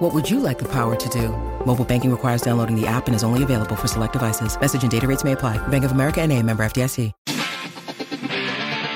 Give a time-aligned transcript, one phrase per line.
[0.00, 1.28] What would you like the power to do?
[1.66, 4.58] Mobile banking requires downloading the app and is only available for select devices.
[4.58, 5.58] Message and data rates may apply.
[5.68, 7.12] Bank of America and a member FDIC.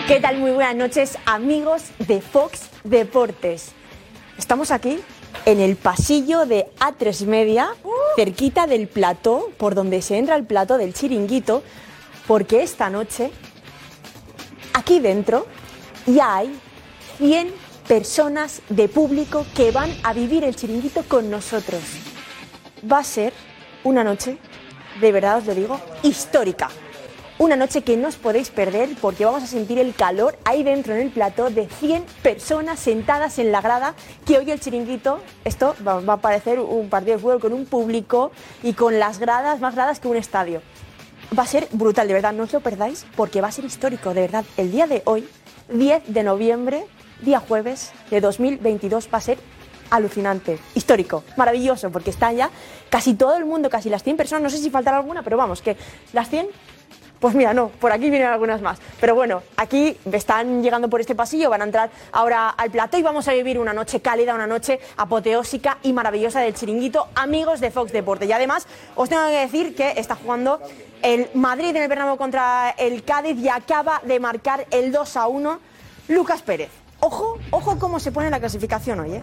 [0.09, 0.39] ¿Qué tal?
[0.39, 3.72] Muy buenas noches, amigos de Fox Deportes.
[4.39, 4.98] Estamos aquí
[5.45, 7.75] en el pasillo de A3 Media,
[8.17, 11.62] cerquita del plató, por donde se entra el plató del chiringuito,
[12.26, 13.31] porque esta noche,
[14.73, 15.46] aquí dentro,
[16.07, 16.59] ya hay
[17.18, 21.83] 100 personas de público que van a vivir el chiringuito con nosotros.
[22.91, 23.33] Va a ser
[23.83, 24.39] una noche,
[25.01, 26.71] de verdad os lo digo, histórica.
[27.37, 30.95] Una noche que no os podéis perder porque vamos a sentir el calor ahí dentro
[30.95, 35.75] en el plató de 100 personas sentadas en la grada que hoy el chiringuito, esto
[35.87, 38.31] va, va a parecer un partido de fútbol con un público
[38.63, 40.63] y con las gradas, más gradas que un estadio.
[41.37, 44.15] Va a ser brutal, de verdad, no os lo perdáis porque va a ser histórico,
[44.15, 44.45] de verdad.
[44.57, 45.29] El día de hoy,
[45.71, 46.87] 10 de noviembre,
[47.20, 49.39] día jueves de 2022, va a ser
[49.91, 52.51] alucinante, histórico, maravilloso, porque están ya
[52.91, 55.62] casi todo el mundo, casi las 100 personas, no sé si faltará alguna, pero vamos,
[55.62, 55.77] que
[56.12, 56.48] las 100
[57.25, 58.79] pues mira, no, por aquí vienen algunas más.
[59.01, 63.03] Pero bueno, aquí están llegando por este pasillo, van a entrar ahora al plató y
[63.03, 67.70] vamos a vivir una noche cálida, una noche apoteósica y maravillosa del chiringuito, amigos de
[67.70, 68.27] Fox Deporte.
[68.27, 70.61] Y además, os tengo que decir que está jugando
[71.01, 75.27] el Madrid en el Bernabéu contra el Cádiz y acaba de marcar el 2 a
[75.27, 75.61] 1
[76.09, 76.84] Lucas Pérez.
[77.07, 79.23] Ojo, ojo cómo se pone la clasificación hoy, ¿eh?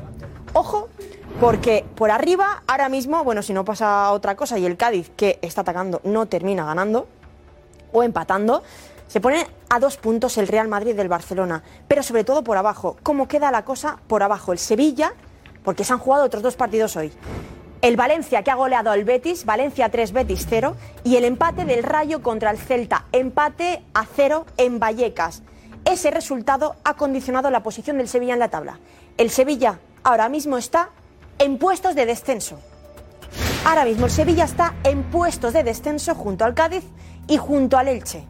[0.53, 0.89] Ojo,
[1.39, 5.39] porque por arriba, ahora mismo, bueno, si no pasa otra cosa y el Cádiz, que
[5.41, 7.07] está atacando, no termina ganando,
[7.91, 8.61] o empatando,
[9.07, 12.97] se pone a dos puntos el Real Madrid del Barcelona, pero sobre todo por abajo.
[13.01, 14.51] ¿Cómo queda la cosa por abajo?
[14.51, 15.13] El Sevilla,
[15.63, 17.11] porque se han jugado otros dos partidos hoy.
[17.81, 21.81] El Valencia que ha goleado al Betis, Valencia 3, Betis 0, y el empate del
[21.81, 25.41] Rayo contra el Celta, empate a 0 en Vallecas.
[25.91, 28.79] Ese resultado ha condicionado la posición del Sevilla en la tabla.
[29.17, 30.87] El Sevilla ahora mismo está
[31.37, 32.61] en puestos de descenso.
[33.65, 36.85] Ahora mismo el Sevilla está en puestos de descenso junto al Cádiz
[37.27, 38.23] y junto al Elche.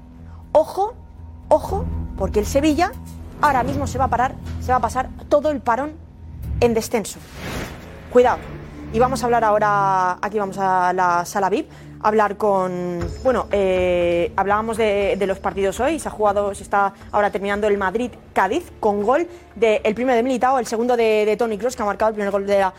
[0.53, 0.95] Ojo,
[1.49, 1.85] ojo,
[2.17, 2.93] porque el Sevilla
[3.43, 5.93] ahora mismo se va a parar, se va a pasar todo el parón
[6.61, 7.19] en descenso.
[8.11, 8.39] Cuidado.
[8.91, 11.69] Y vamos a hablar ahora, aquí vamos a la sala VIP,
[12.03, 16.93] hablar con, bueno, eh, hablábamos de, de los partidos hoy, se ha jugado, se está
[17.11, 21.57] ahora terminando el Madrid-Cádiz con gol del primero de Militao, el segundo de, de Tony
[21.57, 22.73] Kroos, que ha marcado el primer gol de la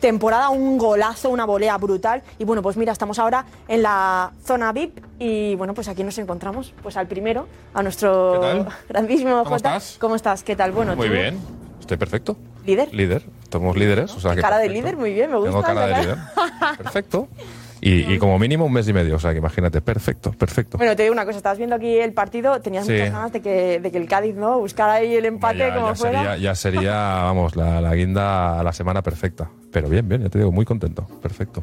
[0.00, 2.22] temporada, un golazo, una volea brutal.
[2.38, 6.16] Y bueno, pues mira, estamos ahora en la zona VIP y bueno, pues aquí nos
[6.18, 8.68] encontramos pues al primero, a nuestro ¿Qué tal?
[8.88, 9.76] grandísimo ¿Cómo Jota.
[9.76, 9.96] estás?
[9.98, 10.42] ¿Cómo estás?
[10.44, 10.70] ¿Qué tal?
[10.70, 11.40] Bueno, Muy tú, bien,
[11.80, 12.36] estoy perfecto.
[12.64, 12.94] ¿Líder?
[12.94, 14.14] Líder, somos líderes.
[14.14, 15.50] O sea que Cara de líder, muy bien, me gusta.
[15.50, 16.18] Tengo cara de líder.
[16.78, 17.28] Perfecto.
[17.80, 20.78] Y, y como mínimo un mes y medio, o sea que imagínate, perfecto, perfecto.
[20.78, 22.92] Bueno, te digo una cosa, estabas viendo aquí el partido, tenías Sí.
[22.92, 24.58] muchas ganas de que, de que el Cádiz, ¿no?
[24.58, 26.18] Buscara ahí el empate ya, como ya fuera.
[26.18, 26.92] sería, ya sería,
[27.24, 29.48] vamos, la, la guinda a la semana perfecta.
[29.72, 31.62] Pero bien, bien, ya te digo, muy contento, perfecto.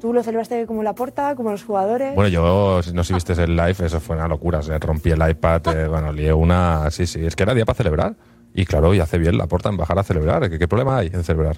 [0.00, 2.14] Tú lo celebraste como la porta, como los jugadores.
[2.14, 4.60] Bueno, yo, si no si viste el live, eso fue una locura.
[4.62, 6.90] Se rompí el iPad, eh, bueno, lié una.
[6.90, 8.14] Sí, sí, es que era día para celebrar.
[8.52, 10.50] Y claro, y hace bien la porta en bajar a celebrar.
[10.50, 11.56] ¿Qué, qué problema hay en celebrar?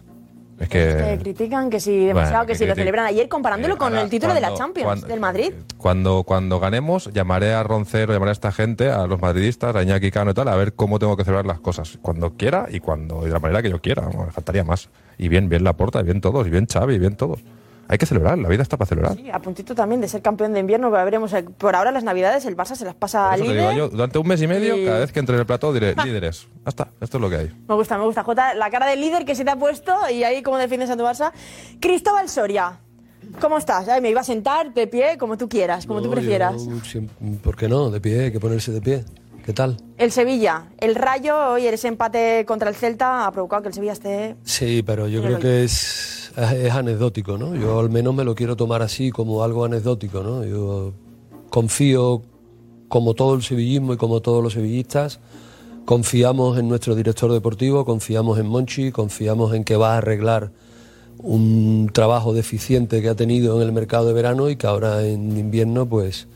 [0.59, 1.19] Es que que.
[1.23, 4.03] critican que si demasiado, Bueno, que que si lo celebran ayer comparándolo Eh, con ahora,
[4.03, 5.53] el título de la Champions cuando- del Madrid.
[5.77, 10.11] Cuando, cuando ganemos, llamaré a Roncero, llamaré a esta gente, a los madridistas, a Iñaki
[10.11, 11.99] Cano y tal, a ver cómo tengo que celebrar las cosas.
[12.01, 14.03] Cuando quiera y cuando y de la manera que yo quiera.
[14.09, 14.89] Me faltaría más.
[15.19, 17.41] Y bien, bien la porta, y bien todos, y bien Xavi, y bien todos.
[17.89, 19.15] Hay que celebrar, la vida está para celebrar.
[19.17, 21.33] Sí, a puntito también de ser campeón de invierno, veremos.
[21.35, 23.57] eh, Por ahora las navidades el Barça se las pasa al líder.
[23.59, 25.73] digo yo, durante un mes y medio, Y- cada vez que entre en el plató
[25.73, 26.49] diré líderes.
[26.65, 27.53] Ya está, esto es lo que hay.
[27.69, 28.23] Me gusta, me gusta.
[28.25, 30.97] Jota, la cara del líder que se te ha puesto y ahí cómo defiendes a
[30.97, 31.31] tu Barça.
[31.81, 32.81] Cristóbal Soria,
[33.41, 33.89] ¿cómo estás?
[33.89, 36.67] Ay, me iba a sentar de pie, como tú quieras, como tú prefieras.
[36.67, 37.03] yo
[37.43, 37.91] ¿Por qué no?
[37.91, 39.05] De pie, hay que ponerse de pie.
[39.47, 39.77] ¿Qué tal?
[39.97, 43.93] El Sevilla, el Rayo, hoy ese empate contra el Celta ha provocado que el Sevilla
[43.93, 44.35] esté...
[44.43, 47.55] Sí, pero yo creo que es, es anecdótico, ¿no?
[47.55, 50.45] Yo al menos me lo quiero tomar así como algo anecdótico, ¿no?
[50.45, 50.95] Yo
[51.49, 52.23] confío,
[52.89, 55.21] como todo el sevillismo y como todos los sevillistas,
[55.85, 60.51] confiamos en nuestro director deportivo, confiamos en Monchi, confiamos en que va a arreglar
[61.19, 65.39] un trabajo deficiente que ha tenido en el mercado de verano y que ahora en
[65.39, 66.27] invierno pues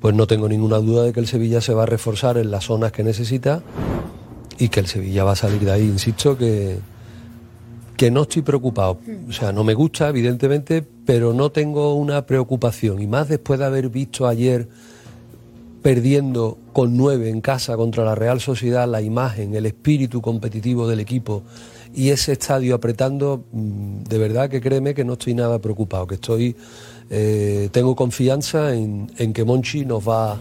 [0.00, 2.64] pues no tengo ninguna duda de que el Sevilla se va a reforzar en las
[2.64, 3.62] zonas que necesita
[4.58, 5.82] y que el Sevilla va a salir de ahí.
[5.82, 6.78] Insisto que,
[7.96, 8.98] que no estoy preocupado.
[9.28, 13.00] O sea, no me gusta, evidentemente, pero no tengo una preocupación.
[13.00, 14.68] Y más después de haber visto ayer
[15.82, 21.00] perdiendo con nueve en casa contra la Real Sociedad, la imagen, el espíritu competitivo del
[21.00, 21.44] equipo
[21.94, 26.16] y ese estadio apretando, mm, de verdad que créeme que no estoy nada preocupado, que
[26.16, 26.56] estoy,
[27.10, 30.38] eh, tengo confianza en, en que Monchi nos va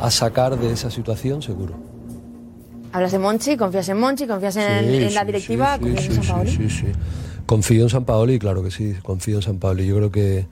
[0.00, 1.74] a sacar de esa situación seguro.
[2.92, 6.14] Hablas de Monchi, confías en Monchi, confías en, Sí, en la directiva, sí, confías en
[6.22, 6.50] San Paoli.
[6.50, 6.86] sí, sí.
[7.46, 9.86] Confío en San Paoli, claro que sí, confío en San Paoli.
[9.86, 10.46] Yo creo que,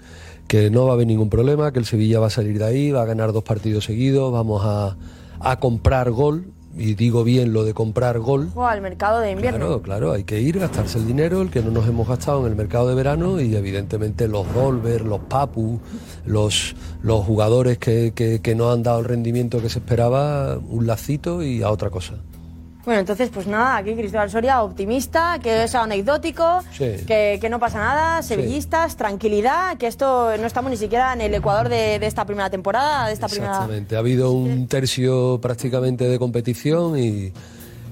[0.49, 2.91] que no va a haber ningún problema, que el Sevilla va a salir de ahí,
[2.91, 4.97] va a ganar dos partidos seguidos, vamos a,
[5.39, 6.47] a comprar gol,
[6.81, 8.49] y digo bien lo de comprar gol.
[8.53, 9.59] Ojo al mercado de invierno.
[9.59, 12.53] Claro, claro, hay que ir, gastarse el dinero, el que no nos hemos gastado en
[12.53, 15.79] el mercado de verano y evidentemente los Dolber, los Papu,
[16.25, 20.87] los, los jugadores que, que, que no han dado el rendimiento que se esperaba, un
[20.87, 22.15] lacito y a otra cosa.
[22.85, 27.05] Bueno, entonces, pues nada, aquí Cristóbal Soria, optimista, que es anecdótico, Sí.
[27.07, 31.35] que, que no pasa nada, sevillistas, tranquilidad, que esto no estamos ni siquiera en el
[31.35, 33.53] Ecuador de, de esta primera temporada, de esta primera...
[33.53, 37.33] Exactamente, ha habido un tercio prácticamente de competición y,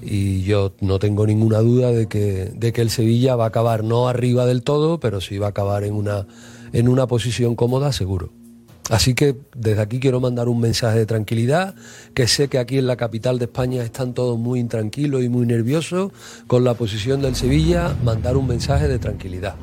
[0.00, 3.84] y yo no tengo ninguna duda de que, de que el Sevilla va a acabar
[3.84, 6.26] no arriba del todo, pero sí va a acabar en una,
[6.72, 8.30] en una posición cómoda, seguro.
[8.90, 11.74] Así que desde aquí quiero mandar un mensaje de tranquilidad,
[12.14, 15.44] que sé que aquí en la capital de España están todos muy intranquilos y muy
[15.46, 16.10] nerviosos
[16.46, 19.56] con la posición del Sevilla, mandar un mensaje de tranquilidad.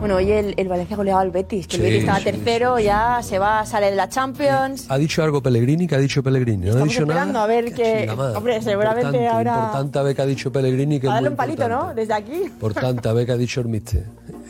[0.00, 2.78] Bueno, hoy el, el Valencia goleaba al Betis, que Sí, el Betis estaba sí, tercero,
[2.78, 4.84] ya se va, sale de la Champions.
[4.90, 5.86] ¿Ha dicho algo Pellegrini?
[5.88, 6.58] ¿Qué ha dicho Pellegrini?
[6.58, 7.44] ¿No ha Estamos dicho esperando nada?
[7.44, 8.36] a ver qué- chinga madre.
[8.36, 11.00] hombre, seguramente ahora- Importante a ver qué ha dicho Pellegrini.
[11.00, 11.74] Que A es darle muy un palito, ¿no?
[11.90, 12.00] importante.
[12.02, 12.42] Desde aquí.
[12.44, 14.04] Importante, a ver qué ha dicho el mister.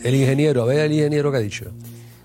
[0.05, 1.67] El ingeniero, a ver el ingeniero que ha dicho.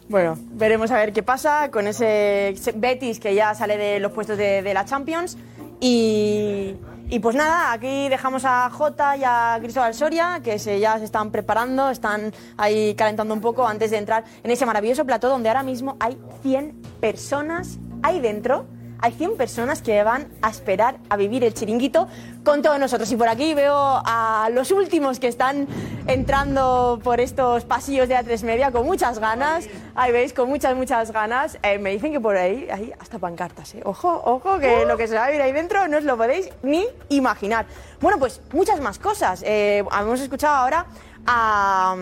[0.09, 4.37] Bueno, veremos a ver qué pasa con ese Betis que ya sale de los puestos
[4.37, 5.37] de, la Champions.
[5.79, 6.75] Y,
[7.09, 11.05] y pues nada, aquí dejamos a Jota y a Cristóbal Soria, que se, ya se
[11.05, 15.49] están preparando, están ahí calentando un poco antes de entrar en ese maravilloso plató donde
[15.49, 18.65] ahora mismo hay 100 personas ahí dentro.
[19.03, 22.07] Hay 100 personas que van a esperar a vivir el chiringuito
[22.45, 23.11] con todos nosotros.
[23.11, 25.67] Y por aquí veo a los últimos que están
[26.07, 29.67] entrando por estos pasillos de A3 Media con muchas ganas.
[29.93, 31.57] Ahí veis, con muchas, muchas ganas.
[31.63, 33.75] Eh, me dicen que por ahí hay hasta pancartas.
[33.75, 33.81] ¿eh?
[33.83, 36.49] Ojo, ojo, que lo que se va a vivir ahí dentro no os lo podéis
[36.61, 37.65] ni imaginar.
[37.99, 39.43] Bueno, pues muchas más cosas.
[39.45, 40.85] Eh, hemos escuchado ahora
[41.27, 41.93] a,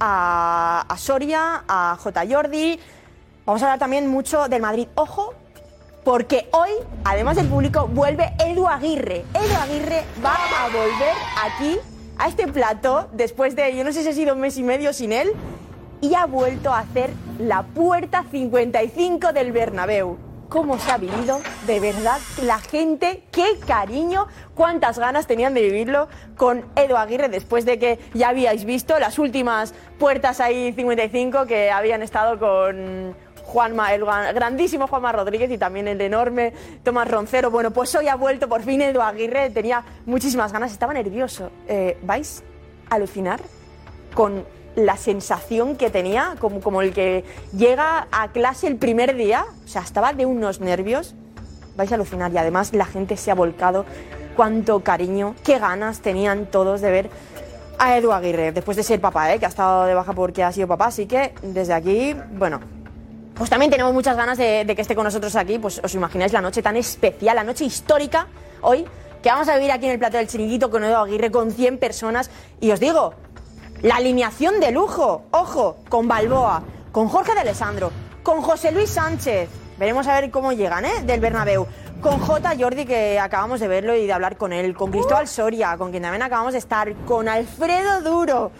[0.00, 2.24] a, a Soria, a J.
[2.28, 2.80] Jordi.
[3.46, 4.88] Vamos a hablar también mucho del Madrid.
[4.96, 5.34] Ojo,
[6.08, 6.70] porque hoy,
[7.04, 9.26] además del público, vuelve Edu Aguirre.
[9.34, 11.12] Edu Aguirre va a volver
[11.44, 11.76] aquí,
[12.16, 14.94] a este plató, después de, yo no sé si ha sido un mes y medio
[14.94, 15.30] sin él,
[16.00, 20.16] y ha vuelto a hacer la puerta 55 del Bernabéu.
[20.48, 21.42] ¿Cómo se ha vivido?
[21.66, 26.08] De verdad, la gente, qué cariño, cuántas ganas tenían de vivirlo
[26.38, 31.70] con Edu Aguirre después de que ya habíais visto las últimas puertas ahí 55 que
[31.70, 33.14] habían estado con
[33.48, 36.52] Juanma, el gran- grandísimo Juanma Rodríguez y también el enorme
[36.84, 37.50] Tomás Roncero.
[37.50, 41.50] Bueno, pues hoy ha vuelto por fin Edu Aguirre, tenía muchísimas ganas, estaba nervioso.
[41.66, 42.42] Eh, ¿Vais
[42.90, 43.40] a alucinar
[44.14, 44.44] con
[44.76, 47.24] la sensación que tenía, como, como el que
[47.56, 49.46] llega a clase el primer día?
[49.64, 51.14] O sea, estaba de unos nervios.
[51.74, 53.86] Vais a alucinar y además la gente se ha volcado.
[54.36, 57.10] Cuánto cariño, qué ganas tenían todos de ver
[57.78, 59.38] a Edu Aguirre, después de ser papá, ¿eh?
[59.38, 60.86] que ha estado de baja porque ha sido papá.
[60.86, 62.60] Así que desde aquí, bueno,
[63.38, 65.58] pues también tenemos muchas ganas de, de que esté con nosotros aquí.
[65.58, 68.26] Pues os imagináis la noche tan especial, la noche histórica
[68.60, 68.84] hoy,
[69.22, 71.78] que vamos a vivir aquí en el plato del chiringuito con Edu Aguirre, con 100
[71.78, 72.30] personas.
[72.60, 73.14] Y os digo,
[73.82, 77.92] la alineación de lujo, ojo, con Balboa, con Jorge de Alessandro,
[78.24, 79.48] con José Luis Sánchez.
[79.78, 81.02] Veremos a ver cómo llegan, ¿eh?
[81.04, 81.66] Del Bernabéu.
[82.00, 82.54] Con J.
[82.58, 84.74] Jordi, que acabamos de verlo y de hablar con él.
[84.76, 86.92] Con Cristóbal Soria, con quien también acabamos de estar.
[87.06, 88.50] Con Alfredo Duro.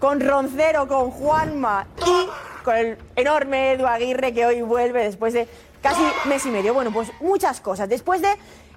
[0.00, 1.86] Con Roncero, con Juanma.
[2.04, 2.28] Y
[2.66, 5.46] con el enorme Edu Aguirre, que hoy vuelve después de
[5.80, 6.74] casi mes y medio.
[6.74, 7.88] Bueno, pues muchas cosas.
[7.88, 8.28] Después de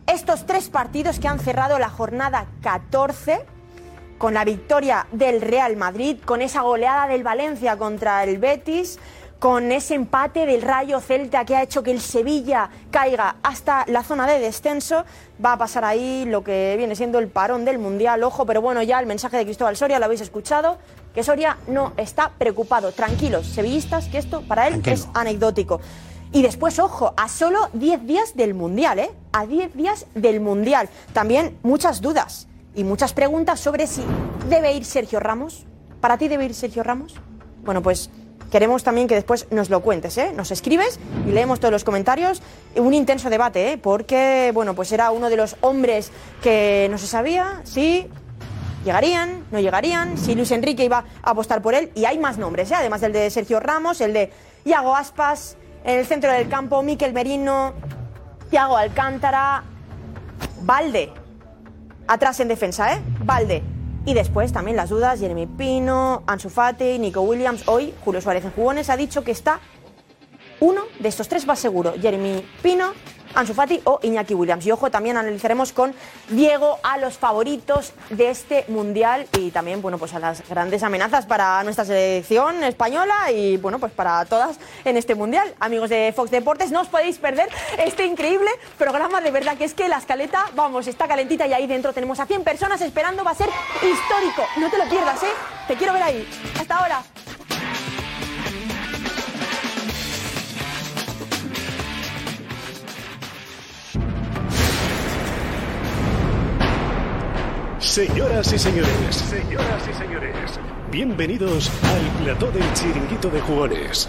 [0.06, 3.44] estos tres partidos que han cerrado la jornada 14
[4.20, 9.00] con la victoria del Real Madrid, con esa goleada del Valencia contra el Betis,
[9.40, 14.04] con ese empate del Rayo Celta que ha hecho que el Sevilla caiga hasta la
[14.04, 15.06] zona de descenso,
[15.44, 18.84] va a pasar ahí lo que viene siendo el parón del Mundial, ojo, pero bueno,
[18.84, 20.78] ya el mensaje de Cristóbal Soria lo habéis escuchado,
[21.20, 25.82] que Soria no está preocupado, tranquilos, sevillistas, que esto para él es anecdótico.
[26.32, 29.12] Y después, ojo, a solo 10 días del Mundial, ¿eh?
[29.34, 30.88] A 10 días del Mundial.
[31.12, 34.02] También muchas dudas y muchas preguntas sobre si
[34.48, 35.66] debe ir Sergio Ramos.
[36.00, 37.16] ¿Para ti debe ir Sergio Ramos?
[37.66, 38.10] Bueno, pues
[38.50, 40.32] queremos también que después nos lo cuentes, ¿eh?
[40.34, 42.42] Nos escribes y leemos todos los comentarios.
[42.78, 43.78] Un intenso debate, ¿eh?
[43.78, 48.08] Porque, bueno, pues era uno de los hombres que no se sabía si
[48.84, 51.92] llegarían, no llegarían, si Luis Enrique iba a apostar por él.
[51.96, 52.76] Y hay más nombres, ¿eh?
[52.76, 54.32] Además del de Sergio Ramos, el de
[54.66, 57.74] Iago Aspas, en el centro del campo, Miquel Merino,
[58.50, 59.64] Thiago Alcántara,
[60.62, 61.12] Valde.
[62.08, 63.02] Atrás en defensa, ¿eh?
[63.24, 63.64] Valde.
[64.06, 67.68] Y después también las dudas, Jeremy Pino, Ansu Fati, Nico Williams.
[67.68, 69.60] Hoy Julio Suárez en Jugones ha dicho que está
[70.60, 71.94] uno de estos tres va seguro.
[72.00, 72.94] Jeremy Pino,
[73.36, 74.66] Ansu Fati o Iñaki Williams.
[74.66, 75.94] Y ojo, también analizaremos con
[76.30, 81.26] Diego a los favoritos de este Mundial y también, bueno, pues a las grandes amenazas
[81.26, 85.54] para nuestra selección española y, bueno, pues para todas en este Mundial.
[85.60, 89.22] Amigos de Fox Deportes, no os podéis perder este increíble programa.
[89.22, 92.26] De verdad que es que la escaleta, vamos, está calentita y ahí dentro tenemos a
[92.26, 93.24] 100 personas esperando.
[93.24, 94.44] Va a ser histórico.
[94.58, 95.32] No te lo pierdas, ¿eh?
[95.68, 96.28] Te quiero ver ahí.
[96.60, 97.04] Hasta ahora.
[107.90, 110.60] Señoras y señores, señoras y señores,
[110.92, 114.08] bienvenidos al plató del chiringuito de jugones.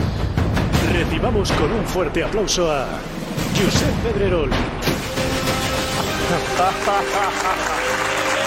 [0.92, 2.87] Recibamos con un fuerte aplauso a
[3.56, 4.50] Josep Pedrerol,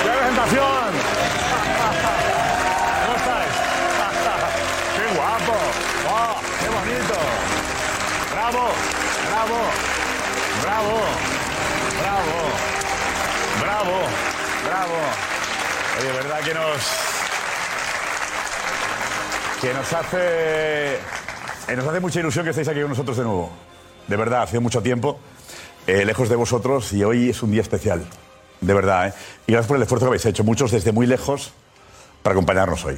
[0.03, 0.93] ¡Qué presentación!
[3.01, 3.53] ¿Cómo estáis?
[4.95, 5.57] ¡Qué guapo!
[6.11, 7.17] ¡Oh, qué bonito!
[8.33, 8.69] ¡Bravo!
[9.31, 9.59] ¡Bravo!
[10.61, 10.95] ¡Bravo!
[11.99, 12.37] ¡Bravo!
[13.61, 14.32] ¡Bravo!
[14.73, 14.93] ¡Bravo!
[15.99, 16.81] Oye, ¿verdad que nos...
[19.61, 20.95] que nos hace...
[20.95, 23.51] eh, nos hace mucha ilusión que estéis aquí con nosotros de nuevo.
[24.07, 25.19] De verdad, hace mucho tiempo,
[25.85, 28.03] eh, lejos de vosotros, y hoy es un día especial.
[28.61, 29.13] De verdad, ¿eh?
[29.45, 31.53] Y gracias por el esfuerzo que habéis hecho, muchos desde muy lejos,
[32.23, 32.97] para acompañarnos hoy.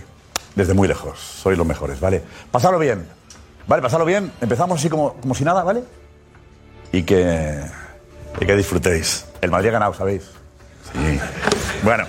[0.56, 1.20] Desde muy lejos.
[1.20, 2.24] Sois los mejores, ¿vale?
[2.52, 3.06] Pasadlo bien.
[3.68, 3.82] ¿Vale?
[3.82, 4.32] Pasadlo bien.
[4.40, 5.84] Empezamos así como, como si nada, ¿vale?
[6.94, 7.66] Y que,
[8.40, 9.26] y que disfrutéis.
[9.42, 10.24] El Madrid ha ganado, ¿sabéis?
[11.84, 12.06] Bueno.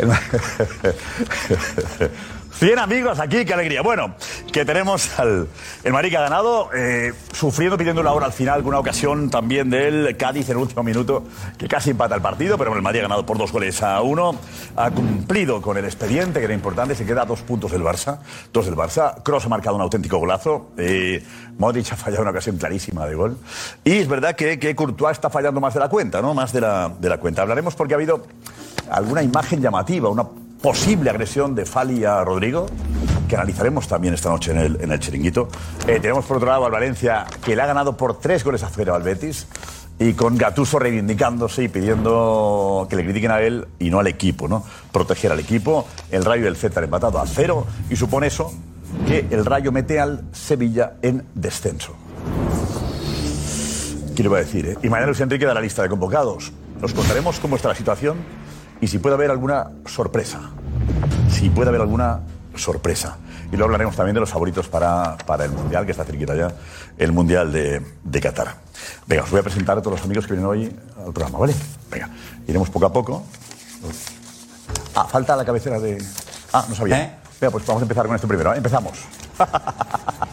[2.60, 3.82] el Ma- 100 amigos aquí, qué alegría.
[3.82, 4.14] Bueno,
[4.52, 5.48] que tenemos al
[5.82, 9.30] el Madrid que ha ganado, eh, sufriendo, pidiendo la hora al final, con una ocasión
[9.30, 11.24] también del Cádiz en el último minuto,
[11.58, 14.36] que casi empata el partido, pero el Madrid ha ganado por dos goles a uno.
[14.76, 18.18] Ha cumplido con el expediente, que era importante, se queda dos puntos del Barça.
[18.52, 19.22] Dos del Barça.
[19.22, 20.70] Kroos ha marcado un auténtico golazo.
[20.76, 21.24] Eh,
[21.58, 23.36] Modric ha fallado una ocasión clarísima de gol.
[23.84, 26.34] Y es verdad que, que Courtois está fallando más de la cuenta, ¿no?
[26.34, 27.42] Más de la, de la cuenta.
[27.42, 28.26] Hablaremos porque ha habido
[28.90, 30.26] alguna imagen llamativa, una
[30.62, 32.66] posible agresión de Fali a Rodrigo,
[33.28, 35.48] que analizaremos también esta noche en el, en el chiringuito.
[35.86, 38.68] Eh, tenemos por otro lado al Valencia, que le ha ganado por tres goles a
[38.68, 39.46] cero al Betis,
[39.98, 44.48] y con Gatuso reivindicándose y pidiendo que le critiquen a él y no al equipo,
[44.48, 44.64] ¿no?
[44.92, 45.86] Proteger al equipo.
[46.10, 48.52] El Rayo y el Z han empatado a cero, y supone eso
[49.06, 51.94] que el Rayo mete al Sevilla en descenso.
[54.16, 54.66] ¿Qué le voy a decir?
[54.66, 54.76] eh?
[54.82, 56.52] Y mañana Luis Enrique da la lista de convocados.
[56.80, 58.16] Nos contaremos cómo está la situación
[58.80, 60.40] y si puede haber alguna sorpresa.
[61.30, 62.20] Si puede haber alguna
[62.54, 63.16] sorpresa.
[63.48, 66.52] Y luego hablaremos también de los favoritos para, para el Mundial, que está cerquita ya,
[66.98, 68.54] el Mundial de, de Qatar.
[69.06, 71.54] Venga, os voy a presentar a todos los amigos que vienen hoy al programa, ¿vale?
[71.90, 72.08] Venga,
[72.46, 73.24] iremos poco a poco.
[74.94, 76.02] Ah, falta la cabecera de...
[76.52, 77.18] Ah, no sabía.
[77.40, 78.52] Venga, pues vamos a empezar con esto primero.
[78.52, 78.58] ¿eh?
[78.58, 78.98] Empezamos.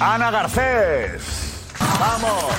[0.00, 1.22] Ana Garcés.
[1.98, 2.54] Vamos.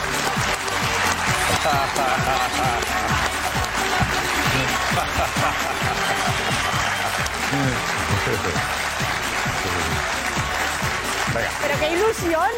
[11.33, 12.49] Pero qué ilusión,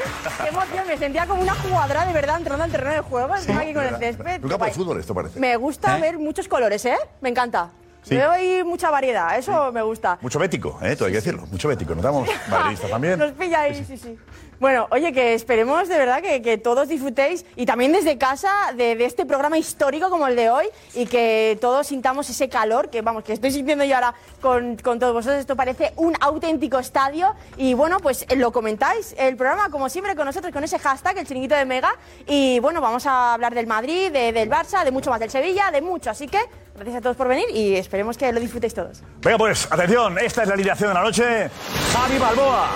[0.41, 0.87] qué emoción.
[0.87, 3.35] Me sentía como una jugadora de verdad entrando al terreno de juego.
[3.35, 4.43] encima aquí con el césped.
[4.43, 5.39] Un campo de fútbol esto parece.
[5.39, 6.97] Me gusta ver muchos colores, ¿eh?
[7.21, 7.69] Me encanta.
[8.03, 8.15] Sí.
[8.15, 10.17] Veo ahí mucha variedad, eso me gusta.
[10.19, 10.95] Mucho bético, ¿eh?
[10.95, 11.45] Todo hay que decirlo.
[11.49, 11.95] Mucho bético.
[11.95, 13.17] Nos damos madridistas también.
[13.17, 14.17] Nos pilla ahí, sí, sí.
[14.63, 18.95] Bueno, oye, que esperemos de verdad que, que todos disfrutéis y también desde casa de,
[18.95, 23.01] de este programa histórico como el de hoy y que todos sintamos ese calor que,
[23.01, 25.41] vamos, que estoy sintiendo yo ahora con, con todos vosotros.
[25.41, 30.15] Esto parece un auténtico estadio y bueno, pues eh, lo comentáis el programa como siempre
[30.15, 31.93] con nosotros con ese hashtag, el chiringuito de Mega
[32.25, 35.71] y bueno, vamos a hablar del Madrid, de- del Barça, de mucho más del Sevilla,
[35.71, 36.09] de mucho.
[36.09, 36.39] Así que
[36.73, 39.01] gracias a todos por venir y esperemos que lo disfrutéis todos.
[39.19, 41.49] Venga, pues, atención, esta es la alineación de la noche.
[41.93, 42.69] Javi Balboa.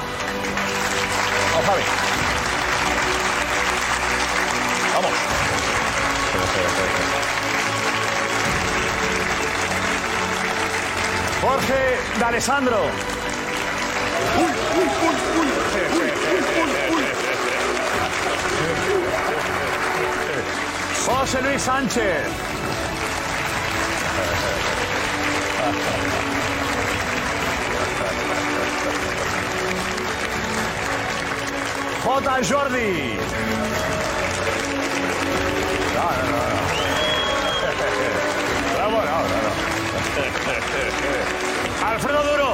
[1.58, 1.84] Vamos.
[4.94, 5.12] Vamos.
[11.42, 12.82] Jorge D'Alessandro.
[21.06, 22.28] José Luis Sánchez.
[32.08, 32.42] J.
[32.42, 33.18] Jordi.
[35.94, 36.62] No, no, no, no.
[38.76, 39.52] Bravo, no, no, no.
[41.86, 42.50] Alfredo Duro.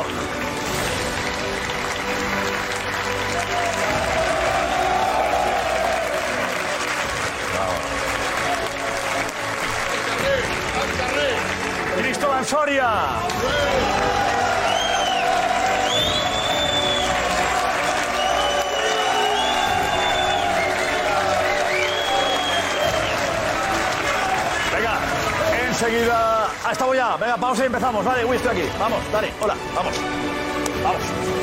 [12.01, 12.89] Cristóbal Soria.
[25.93, 26.47] Enseguida.
[26.65, 27.15] Ah, estamos ya.
[27.17, 28.05] Venga, pausa y empezamos.
[28.05, 28.69] Vale, uy, estoy aquí.
[28.79, 29.93] Vamos, dale, hola, vamos.
[30.83, 31.42] Vamos.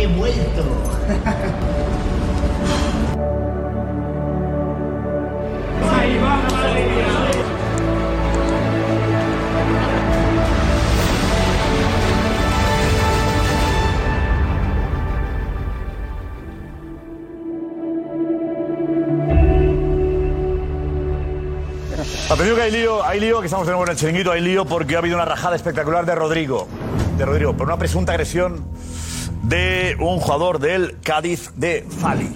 [0.00, 0.64] He vuelto.
[5.92, 6.70] Ahí va la.
[22.30, 24.64] Atención que hay lío, hay lío, que estamos de nuevo en el chiringuito, hay lío
[24.64, 26.68] porque ha habido una rajada espectacular de Rodrigo.
[27.18, 28.64] De Rodrigo, por una presunta agresión
[29.42, 32.34] de un jugador del Cádiz de Fali.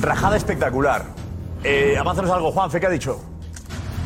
[0.00, 1.04] Rajada espectacular.
[1.64, 3.20] Eh, avánzanos algo, Juanfe, ¿qué ha dicho?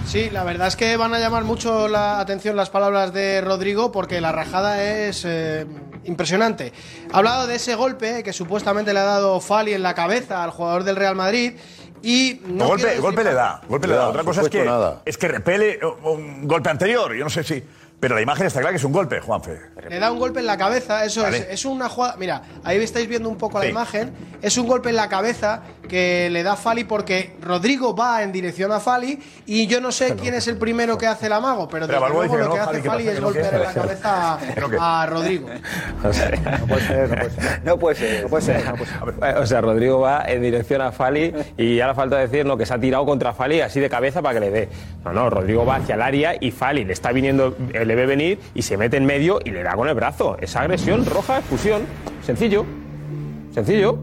[0.07, 3.93] Sí, la verdad es que van a llamar mucho la atención las palabras de Rodrigo
[3.93, 5.67] porque la rajada es eh,
[6.05, 6.73] impresionante.
[7.13, 10.51] Ha hablado de ese golpe que supuestamente le ha dado Fali en la cabeza al
[10.51, 11.55] jugador del Real Madrid
[12.03, 14.09] y no golpe, golpe le da, golpe le da.
[14.09, 15.03] Otra cosa es que, nada.
[15.05, 17.63] es que repele un golpe anterior, yo no sé si...
[18.03, 19.61] Pero la imagen está clara que es un golpe, Juanfe.
[19.89, 21.39] Le da un golpe en la cabeza, eso Vale.
[21.39, 21.47] es.
[21.51, 22.17] Es una jugada.
[22.17, 24.13] Mira, ahí estáis viendo un poco la imagen.
[24.43, 28.73] Es un golpe en la cabeza que le da Fali porque Rodrigo va en dirección
[28.73, 31.87] a Fali y yo no sé quién es el primero que hace el amago, pero,
[31.87, 33.73] Pero desde luego lo que que no, hace Fali, es ¿Que no golpear en la
[33.73, 34.39] cabeza
[34.81, 35.49] a, a Rodrigo.
[36.05, 37.09] O sea, no puede ser,
[37.63, 38.25] no puede ser.
[38.25, 39.37] No puede ser, no puede ser.
[39.39, 42.57] O sea, Rodrigo va en dirección a Fali y ahora falta decir ¿no?
[42.57, 44.69] que se ha tirado contra Fali así de cabeza para que le dé.
[45.05, 48.07] No, no, Rodrigo va hacia el área y Fali le está viniendo, eh, le ve
[48.07, 50.39] venir y se mete en medio y le da con el brazo.
[50.41, 51.83] Esa agresión roja, expulsión.
[52.25, 52.65] Sencillo.
[53.53, 53.99] Sencillo.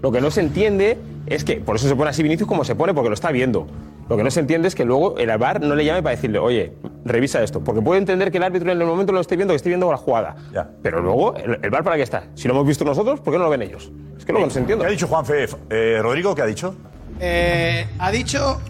[0.00, 2.76] Lo que no se entiende es que, por eso se pone así Vinicius como se
[2.76, 3.66] pone, porque lo está viendo.
[4.08, 6.38] Lo que no se entiende es que luego el VAR no le llame para decirle,
[6.38, 6.72] oye,
[7.04, 7.60] revisa esto.
[7.60, 9.90] Porque puede entender que el árbitro en el momento lo esté viendo, que esté viendo
[9.90, 10.36] la jugada.
[10.80, 12.22] Pero luego, ¿el, el VAR para qué está?
[12.34, 13.90] Si lo hemos visto nosotros, ¿por qué no lo ven ellos?
[14.16, 14.84] Es que lo que no se entiende.
[14.84, 15.48] ¿Qué ha dicho Juanfe?
[15.70, 16.76] Eh, Rodrigo, ¿qué ha dicho?
[17.18, 18.60] Eh, ha dicho.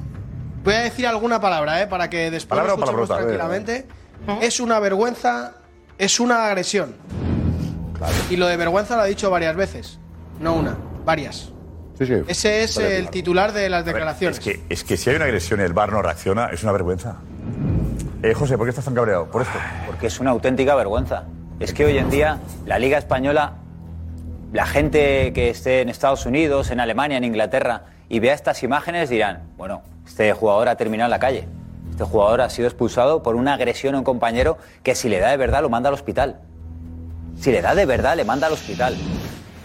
[0.64, 1.86] Voy a decir alguna palabra, ¿eh?
[1.86, 4.46] Para que después Palabra lo o escuchemos palabrota, tranquilamente.
[4.46, 5.54] Es una vergüenza,
[5.98, 6.94] es una agresión.
[8.30, 9.98] Y lo de vergüenza lo ha dicho varias veces.
[10.40, 11.50] No una, varias.
[11.98, 12.14] Sí, sí.
[12.28, 13.10] Ese es Vale, el claro.
[13.10, 14.38] titular de las ver, declaraciones.
[14.38, 16.70] es, que, es que si hay una agresión y el bar no reacciona, es una
[16.70, 17.16] vergüenza.
[18.22, 19.26] Eh, José, ¿por qué estás tan cabreado?
[19.30, 19.58] Por esto.
[19.86, 21.24] Porque es una auténtica vergüenza.
[21.58, 23.54] Es que hoy en día la Liga Española,
[24.52, 29.08] la gente que esté en Estados Unidos, en Alemania, en Inglaterra, y vea estas imágenes
[29.10, 31.48] dirán, bueno, este jugador ha terminado en la calle.
[31.98, 35.30] Este jugador ha sido expulsado por una agresión a un compañero que si le da
[35.30, 36.38] de verdad lo manda al hospital.
[37.34, 38.94] Si le da de verdad le manda al hospital.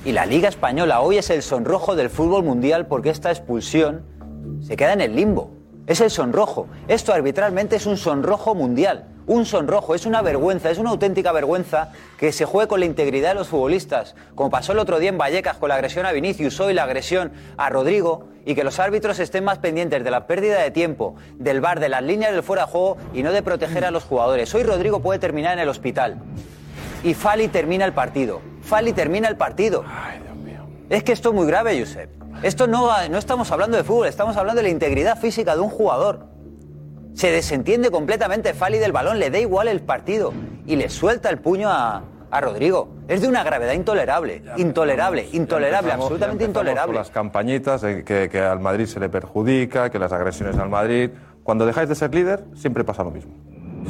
[0.04, 4.04] Y la Liga Española hoy es el sonrojo del fútbol mundial porque esta expulsión
[4.64, 5.52] se queda en el limbo.
[5.86, 6.66] Es el sonrojo.
[6.88, 9.13] Esto arbitralmente es un sonrojo mundial.
[9.26, 13.30] Un sonrojo, es una vergüenza, es una auténtica vergüenza que se juegue con la integridad
[13.30, 16.60] de los futbolistas, como pasó el otro día en Vallecas con la agresión a Vinicius,
[16.60, 20.62] hoy la agresión a Rodrigo, y que los árbitros estén más pendientes de la pérdida
[20.62, 23.86] de tiempo, del bar, de las líneas del fuera de juego y no de proteger
[23.86, 24.54] a los jugadores.
[24.54, 26.18] Hoy Rodrigo puede terminar en el hospital
[27.04, 28.42] y Fali termina el partido.
[28.62, 29.86] Fali termina el partido.
[30.90, 32.10] Es que esto es muy grave, Josep.
[32.44, 35.70] Esto no, no estamos hablando de fútbol, estamos hablando de la integridad física de un
[35.70, 36.33] jugador.
[37.14, 40.34] Se desentiende completamente Fali del balón, le da igual el partido
[40.66, 42.90] y le suelta el puño a, a Rodrigo.
[43.08, 46.94] Es de una gravedad intolerable, intolerable, intolerable, Empezamos- absolutamente intolerable.
[46.94, 50.70] Con las campañitas de que, que al Madrid se le perjudica, que las agresiones al
[50.70, 51.12] Madrid.
[51.44, 53.34] Cuando dejáis de ser líder, siempre pasa lo mismo.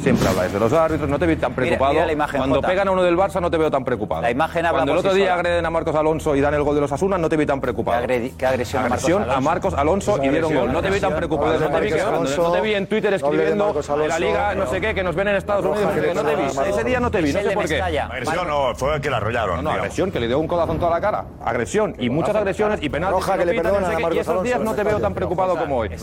[0.00, 1.92] Siempre habláis de los árbitros, no te vi tan preocupado.
[1.92, 2.68] mira la imagen, Cuando Jota.
[2.68, 4.22] pegan a uno del Barça no te veo tan preocupado.
[4.22, 5.34] La imagen habla Cuando el por otro sí día sola.
[5.40, 7.60] agreden a Marcos Alonso y dan el gol de los Asunas no te vi tan
[7.60, 8.06] preocupado.
[8.06, 9.38] ¿Qué agredi- qué agresión a Marcos Agresión Alonso?
[9.38, 10.72] a Marcos Alonso y dieron gol.
[10.72, 11.52] No te vi tan preocupado.
[11.58, 12.02] No te vi, que-
[12.36, 15.28] no te vi en Twitter escribiendo de la liga no sé qué, que nos ven
[15.28, 15.84] en Estados Unidos.
[15.94, 16.14] no sé qué.
[16.14, 16.70] No te vi.
[16.70, 17.80] Ese día no te vi, no sé por qué.
[17.82, 19.62] Agresión no, fue que la arrollaron.
[19.64, 21.24] No, agresión, que le dio un codazo en toda la cara.
[21.44, 21.94] Agresión.
[21.98, 23.14] Y muchas agresiones y penaltis.
[23.26, 24.76] Roja que le pitan, no perdonan sé a qué, Marcos Y esos días Alonso, no
[24.76, 25.88] te veo tan preocupado como hoy.
[25.88, 25.94] Que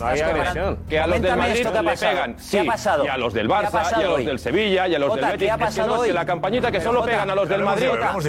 [0.98, 2.12] a los del Coméntame Madrid esto que ha le pasado.
[2.12, 2.34] pegan.
[2.34, 3.04] ¿Qué Sí, ha pasado?
[3.04, 4.24] Y a los del ¿Qué ha Barça, y a pasado los hoy?
[4.26, 5.50] del Sevilla, y a los Jota, del ¿qué Betis.
[5.50, 6.08] ha Es que pasado no, hoy?
[6.08, 7.86] que la campañita que solo Jota, pegan a los del Madrid.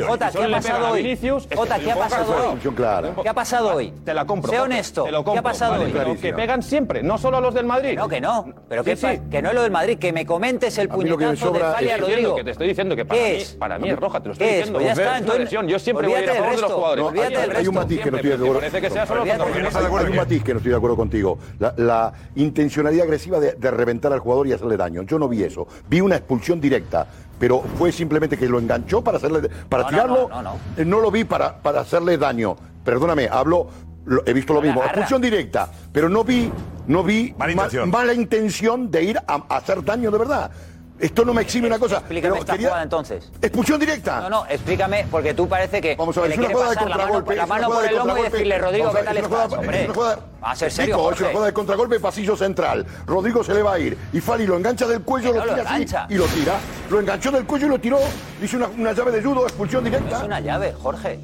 [0.07, 1.17] Jota, ¿qué ha pasado hoy?
[1.55, 3.13] Jota, ¿qué ha pasado hoy?
[3.23, 3.93] ¿Qué ha pasado hoy?
[4.05, 4.51] Te la compro.
[4.51, 5.03] Sé honesto.
[5.03, 5.39] Te lo ¿Qué compro.
[5.39, 5.91] ha pasado Vale, hoy?
[5.93, 7.95] pero Que pegan siempre, no solo a los del Madrid.
[7.97, 8.45] No, que no.
[8.69, 8.95] Pero que,
[9.41, 9.97] no es lo del Madrid.
[9.99, 12.35] Que me comentes el puñetazo de sobra Fali a es- estoy Rodrigo.
[12.35, 13.53] que te estoy diciendo que para ¿Qué mí- es?
[13.53, 14.57] para mí es roja, te lo estoy ¿Qué es?
[14.59, 14.79] diciendo.
[14.79, 15.49] Pues ya está, entonces.
[15.51, 17.05] Yo siempre voy a ir a favor de los jugadores.
[17.05, 18.53] olvídate del Hay- Hay un matiz que no estoy de acuerdo.
[18.59, 21.37] Parece que sea solo Hay- un matiz que no estoy de acuerdo contigo.
[21.77, 25.03] La, intencionalidad agresiva de, de reventar al jugador y hacerle daño.
[25.03, 25.67] Yo no vi eso.
[25.89, 27.07] Vi una expulsión directa.
[27.39, 30.29] Pero fue simplemente que lo enganchó para hacerle para No, tirarlo.
[30.29, 30.85] no, no, no.
[30.85, 32.55] No lo vi para, para hacerle daño.
[32.85, 33.67] Perdóname, hablo.
[34.05, 34.83] lo- he visto lo mismo.
[34.83, 35.69] Expulsión directa.
[35.91, 36.51] Pero no vi,
[36.87, 37.89] no vi Mala ma- intención.
[37.89, 40.51] mala intención de ir a, a hacer daño de verdad.
[40.99, 41.97] Esto no me exime una cosa.
[41.97, 43.29] Explícame esta quería- jugada entonces.
[43.41, 44.21] Expulsión directa.
[44.21, 46.53] No, no, explícame, porque tú parece que, Vamos a que ver, le es una quiere
[46.53, 47.35] jugada de pasar la mano, contragolpe.
[47.35, 49.53] la es mano por el lomo y decirle, Rodrigo, ¿qué tal es estás?
[49.53, 52.85] Hombre, es vamos a ser serio, es una jugada de contragolpe, pasillo central.
[53.05, 53.97] Rodrigo se le va a ir.
[54.13, 56.53] Y Fali lo engancha del cuello, Que lo no lo tira así y lo tira.
[56.89, 57.99] Lo enganchó del cuello y lo tiró.
[58.39, 60.23] Dice una, una llave de judo, expulsión Es directa.
[60.23, 61.19] una llave, Jorge.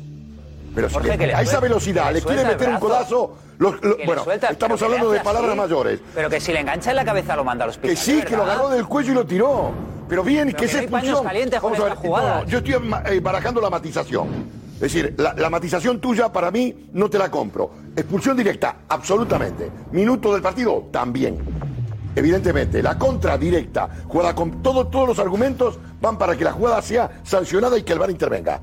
[0.75, 2.79] Pero si Jorge, le- que le a esa suelta- velocidad le le quiere meter un
[2.79, 3.38] codazo.
[4.05, 5.60] bueno, suelta, estamos hablando de palabras así.
[5.60, 5.99] mayores.
[6.15, 7.89] Pero que si le engancha en la cabeza lo manda al hospital.
[7.89, 9.71] Que sí, que lo agarró del cuello y lo tiró.
[10.08, 11.23] Pero bien, Pero que que esa no expulsión.
[11.23, 12.73] calientes con Vamos a ver, no, yo estoy
[13.12, 14.27] eh, barajando la matización.
[14.75, 17.69] Es decir, la, la matización tuya para mí no te la compro.
[17.95, 19.69] Expulsión directa, absolutamente.
[19.91, 21.38] Minuto del partido, también.
[22.15, 26.82] Evidentemente, la contra directa, jugada con todo, todos los argumentos van para que la jugada
[26.82, 28.62] sea sancionada y que el VAR intervenga.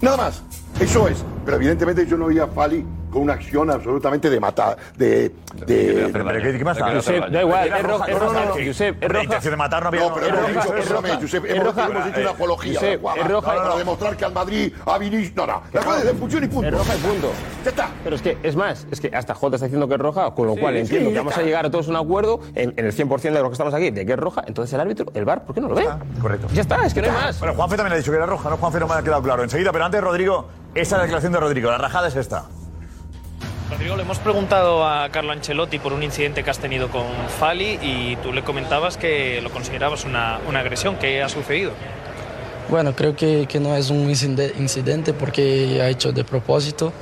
[0.00, 0.42] Nada más.
[0.80, 1.24] Eso es.
[1.44, 4.76] Pero evidentemente yo no vi a Fali con una acción absolutamente de matar.
[4.96, 5.30] De.
[5.66, 6.94] de Pero, ¿qué, más da?
[6.94, 8.06] Josep, da igual, es roja.
[8.66, 9.24] Josep, es roja.
[9.24, 10.00] intención de matar no había.
[10.00, 13.54] No, pero hemos dicho, perdóname, Josep, hemos, hecho Eh, una apología Josep, de roja.
[13.54, 15.12] para demostrar que al Madrid ha venido.
[15.36, 16.68] No, no, la jugada es de expulsión y punto.
[16.68, 17.30] Es roja y punto.
[17.64, 17.90] Ya está.
[18.02, 20.46] Pero es que, es más, es que hasta Jota está diciendo que es roja, con
[20.46, 22.92] lo cual entiendo que vamos a llegar a todos a un acuerdo en, en el
[22.92, 24.42] 100% de los que estamos aquí de que es roja.
[24.46, 25.86] Entonces el árbitro, el VAR, ¿por qué no lo ve?
[26.20, 26.48] Correcto.
[26.52, 27.38] Ya está, es que no hay más.
[27.38, 28.56] Bueno, Juanfe también ha dicho que era roja, ¿no?
[28.56, 29.42] Juanfe no me ha quedado claro.
[29.42, 31.70] Enseguida, pero antes, Rodrigo, esa es la declaración de Rodrigo.
[31.70, 32.44] La rajada es esta.
[33.72, 37.04] Rodrigo, le hemos preguntado a Carlo Ancelotti por un incidente que has tenido con
[37.38, 40.96] Fali y tú le comentabas que lo considerabas una, una agresión.
[40.96, 41.72] ¿Qué ha sucedido?
[42.68, 46.92] Bueno, creo que, que no es un incide- incidente porque ha hecho de propósito.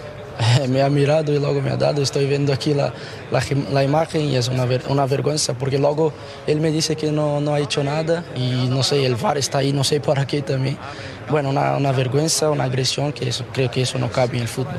[0.71, 2.01] me ha mirado y luego me ha dado.
[2.03, 2.95] Estoy viendo aquí la,
[3.31, 6.13] la, la imagen y es una, ver- una vergüenza porque luego
[6.47, 9.59] él me dice que no, no ha hecho nada y no sé, el VAR está
[9.59, 10.79] ahí, no sé por qué también.
[11.29, 14.49] Bueno, una, una vergüenza, una agresión que eso, creo que eso no cabe en el
[14.49, 14.75] fútbol.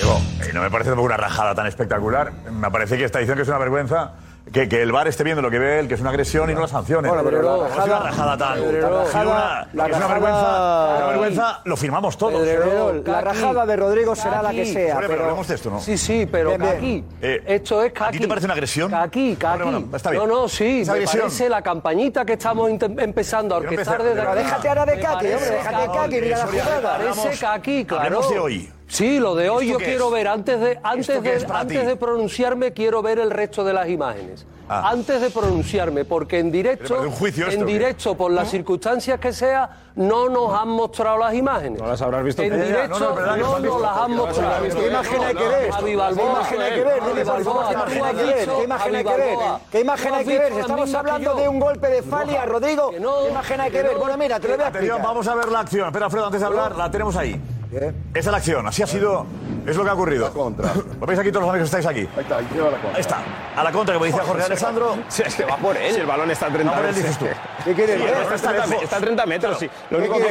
[0.00, 2.32] Digo, eh, no me parece tampoco una rajada tan espectacular.
[2.52, 4.12] Me parece que está diciendo que es una vergüenza
[4.52, 6.54] que, que el VAR esté viendo lo que ve él, que es una agresión y
[6.54, 7.08] no la sancione.
[7.08, 8.54] Bueno, pero la no es una rajada- rajada tan.
[8.60, 12.40] Pedrerol, una- la es una rajada- vergüenza, una vergüenza, lo firmamos todos.
[12.40, 14.94] Pedrerol, la rajada de Rodrigo será la que sea.
[14.94, 15.80] Vale, pero hablemos de esto, ¿no?
[15.80, 16.56] Sí, sí, pero.
[16.56, 17.04] Kaki.
[17.20, 18.12] Eh, esto es ¿A Kaki.
[18.12, 18.90] ti te parece una agresión?
[18.90, 19.62] Kaki, Kaki.
[19.62, 20.22] Bueno, bueno, está bien.
[20.22, 24.68] No, no, sí, ¿Es me parece la campañita que estamos empezando a orquestar desde déjate
[24.68, 26.98] ahora de Kaki, hombre, déjate de Kaki, mira la jugada.
[26.98, 28.04] Parece Kaki, claro.
[28.04, 28.72] hablemos de hoy.
[28.88, 30.12] Sí, lo de hoy ¿Esto yo quiero es?
[30.12, 31.86] ver, antes de, antes ¿Esto qué de, antes ti?
[31.86, 34.46] de pronunciarme, quiero ver el resto de las imágenes.
[34.70, 34.90] Ah.
[34.90, 39.70] Antes de pronunciarme, porque en ¿Pero directo, esto en directo, por las circunstancias que sea,
[39.94, 41.80] no nos han mostrado las imágenes.
[41.80, 44.62] No las habrás visto En directo no, no, no, nadie las han No mostrado.
[44.62, 45.70] ¿Qué imagen hay que ver?
[45.70, 46.98] ¿Qué imagen hay que ver?
[46.98, 49.38] ¿qué imagen hay que ver?
[49.72, 50.52] ¿Qué imagen hay que ver?
[50.52, 52.92] Estamos hablando de un golpe de Fali a Rodrigo.
[53.00, 53.92] No, ¿Qué imagen hay que ver?
[53.94, 53.98] no.
[54.00, 55.02] Bueno, mira, te lo voy a explicar.
[55.02, 55.86] vamos a ver la acción.
[55.86, 57.40] Espera, Alfredo, antes de hablar, la tenemos ahí.
[57.70, 59.26] Esa es la acción, así ha sido,
[59.70, 60.32] es lo que ha ocurrido.
[60.32, 60.72] contra.
[61.00, 62.08] Lo veis aquí todos los amigos que estáis aquí.
[62.16, 62.94] Ahí está, ahí lleva la contra.
[62.94, 63.18] Ahí está,
[63.56, 64.96] a la contra, como decía Jorge Alessandro.
[65.08, 65.94] Sí, es que va por él.
[65.94, 67.18] Si el balón está a 30 Va por él, metros.
[67.18, 67.64] dices tú.
[67.64, 69.70] ¿Qué quieres Sí, está a 30 metros, sí.
[69.90, 70.28] Lo único que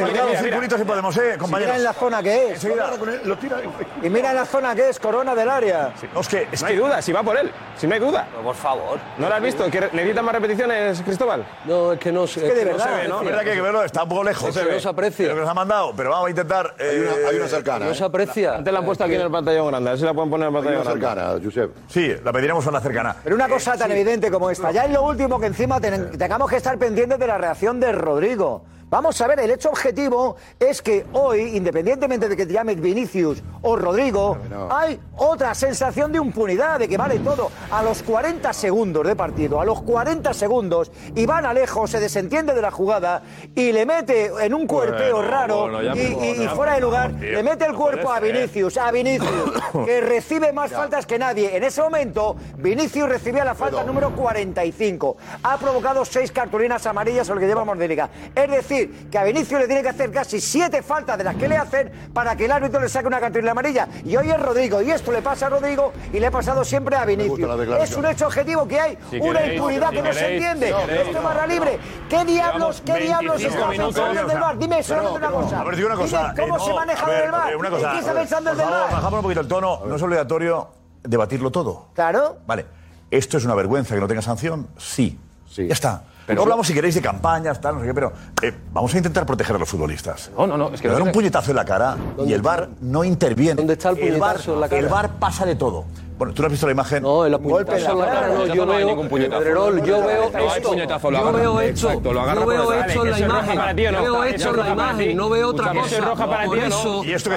[0.58, 1.76] Mira si podemos, eh, Mira compañeros.
[1.76, 2.50] en la zona que es.
[2.54, 2.90] Enseguida.
[3.24, 3.56] Lo tira.
[4.02, 5.92] Y mira en la zona que es, corona del área.
[6.14, 7.50] No, es que, es No hay que duda, si va por él.
[7.76, 8.26] Si no hay duda.
[8.30, 8.98] Pero por favor.
[9.18, 9.70] ¿No lo has visto?
[9.70, 11.46] ¿Que ¿Necesita más repeticiones, Cristóbal?
[11.64, 13.20] No, es que no se que de no verdad, se ve, no, ¿no?
[13.20, 14.54] es verdad que hay que verlo, está un poco lejos.
[14.54, 14.72] se ve.
[14.74, 15.28] No se aprecia.
[15.28, 16.74] Lo que nos ha mandado, pero vamos a intentar.
[16.78, 17.84] Hay eh, una, hay una cercana.
[17.86, 17.94] No ¿eh?
[17.94, 18.62] se aprecia.
[18.62, 19.88] Te la han puesto aquí en el pantallón grande.
[19.90, 21.06] A ver si la pueden poner en el una pantallón grande.
[21.24, 21.70] cercana, Josep.
[21.88, 23.16] Sí, la pediremos a la cercana.
[23.22, 23.92] Pero una cosa Eh, tan sí.
[23.94, 24.70] evidente como esta.
[24.70, 27.92] Ya es lo último que encima ten- tengamos que estar pendientes de la reacción de
[27.92, 28.64] Rodrigo.
[28.90, 33.42] Vamos a ver, el hecho objetivo es que hoy, independientemente de que te llames Vinicius
[33.60, 34.38] o Rodrigo,
[34.70, 37.50] hay otra sensación de impunidad, de que vale todo.
[37.70, 42.62] A los 40 segundos de partido, a los 40 segundos, Iván Alejo se desentiende de
[42.62, 43.22] la jugada
[43.54, 46.74] y le mete en un cuerpeo Bueno, raro bueno, y, me- y- y ya fuera
[46.74, 48.32] de lugar, tío, le mete el no cuerpo a ser.
[48.32, 49.52] Vinicius, a Vinicius,
[49.84, 51.54] que recibe más faltas que nadie.
[51.56, 55.16] En ese momento, Vinicius recibía la falta número 45.
[55.42, 58.08] Ha provocado seis cartulinas amarillas lo que llevamos de liga.
[58.34, 61.48] Es decir, que a Vinicius le tiene que hacer casi siete faltas de las que
[61.48, 63.88] le hacen para que el árbitro le saque una cartulina amarilla.
[64.04, 64.80] Y hoy es Rodrigo.
[64.82, 67.48] Y esto le pasa a Rodrigo y le ha pasado siempre a Vinicius.
[67.80, 70.66] Es un hecho objetivo que hay Si una queréis, impunidad si que no se entiende.
[70.68, 71.78] si queréis, Esto es barra libre.
[72.08, 74.58] ¿Qué diablos, qué diablos 25 está pensando el del bar?
[74.58, 75.60] Dime solamente una cosa.
[75.60, 76.34] A ver, digo una Dime cosa.
[76.38, 77.52] ¿Cómo eh, se maneja ver, del bar?
[77.52, 78.90] eh, una cosa, ¿Qué está pensando el bar?
[78.92, 79.80] Bajamos un poquito el tono.
[79.86, 80.68] No es obligatorio
[81.02, 81.86] debatirlo todo.
[81.94, 82.38] Claro.
[82.46, 82.66] Vale.
[83.10, 84.68] ¿Esto es una vergüenza que no tenga sanción?
[84.76, 85.18] Sí.
[85.56, 86.02] Ya está.
[86.28, 88.12] Pero hablamos, si queréis, de campañas, tal, no sé qué, pero
[88.42, 90.30] eh, vamos a intentar proteger a los futbolistas.
[90.36, 90.68] No, no, no.
[90.74, 93.54] Es que Le dan no un puñetazo en la cara y el VAR no interviene.
[93.54, 94.80] ¿Dónde está el puñetazo en la cara?
[94.80, 95.86] El VAR pasa de todo.
[96.18, 97.02] Bueno, tú no has visto la imagen.
[97.04, 97.92] No, el puñetazo.
[97.92, 102.20] en la cara, no, yo veo, Pedrerol, yo veo esto, yo veo hecho, Exacto, lo
[102.22, 104.02] agarra yo veo hecho en la imagen, para ti o no.
[104.02, 106.26] veo Eso es hecho en la imagen, no veo otra cosa.
[106.44, 107.30] por eso, ¿Y esto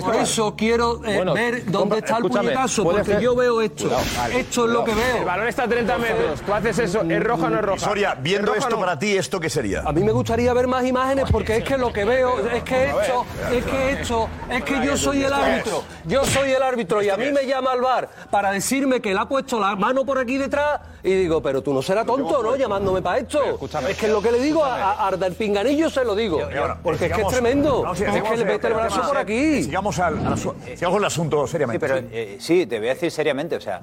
[0.00, 4.84] por eso, quiero ver dónde está el puñetazo, porque yo veo vale, hecho es lo
[4.84, 5.16] que veo.
[5.18, 7.78] El balón está a 30 metros, tú haces eso, ¿es roja o no es roja?
[7.78, 9.82] Soria, viendo ¿Es roja o esto para ti, ¿esto qué sería?
[9.82, 12.74] A mí me gustaría ver más imágenes porque es que lo que veo es que
[12.74, 16.62] he hecho, es que he hecho, es que yo soy el árbitro, yo soy el
[16.62, 19.76] árbitro y a mí me llama al bar para decirme que le ha puesto la
[19.76, 22.56] mano por aquí detrás y digo, pero tú no serás tonto, ¿no?
[22.56, 23.58] Llamándome para esto.
[23.88, 26.40] Es que es lo que le digo a, a, a del pinganillo se lo digo,
[26.82, 29.02] porque es que es tremendo, no, sí, es sigamos, que le eh, mete el brazo
[29.02, 29.62] por eh, aquí.
[29.64, 31.86] Sigamos, al, al asu- sigamos con el asunto seriamente.
[31.86, 33.78] Sí, pero eh, sí, te voy a decir seriamente, o sea.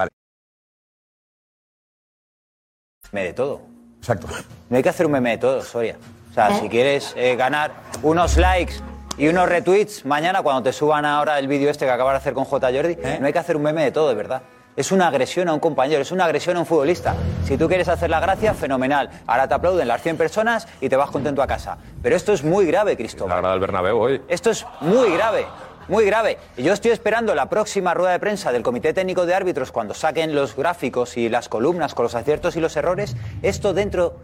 [3.11, 3.61] Meme de todo.
[3.99, 4.27] Exacto.
[4.69, 5.97] No hay que hacer un meme de todo, Soria.
[6.31, 8.73] O sea, si quieres eh, ganar unos likes
[9.17, 12.33] y unos retweets mañana cuando te suban ahora el vídeo este que acabas de hacer
[12.33, 12.67] con J.
[12.73, 14.41] Jordi, no hay que hacer un meme de todo, de verdad.
[14.75, 17.13] Es una agresión a un compañero, es una agresión a un futbolista.
[17.45, 19.09] Si tú quieres hacer la gracia, fenomenal.
[19.27, 21.77] Ahora te aplauden las 100 personas y te vas contento a casa.
[22.01, 23.33] Pero esto es muy grave, Cristóbal.
[23.33, 24.21] Agrada el Bernabéu hoy.
[24.27, 25.45] Esto es muy grave,
[25.87, 26.39] muy grave.
[26.57, 29.93] Y yo estoy esperando la próxima rueda de prensa del Comité Técnico de Árbitros cuando
[29.93, 33.15] saquen los gráficos y las columnas con los aciertos y los errores.
[33.43, 34.15] Esto dentro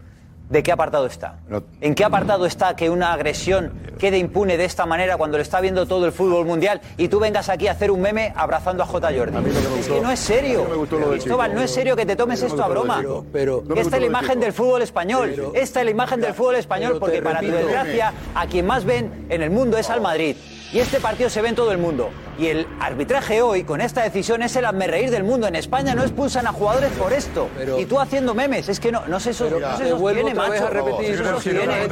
[0.50, 1.38] de qué apartado está.
[1.80, 5.60] ¿En qué apartado está que una agresión quede impune de esta manera cuando lo está
[5.60, 8.86] viendo todo el fútbol mundial y tú vengas aquí a hacer un meme abrazando a
[8.86, 9.12] J.
[9.16, 9.36] Jordi?
[9.78, 10.66] es que no es serio.
[11.10, 13.02] Cristóbal, no es serio que te tomes esto a broma.
[13.32, 15.52] Pero, Esta es la imagen del fútbol español.
[15.54, 19.26] Esta es la imagen del fútbol español porque para tu desgracia a quien más ven
[19.28, 20.36] en el mundo es al Madrid.
[20.72, 22.10] Y este partido se ve en todo el mundo.
[22.38, 25.48] Y el arbitraje hoy, con esta decisión, es el reír del mundo.
[25.48, 27.48] En España no expulsan a jugadores por esto.
[27.76, 28.68] y tú haciendo memes.
[28.68, 30.66] Es que no, no se, so- Pero no se sostiene, macho.
[30.66, 31.88] a repetir, No se no, sostiene.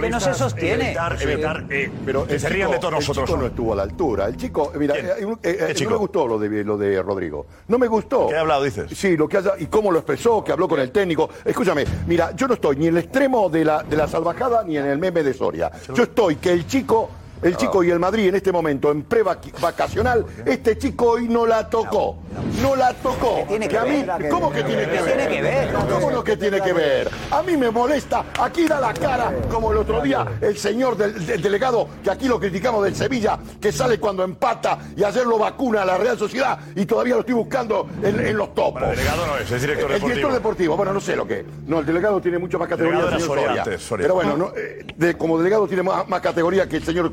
[0.00, 0.84] Que no se sostiene.
[0.86, 3.18] Evitar, evitar eh, Pero que se rían de todos nosotros.
[3.18, 4.26] El chico no estuvo a la altura.
[4.26, 7.46] El chico, mira, eh, eh, eh, ¿Qué no me gustó lo de, lo de Rodrigo.
[7.66, 8.28] No me gustó.
[8.28, 8.96] ¿Qué ha hablado, dices?
[8.96, 11.28] Sí, lo que haya, y cómo lo expresó, que habló con el técnico.
[11.44, 14.78] Escúchame, mira, yo no estoy ni en el extremo de la, de la salvajada ni
[14.78, 15.70] en el meme de Soria.
[15.92, 17.10] Yo estoy que el chico.
[17.42, 21.68] El chico y el Madrid en este momento en pre-vacacional, este chico hoy no la
[21.68, 22.16] tocó.
[22.62, 23.40] No la tocó.
[23.48, 24.28] tiene que a mí, ver?
[24.28, 25.16] ¿Cómo que tiene que ¿Qué ver?
[25.16, 25.72] tiene que ver?
[25.90, 27.10] ¿Cómo lo que tiene que ver?
[27.30, 28.24] A mí me molesta.
[28.40, 32.28] Aquí da la cara, como el otro día, el señor del, del delegado, que aquí
[32.28, 36.16] lo criticamos del Sevilla, que sale cuando empata y ayer lo vacuna a la Real
[36.18, 38.72] Sociedad y todavía lo estoy buscando en, en los topos.
[38.82, 40.08] Bueno, el delegado no es, es director el, deportivo.
[40.08, 41.44] director deportivo, bueno, no sé lo que.
[41.66, 43.98] No, el delegado tiene mucho más categoría que el señor Soria.
[43.98, 47.10] Pero bueno, no, eh, de- como delegado tiene más, más categoría que el señor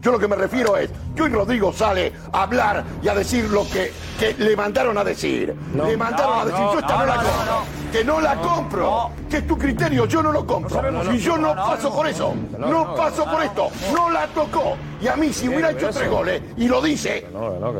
[0.00, 3.44] Yo lo que me refiero es que hoy Rodrigo sale a hablar y a decir
[3.50, 5.54] lo que, que le mandaron a decir.
[5.74, 7.44] le mandaron no, a decir, no, yo esta no, no, la compro.
[7.46, 7.82] no.
[7.92, 9.10] Que no la compro.
[9.28, 10.80] Que es tu criterio, yo no lo compro.
[11.12, 12.34] y yo no, paso por eso.
[12.58, 13.68] No, paso por esto.
[13.94, 14.76] No la tocó.
[15.00, 17.26] Y a mí, si hubiera hecho tres goles y lo dice,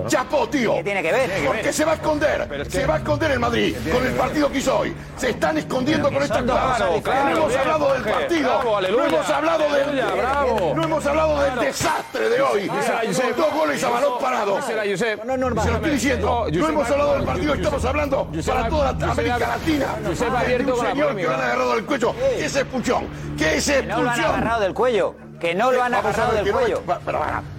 [0.09, 0.75] chapó, tío.
[0.75, 1.31] ¿Qué tiene que ver?
[1.47, 2.66] Porque se va a esconder.
[2.68, 4.95] Se va a esconder el Madrid con el partido que hizo hoy.
[5.16, 7.03] Se están escondiendo con esta Claro, cosa.
[7.03, 8.62] claro, no hemos hablado del partido.
[8.64, 10.77] No hemos hablado del.
[10.77, 12.69] No hemos hablado del desastre de hoy.
[12.69, 14.63] Con dos goles a balón parado.
[14.63, 16.47] Se lo estoy diciendo.
[16.53, 17.55] No, hemos ha- hablado del partido.
[17.55, 19.87] Estamos hablando para toda la América Latina.
[20.07, 22.15] Un señor que lo han agarrado del cuello.
[22.15, 23.07] ¿Qué es expulsión?
[23.37, 24.35] ¿Qué es Que no lo han expulsión?
[24.35, 25.15] agarrado del cuello.
[25.41, 25.95] Que no lo han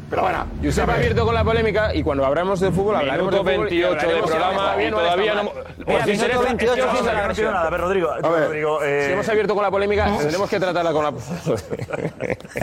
[0.09, 3.31] pero bueno, yo se va abierto con la polémica y cuando hablamos de fútbol hablaremos
[3.31, 5.41] de fútbol 28 del programa y todavía no...
[5.41, 6.87] Os interesa 28
[7.43, 9.05] no nada, pero Rodrigo, Rodrigo eh.
[9.07, 11.13] si hemos abierto con la polémica, tenemos que tratarla con la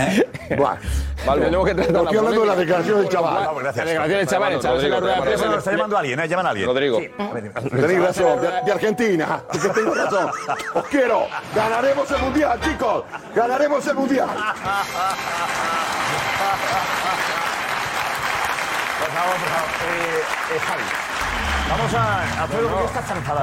[0.00, 0.26] ¿Eh?
[1.26, 2.00] Vale, tenemos que tratarla.
[2.03, 3.44] Estoy hablando de la declaración del chaval.
[3.62, 5.57] La declaración del chaval, el chaval la rueda de prensa.
[5.57, 6.29] Está llamando a alguien, ¿eh?
[6.29, 6.66] llaman a alguien.
[6.66, 7.00] Rodrigo.
[7.70, 10.31] Tenéis razón, de Argentina, que tengo razón.
[10.74, 11.26] Os quiero.
[11.55, 13.05] Ganaremos el mundial, chicos.
[13.35, 14.29] Ganaremos el mundial.
[18.99, 19.70] Por favor, por favor.
[19.87, 20.23] Eh,
[20.55, 20.83] eh, Javi.
[21.70, 22.46] Vamos a, a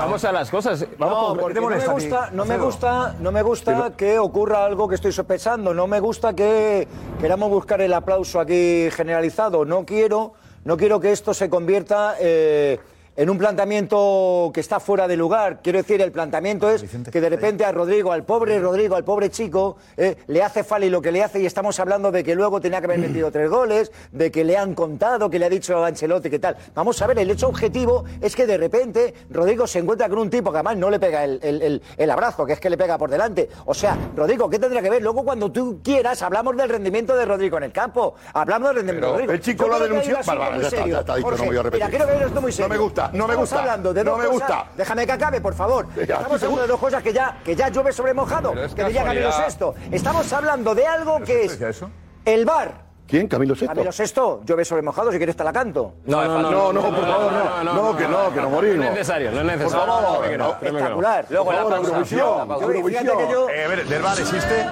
[0.01, 0.86] Vamos a las cosas.
[0.99, 6.34] No, me gusta, no me gusta, que ocurra algo que estoy sospechando, no me gusta
[6.34, 6.88] que
[7.21, 10.34] queramos buscar el aplauso aquí generalizado, no quiero,
[10.65, 12.80] no quiero que esto se convierta eh,
[13.17, 15.60] en un planteamiento que está fuera de lugar.
[15.63, 19.32] Quiero decir, el planteamiento es que de repente a Rodrigo, al pobre Rodrigo, al pobre
[19.32, 22.62] chico, eh, le hace Fali lo que le hace y estamos hablando de que luego
[22.62, 25.84] tenía que haber metido tres goles, de que le han contado, que le ha dicho
[25.84, 26.58] a Ancelotti que tal.
[26.75, 30.30] Vamos a ver, el hecho objetivo es que de repente Rodrigo se encuentra con un
[30.30, 33.49] tipo que además no le pega el, abrazo, que es que le pega por delante.
[33.65, 35.01] O sea, Rodrigo, ¿qué tendrá que ver?
[35.01, 38.13] Luego cuando tú quieras hablamos del rendimiento de Rodrigo en el campo.
[38.34, 39.34] Hablamos del rendimiento de Rodrigo.
[39.34, 40.19] El chico lo ha denunciado.
[40.19, 41.88] Está, ya está, ya está, voy a repetir.
[41.88, 42.67] Mira, creo que esto muy serio.
[42.67, 43.60] No me gusta no me gusta.
[43.60, 44.65] hablando no me gusta.
[44.76, 45.88] Déjame que acabe, por favor.
[45.96, 49.32] Estamos hablando de dos cosas que ya, que ya llueve sobre mojado, que diría Camilo
[49.32, 49.76] Sexto.
[49.91, 51.89] Estamos hablando de algo que es eso?
[52.26, 52.88] el bar.
[53.08, 53.28] ¿Quién?
[53.28, 53.74] ¿Camilo Sexto?
[53.74, 55.93] Camilo Sexto, llueve sobremojado, si quieres te la canto.
[56.06, 57.32] No, no, no, no, no por favor,
[57.63, 57.74] no.
[57.74, 58.78] No, que no, que no morimos.
[58.78, 59.86] No es necesario, no es necesario.
[59.86, 61.26] Por favor, no, espectacular.
[61.30, 63.50] Luego la Eurovisión, Eurovisión.
[63.50, 64.65] Eh, a ver, ¿del bar existe?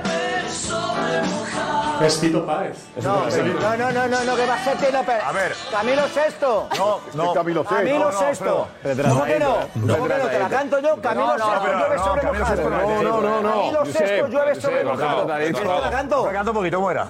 [2.01, 2.77] Es Tito Páez.
[3.01, 5.23] No, no, no, no, no, no, que va a ser Tito Páez.
[5.23, 5.55] A ver.
[5.71, 6.69] Camilo Sexto.
[6.77, 7.33] No, no.
[7.33, 7.75] Camilo Sexto.
[7.75, 8.67] Camilo Sexto.
[9.09, 9.57] ¿Cómo que no?
[9.73, 10.27] ¿Cómo que no?
[10.27, 11.01] ¿Te la canto yo?
[11.01, 13.01] Camilo Sexto, llueve sobre mojado.
[13.01, 13.51] No, no, no, no.
[13.51, 15.25] Camilo Sexto, llueve sobre mojado.
[15.25, 16.21] ¿Te la canto?
[16.21, 17.07] Te la canto un poquito, ¿cómo era?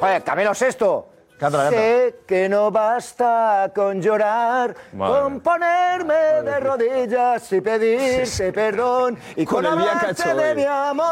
[0.00, 1.13] Joder, Camilo Sexto.
[1.70, 9.66] Sé que no basta con llorar, con ponerme de rodillas y pedirte perdón y con,
[9.66, 11.04] el cacho, de mi amor.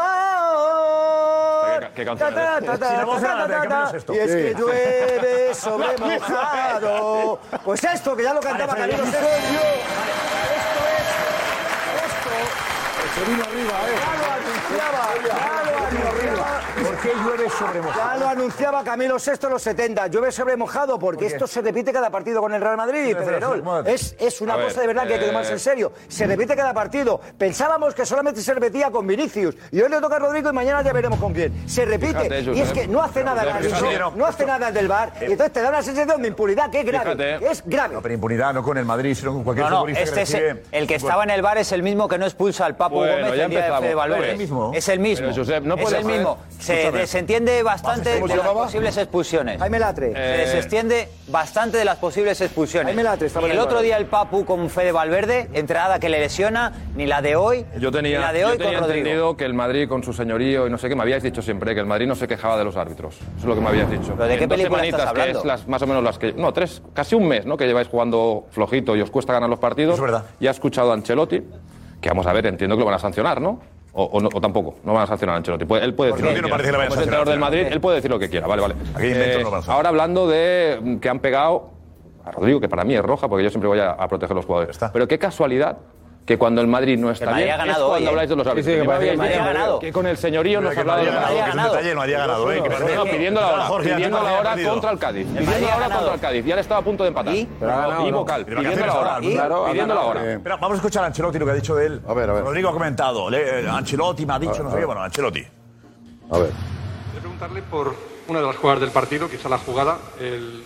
[4.09, 5.95] Y es que llueve sobre.
[7.63, 8.91] Pues esto, que ya lo cantaba Freddy.
[8.93, 9.27] Camilo Sesto.
[12.05, 12.53] Esto es.
[13.93, 14.42] Esto
[17.03, 18.11] qué llueve sobre mojado?
[18.13, 20.07] Ya lo anunciaba Camilo VI en los 70.
[20.07, 23.63] Llueve sobre mojado porque esto se repite cada partido con el Real Madrid y Pedrerol.
[23.85, 25.91] Es, es una cosa de verdad que hay que eh, tomarse en serio.
[26.07, 27.19] Se repite cada partido.
[27.37, 29.55] Pensábamos que solamente se repetía con Vinicius.
[29.71, 31.67] Y hoy le toca a Rodrigo y mañana ya veremos con quién.
[31.67, 32.41] Se repite.
[32.53, 35.13] y es que no hace nada el árbitro, no hace nada del bar.
[35.21, 37.39] Y entonces te da una sensación de impunidad que es grave.
[37.49, 37.95] Es grave.
[37.95, 40.33] No, pero impunidad no con el Madrid, sino con cualquier no, no, este es
[40.71, 43.27] el, que estaba en el bar es el mismo que no expulsa al Papu bueno,
[43.27, 44.25] Gómez el día de Valverde.
[44.25, 44.71] Es el mismo.
[44.73, 45.33] Es el mismo.
[45.33, 46.37] Josep, no es el mismo
[46.93, 47.63] se desentiende eh.
[47.63, 49.59] bastante de las posibles expulsiones.
[49.59, 50.13] Jaime Latre.
[50.13, 52.87] Se desentiende bastante de las posibles expulsiones.
[52.87, 57.05] Jaime Latre, el otro día el Papu con Fede Valverde, entrada que le lesiona, ni
[57.05, 59.53] la de hoy, yo tenía, ni la de hoy yo tenía con entendido que el
[59.53, 62.07] Madrid con su señorío y no sé qué, me habíais dicho siempre que el Madrid
[62.07, 63.15] no se quejaba de los árbitros.
[63.15, 64.13] Eso es lo que me habías dicho.
[64.15, 64.81] ¿Pero de qué película?
[64.81, 66.33] Que es más o menos las que...
[66.33, 67.57] No, tres, casi un mes, ¿no?
[67.57, 69.95] Que lleváis jugando flojito y os cuesta ganar los partidos.
[69.95, 70.25] Es verdad.
[70.39, 71.41] Ya he escuchado a Ancelotti,
[72.01, 73.61] que vamos a ver, entiendo que lo van a sancionar, ¿no?
[73.95, 75.65] O, o, no, o, tampoco, no van a sancionar a Ancelotti.
[75.65, 78.27] Pues él puede decir lo que no entrenador del Madrid, él puede decir lo que
[78.27, 78.47] quiera.
[78.47, 78.75] Vale, vale.
[78.75, 81.69] No eh, ahora hablando de que han pegado
[82.25, 84.35] a Rodrigo, que para mí es roja, porque yo siempre voy a, a proteger a
[84.37, 84.79] los jugadores.
[84.91, 85.77] Pero qué casualidad
[86.25, 88.75] que cuando el Madrid no está bien, es cuando hoy, habláis de los árbitros.
[88.75, 93.05] Sí, que, con el señorío no se hablaba de los detalle no había eh, ganado.
[93.05, 95.27] Pidiendo la hora, pidiendo la hora contra el Cádiz.
[95.27, 96.45] Pidiendo la hora contra el Cádiz.
[96.45, 97.35] Y ahora estaba a punto de empatar.
[97.35, 98.45] Y, vocal.
[98.45, 100.33] Pidiendo la hora.
[100.33, 100.39] Eh.
[100.43, 102.01] Vamos a escuchar a Ancelotti lo que ha dicho de él.
[102.07, 102.43] A ver, a ver.
[102.43, 103.31] Rodrigo ha comentado.
[103.33, 104.85] Eh, Ancelotti me ha dicho, no sé.
[104.85, 105.45] Bueno, Ancelotti.
[106.31, 106.51] A ver.
[107.11, 107.95] Quiero preguntarle por
[108.29, 110.63] una de las jugadas del partido, quizá la jugada, el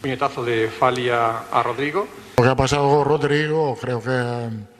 [0.00, 2.06] puñetazo de Falia a Rodrigo.
[2.38, 4.73] Lo que ha pasado con Rodrigo, creo que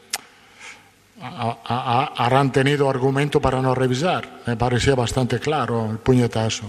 [1.25, 4.25] a, a, harán tenido argumento para no revisar.
[4.47, 6.67] Me parecía bastante claro el puñetazo.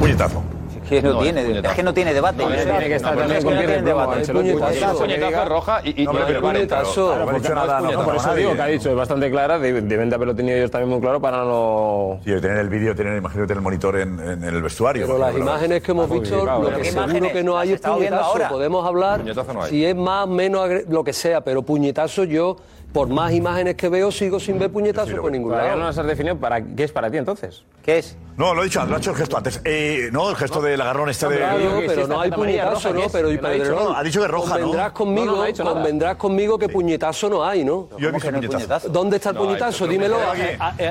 [0.00, 0.42] Puñetazo.
[0.88, 2.44] Que no, no tiene, es, que no tiene debate.
[2.44, 4.20] No, no tiene que estar no, también es que con tiene debate.
[4.20, 7.16] El puñetazo, puñetazo roja y, y, no, el puñetazo.
[7.26, 10.70] No por eso digo que ha dicho, es bastante clara, deben de haberlo tenido ellos
[10.70, 12.20] también muy claro para no...
[12.24, 15.06] Sí, tener el vídeo, tener, imagino, tener el monitor en, en el vestuario.
[15.06, 18.38] Pero las imágenes que hemos visto, lo que seguro que no hay es puñetazo.
[18.48, 19.22] Podemos hablar
[19.68, 22.56] si es más, menos, lo que sea, pero puñetazo yo
[22.92, 25.76] por más imágenes que veo, sigo sin ver puñetazos por ningún lado.
[25.76, 26.38] No has definido
[26.76, 27.64] qué es para ti entonces.
[27.82, 28.16] ¿Qué es?
[28.36, 29.60] No, lo he dicho, lo ha hecho el gesto antes.
[29.64, 31.36] Eh, no, el gesto del agarrón este de.
[31.36, 33.02] Claro, pero, no hay puñetazo, ¿no?
[33.10, 33.94] Pero y Pedrerón.
[33.94, 34.94] Ha dicho que roja, convendrás ¿no?
[34.94, 37.88] Conmigo, convendrás conmigo que puñetazo no hay, ¿no?
[37.98, 38.88] Yo he visto puñetazo.
[38.88, 39.86] ¿Dónde está el puñetazo?
[39.86, 40.18] Dímelo.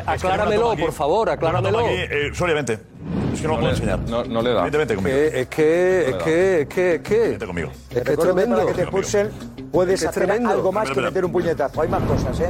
[0.06, 1.82] Acláramelo, por favor, acláramelo.
[1.82, 2.80] Eh, eh, Solamente.
[3.34, 4.00] Es que no, no lo puedo enseñar.
[4.00, 4.64] No, le da.
[4.64, 5.18] Vete, conmigo.
[5.18, 7.70] Es que, es, que, es que, es que, es conmigo.
[7.92, 8.66] Es que es tremendo.
[8.66, 9.32] Que te expulsen
[9.76, 10.50] puedes Es hacer tremendo.
[10.50, 11.82] algo más que meter un puñetazo.
[11.82, 12.50] Hay más cosas, ¿eh?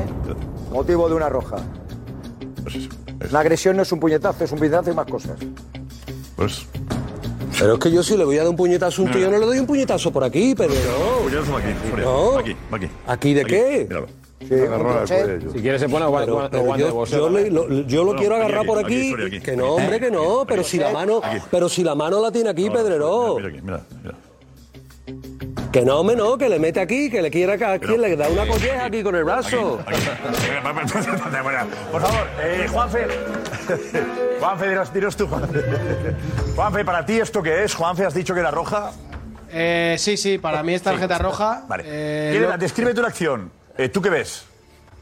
[0.71, 1.57] Motivo de una roja.
[2.63, 2.89] Pues eso.
[3.19, 3.33] eso.
[3.33, 5.37] La agresión no es un puñetazo, es un puñetazo y más cosas.
[6.35, 6.65] Pues.
[7.57, 9.37] Pero es que yo si le voy a dar un puñetazo a un tío, no
[9.37, 11.23] le doy un puñetazo por aquí, pero no.
[11.23, 11.73] Puñetazo va aquí.
[12.01, 12.31] No.
[12.33, 12.87] Va aquí, va aquí.
[13.07, 13.87] ¿Aquí de qué?
[13.89, 14.07] Míralo.
[15.53, 16.29] Si quieres se pone guante,
[16.77, 17.53] yo, yo, le- también.
[17.55, 19.23] lo, yo lo No, quiero aquí, agarrar aquí, por aquí, aquí.
[19.25, 19.39] Aquí.
[19.41, 20.45] Que no, hombre, que no.
[20.45, 23.37] Pero si la mano, pero si la mano la tiene aquí, Pedreró.
[23.37, 24.15] Mira aquí, mira, mira.
[25.75, 28.29] Que no, hombre, no, que le mete aquí, que le quiera que aquí, le da
[28.29, 29.77] una colleja aquí con el brazo.
[31.91, 33.07] Por favor, eh, Juanfe.
[34.39, 35.59] Juanfe, dinos, dinos tú, Juanfe.
[36.55, 37.75] Juanfe, ¿para ti esto qué es?
[37.75, 38.93] Juanfe, has dicho que era roja.
[39.51, 41.65] Eh, sí, sí, para mí es tarjeta roja.
[41.67, 41.83] Vale.
[41.85, 43.51] Eh, ¿Qué- lo- Descríbete una acción.
[43.77, 44.45] Eh, ¿Tú qué ves?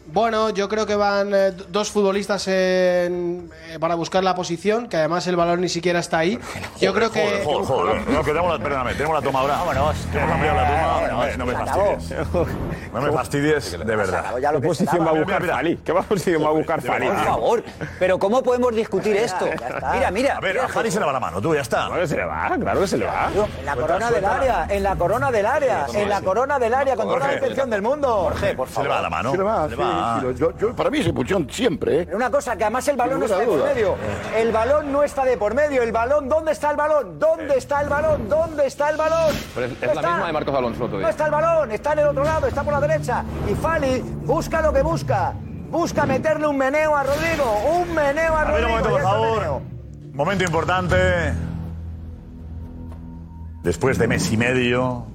[0.05, 4.97] Bueno, yo creo que van eh, dos futbolistas en- eh, para buscar la posición, que
[4.97, 6.37] además el balón ni siquiera está ahí.
[6.79, 7.41] Yo creo que.
[7.43, 8.09] Joder, joder, joder.
[8.09, 9.57] No, que tenemos la, perdóname, tenemos la toma ahora.
[9.57, 9.95] Vámonos.
[10.11, 11.07] Tenemos ampliado la toma.
[11.07, 12.27] No, me- no me fastidies.
[12.93, 14.37] No me fastidies, de verdad.
[14.39, 15.77] Ya lo ¿Qué posición va a buscar mira, Fali?
[15.77, 17.07] ¿Qué posición va a buscar Fali?
[17.07, 17.63] Por favor,
[17.97, 19.45] pero ¿cómo podemos discutir esto?
[19.93, 20.37] Mira, mira.
[20.37, 21.87] A ver, a Fali se le va la mano, tú, ya está.
[21.87, 23.29] Claro que se le va, claro que se le va.
[23.59, 26.95] En la corona del área, en la corona del área, en la corona del área,
[26.97, 27.39] con toda la Jorge.
[27.39, 28.15] intención del mundo.
[28.25, 29.31] Jorge, por Se le va la mano.
[29.31, 30.33] Se le va, Se sí, le va.
[30.35, 32.05] sí, lo- yo- yo- para mí es expulsión siempre, ¿eh?
[32.05, 33.95] Pero una cosa, que además el balón no está de por medio.
[34.35, 35.83] El balón no está de por medio.
[35.83, 37.19] El balón, ¿dónde está el balón?
[37.19, 38.29] ¿Dónde está el balón?
[38.29, 39.35] ¿Dónde está el balón?
[39.55, 40.09] Pero es, la está.
[40.11, 42.63] misma de Marcos Alonso otro No está el balón, está en el otro lado, está
[42.63, 43.23] por la derecha.
[43.49, 45.33] Y Fali busca lo que busca.
[45.69, 47.57] Busca meterle un meneo a Rodrigo.
[47.79, 48.67] Un meneo a A ver, Rodrigo.
[48.67, 49.61] un momento, por favor.
[50.13, 50.95] Momento importante.
[53.63, 55.07] Después de mes y medio.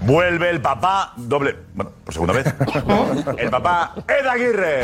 [0.00, 1.56] Vuelve el papá doble.
[1.74, 2.46] Bueno, por segunda vez.
[3.38, 4.82] El papá Ed Aguirre.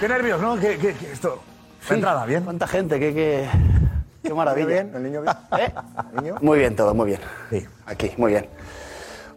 [0.00, 0.56] Qué nervios, ¿no?
[0.58, 1.42] ¿Qué, qué- qué- esto?
[1.88, 2.44] Entrada, ¿bien?
[2.44, 3.00] ¿Cuánta gente?
[3.00, 3.48] ¿Qué, qué,
[4.22, 4.66] qué maravilla.
[4.66, 4.92] bien?
[4.94, 5.34] ¿El niño bien?
[5.58, 5.72] ¿Eh?
[6.42, 7.20] Muy bien todo, muy bien.
[7.48, 7.66] Sí.
[7.86, 8.46] Aquí, muy bien.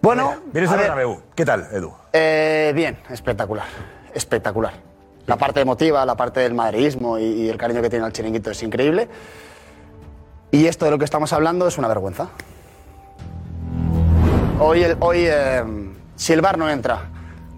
[0.01, 1.21] Bueno, Vienes a ver, Bernabéu.
[1.33, 1.93] ¿Qué tal, Edu?
[2.11, 3.67] eh, bien, espectacular.
[4.13, 4.73] Espectacular.
[5.27, 8.51] La parte emotiva, la parte del madridismo y, y el cariño que tiene al chiringuito
[8.51, 9.07] es increíble.
[10.51, 12.27] Y esto de lo que estamos hablando es una vergüenza.
[14.59, 15.63] Hoy, el- hoy eh,
[16.17, 17.03] si el VAR no entra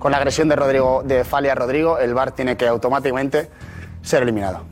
[0.03, 3.49] con la agresión de, Rodrigo, de Fali a Rodrigo, el VAR tiene que automáticamente
[4.01, 4.65] ser eliminado.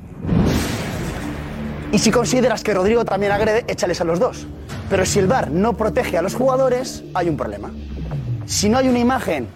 [1.89, 4.45] Y si consideras que Rodrigo también agrede, échales a los dos.
[4.89, 7.71] Pero si el VAR no protege a los jugadores, hay un problema.
[8.45, 9.47] Si no hay una imagen,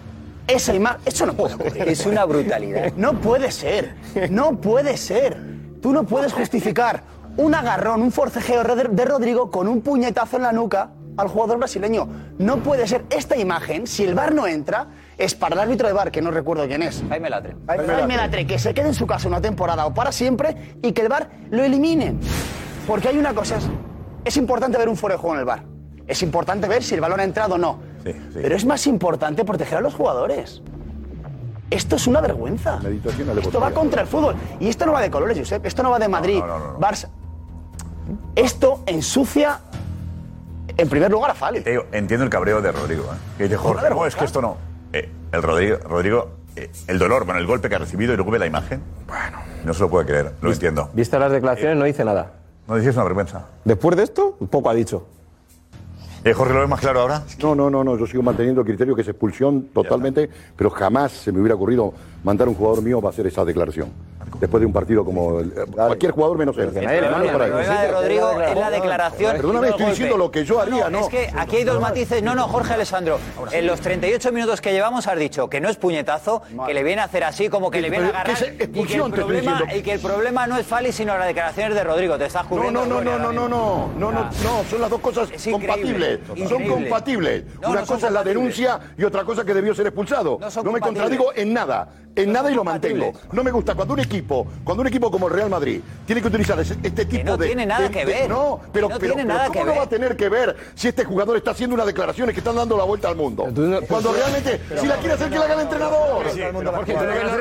[0.46, 1.86] esa imagen, eso no puede ocurrir.
[1.86, 2.94] Es una brutalidad.
[2.96, 3.96] No puede ser,
[4.30, 5.36] no puede ser.
[5.82, 7.02] Tú no puedes justificar
[7.36, 11.58] un agarrón, un forcejeo de de Rodrigo con un puñetazo en la nuca al jugador
[11.58, 12.08] brasileño.
[12.38, 13.04] No puede ser.
[13.10, 14.86] Esta imagen, si el VAR no entra,
[15.18, 17.02] es para el árbitro de VAR, que no recuerdo quién es.
[17.08, 17.56] Jaime Latre.
[17.66, 21.02] Jaime Latre, que se quede en su casa una temporada o para siempre y que
[21.02, 22.20] el VAR lo eliminen.
[22.86, 23.68] Porque hay una cosa, es,
[24.24, 25.62] es importante ver un fuera de juego en el VAR.
[26.06, 27.78] Es importante ver si el balón ha entrado o no.
[28.32, 30.62] Pero es más importante proteger a los jugadores.
[31.70, 32.78] Esto es una vergüenza.
[33.42, 34.36] Esto va contra el fútbol.
[34.60, 35.66] Y esto no va de colores, Josep.
[35.66, 36.40] Esto no va de Madrid,
[36.78, 37.08] Barça.
[38.36, 39.60] Esto ensucia,
[40.76, 41.62] en primer lugar, a Fali.
[41.62, 43.04] Te digo, entiendo el cabreo de Rodrigo.
[43.04, 43.16] ¿eh?
[43.38, 44.56] Que dice Jorge, es que esto no.
[45.36, 48.30] Eh, el Rodrigo, Rodrigo eh, el dolor, bueno, el golpe que ha recibido y luego
[48.30, 48.80] ve la imagen.
[49.06, 50.88] Bueno, no se lo puede creer, lo entiendo.
[50.94, 52.32] Vista las declaraciones, no dice nada.
[52.66, 53.46] No dices una vergüenza.
[53.64, 55.06] Después de esto, poco ha dicho.
[56.24, 57.22] Eh, Jorge, ¿lo ves más claro ahora?
[57.40, 61.12] No, no, no, no, yo sigo manteniendo el criterio que es expulsión totalmente, pero jamás
[61.12, 61.92] se me hubiera ocurrido
[62.24, 63.90] mandar a un jugador mío para hacer esa declaración.
[64.40, 66.64] Después de un partido como el- cualquier jugador menos él.
[66.76, 67.20] El problema
[67.82, 69.36] de Rodrigo es la declaración.
[69.36, 71.00] Perdóname, estoy diciendo lo que yo haría, ¿no?
[71.00, 72.22] Es que aquí hay dos matices.
[72.22, 73.18] No, no, Jorge Alessandro.
[73.52, 77.00] En los 38 minutos que llevamos has dicho que no es puñetazo, que le viene
[77.02, 78.42] a hacer así, como que le viene a Pero, ¿qué agarrar.
[78.42, 79.76] es y, que el expulsión, te estoy problema, diciendo?
[79.78, 82.18] y que el problema no es Fali, sino las declaraciones de Rodrigo.
[82.18, 82.86] Te estás No, cubriendo.
[82.86, 86.20] no, no, no, no, no, no, no, no, no, son las dos cosas compatibles.
[86.48, 87.44] Son compatibles.
[87.66, 90.38] Una cosa es la denuncia y otra cosa que debió ser expulsado.
[90.64, 93.12] No me contradigo en nada, en nada y lo mantengo.
[93.32, 96.28] No me gusta cuando un equipo cuando un equipo como el Real Madrid tiene que
[96.28, 97.24] utilizar este tipo de.
[97.24, 98.28] No tiene nada que ver.
[98.28, 99.14] No, pero, no pero,
[99.52, 102.56] ¿cómo va a tener que ver si este jugador está haciendo unas declaraciones que están
[102.56, 103.44] dando la vuelta al mundo?
[103.44, 106.24] Cuando pues, realmente, si la quiere hacer, que la haga el entrenador.
[106.74, 106.94] Porque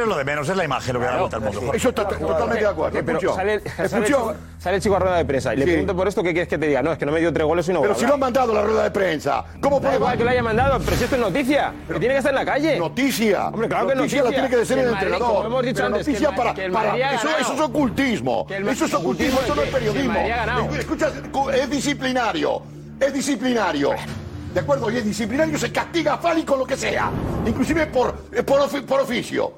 [0.06, 1.74] lo de menos, es la imagen lo que da la vuelta al mundo.
[1.74, 3.00] Eso está totalmente de acuerdo.
[3.00, 6.32] Eh, pero sale el chico a rueda de prensa y le pregunto por esto, ¿qué
[6.32, 6.82] quieres que te diga?
[6.82, 8.62] No, es que no me dio tres goles y Pero si lo han mandado la
[8.62, 9.44] rueda de prensa.
[9.62, 10.80] ¿Cómo puede que lo haya mandado?
[10.84, 12.80] Pero si esto es noticia, que tiene que estar en la calle.
[12.80, 13.48] Noticia.
[13.48, 14.24] Hombre, claro que noticia.
[14.24, 15.50] la tiene que decir el entrenador.
[15.50, 16.54] Noticia para,
[16.84, 18.48] eso, es ocultismo.
[18.50, 20.20] Eso es ocultismo, eso no es periodismo.
[20.78, 21.12] Escucha,
[21.54, 22.62] es disciplinario.
[23.00, 23.92] Es disciplinario.
[24.54, 24.90] ¿De acuerdo?
[24.90, 27.12] Y es disciplinario, se castiga a Fali con lo que sea.
[27.46, 28.16] Inclusive por,
[28.46, 29.56] por, oficio.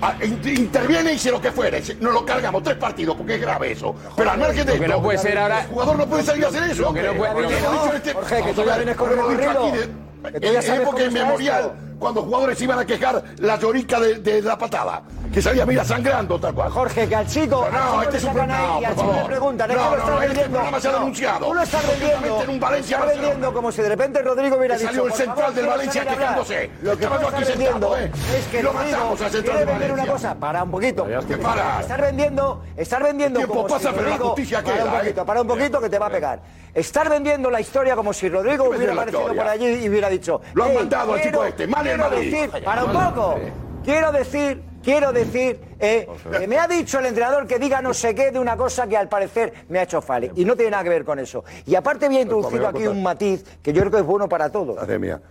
[0.00, 3.72] Ah, interviene y si lo que fuere, nos lo cargamos tres partidos porque es grave
[3.72, 3.96] eso.
[4.16, 6.48] Pero al margen de esto, no puede ser ahora, el jugador no puede salir a
[6.48, 6.82] hacer eso.
[6.82, 11.72] Lo que no puede, este- Jorge, que tú ya vienes con el En época inmemorial,
[11.98, 15.02] cuando jugadores iban a quejar la llorica de la patada
[15.32, 16.70] que salía, mira, sangrando, tal cual.
[16.70, 17.68] Jorge, que al chico.
[17.70, 18.58] No, no este es un problema.
[18.58, 20.60] No, y al chico le preguntan, no, que lo estás este vendiendo?
[20.60, 21.46] Este se ha denunciado.
[21.46, 22.42] Tú lo estás vendiendo.
[22.42, 23.54] En un Valencia, estás vendiendo Barcelona.
[23.54, 24.88] como si de repente Rodrigo hubiera dicho.
[24.88, 26.70] Salió el central del Valencia quejándose.
[26.82, 28.12] Lo que estaba yo aquí sentado, ¿eh?
[28.36, 29.94] Es que lo matamos al central del Valencia.
[29.94, 31.06] una cosa, para un poquito.
[31.26, 31.80] ¿Qué para?
[31.80, 33.40] Estás vendiendo, estás vendiendo.
[33.40, 34.74] El tiempo como pasa, pero Rodrigo, la justicia queda.
[34.74, 35.24] Para un poquito, eh.
[35.24, 36.40] para un poquito que te va a pegar.
[36.74, 40.40] Estar vendiendo la historia como si Rodrigo hubiera aparecido por allí y hubiera dicho.
[40.54, 42.36] Lo han mandado al chico este, mal en Madrid.
[42.64, 43.38] Para un poco.
[43.84, 46.08] Quiero decir Quiero decir eh,
[46.40, 48.96] eh, me ha dicho el entrenador que diga no sé qué de una cosa que
[48.96, 50.32] al parecer me ha hecho Fale.
[50.34, 51.44] Y no tiene nada que ver con eso.
[51.66, 54.78] Y aparte había introducido aquí un matiz que yo creo que es bueno para todos.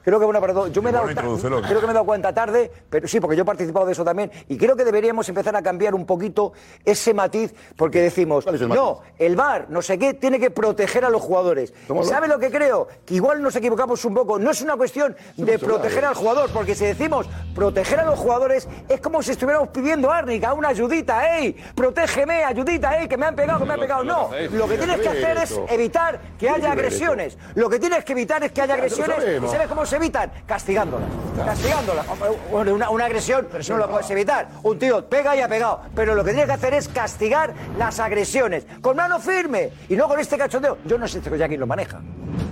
[0.04, 0.72] Creo que es bueno para todos.
[0.72, 3.44] Yo me he dado, creo que me he dado cuenta tarde, pero sí, porque yo
[3.44, 4.32] he participado de eso también.
[4.48, 6.54] Y creo que deberíamos empezar a cambiar un poquito
[6.86, 11.22] ese matiz, porque decimos, no, el VAR, no sé qué, tiene que proteger a los
[11.22, 11.74] jugadores.
[12.04, 12.88] ¿Sabe lo que creo?
[13.06, 14.40] Que igual nos equivocamos un poco.
[14.40, 18.68] No es una cuestión de proteger al jugador, porque si decimos proteger a los jugadores,
[18.90, 21.54] es como si estuviéramos pidiendo a diga una ayudita, ¡ey!
[21.76, 23.08] ¡Protégeme, ayudita, ey!
[23.08, 24.04] ¡Que me han pegado, que me han pegado!
[24.04, 27.38] No, lo que tienes que hacer es evitar que haya agresiones.
[27.56, 29.18] Lo que tienes que evitar es que haya agresiones.
[29.44, 30.32] ¿Y sabes cómo se evitan?
[30.46, 31.10] Castigándolas.
[31.46, 32.06] Castigándolas.
[32.52, 34.48] Una, una agresión no la puedes evitar.
[34.64, 35.82] Un tío pega y ha pegado.
[35.96, 38.66] Pero lo que tienes que hacer es castigar las agresiones.
[38.82, 39.72] Con mano firme.
[39.90, 40.78] Y no con este cachondeo.
[40.86, 42.00] Yo no sé si ya quién lo maneja.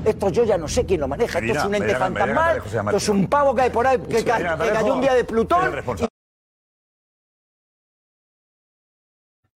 [0.04, 1.40] Esto yo ya no sé quién lo maneja.
[1.40, 2.62] Esto es un ente fantasmal.
[2.66, 5.76] Esto es un pavo que hay por ahí que cayó un día de Plutón.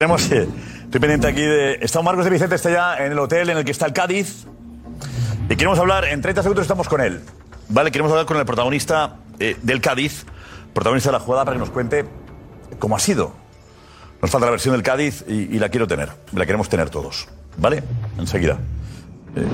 [0.01, 1.80] Tenemos, estoy pendiente aquí de.
[1.80, 4.46] Está Marcos de Vicente, está ya en el hotel en el que está el Cádiz.
[5.51, 7.20] Y queremos hablar, en 30 segundos estamos con él.
[7.68, 7.90] ¿Vale?
[7.90, 10.24] Queremos hablar con el protagonista eh, del Cádiz,
[10.72, 12.05] protagonista de la jugada, para que nos cuente
[12.78, 13.32] cómo ha sido.
[14.22, 16.11] Nos falta la versión del Cádiz y, y la quiero tener.
[16.32, 17.26] La queremos tener todos.
[17.57, 17.82] ¿Vale?
[18.18, 18.57] Enseguida.
[19.34, 19.44] Eh,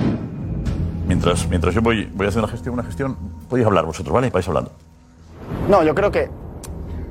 [1.09, 3.17] mientras, mientras yo voy, voy a hacer una gestión, una gestión,
[3.49, 4.29] podéis hablar vosotros, ¿vale?
[4.29, 4.73] Vais hablando.
[5.71, 6.29] No, yo creo que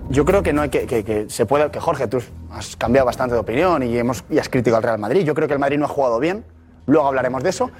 [0.10, 3.06] yo creo que no hay que, que, que, se puede que Jorge tú has cambiado
[3.06, 5.24] bastante de opinión y hemos y has criticado al Real Madrid.
[5.24, 6.44] Yo creo que el Madrid no ha jugado bien.
[6.86, 7.72] Luego hablaremos de eso.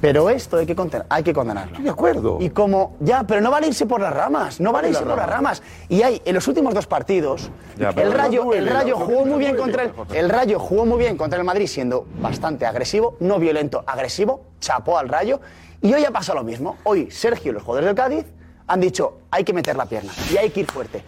[0.00, 1.70] Pero esto hay que, condenar, hay que condenarlo.
[1.70, 2.36] Estoy de acuerdo.
[2.40, 5.28] Y como, ya, pero no vale irse por las ramas, no vale irse por las
[5.28, 5.62] ramas.
[5.88, 9.38] Y hay, en los últimos dos partidos, ya, el Rayo, duele, el Rayo jugó muy
[9.38, 13.38] bien contra el, el Rayo jugó muy bien contra el Madrid, siendo bastante agresivo, no
[13.38, 15.40] violento, agresivo, chapó al Rayo.
[15.80, 16.76] Y hoy ha pasado lo mismo.
[16.84, 18.26] Hoy Sergio y los jugadores del Cádiz
[18.66, 21.02] han dicho, hay que meter la pierna y hay que ir fuerte.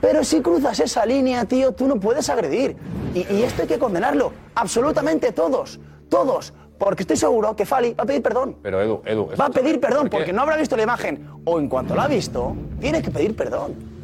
[0.00, 2.76] Pero si cruzas esa línea, tío, tú no puedes agredir.
[3.14, 4.32] Y, y esto hay que condenarlo.
[4.54, 5.80] Absolutamente todos.
[6.08, 6.52] Todos.
[6.78, 8.56] Porque estoy seguro que Fali va a pedir perdón.
[8.62, 9.30] Pero Edu, Edu.
[9.40, 11.26] Va a pedir perdón porque no habrá visto la imagen.
[11.44, 13.96] O en cuanto la ha visto, tiene que pedir perdón.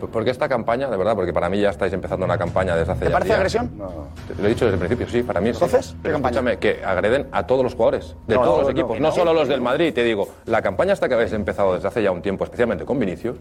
[0.00, 2.92] Pues porque esta campaña, de verdad, porque para mí ya estáis empezando una campaña desde
[2.92, 3.70] hace ¿Te ya parece agresión?
[3.76, 4.08] No.
[4.26, 5.56] Te Lo he dicho desde el principio, sí, para mí es.
[5.56, 5.94] ¿Entonces?
[6.02, 6.10] Sí.
[6.10, 9.60] Escúchame, que agreden a todos los jugadores, de todos los equipos, no, solo los del
[9.60, 9.92] Madrid.
[9.92, 12.98] Te digo, la campaña esta que habéis empezado desde hace ya un tiempo, especialmente con
[12.98, 13.36] Vinicius,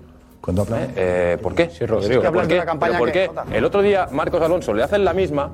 [0.95, 1.69] eh, ¿Por qué?
[1.69, 2.23] Sí, Rodrigo.
[2.23, 2.47] ¿Por
[3.11, 3.29] qué?
[3.51, 5.51] El otro día Marcos Alonso le hacen la misma,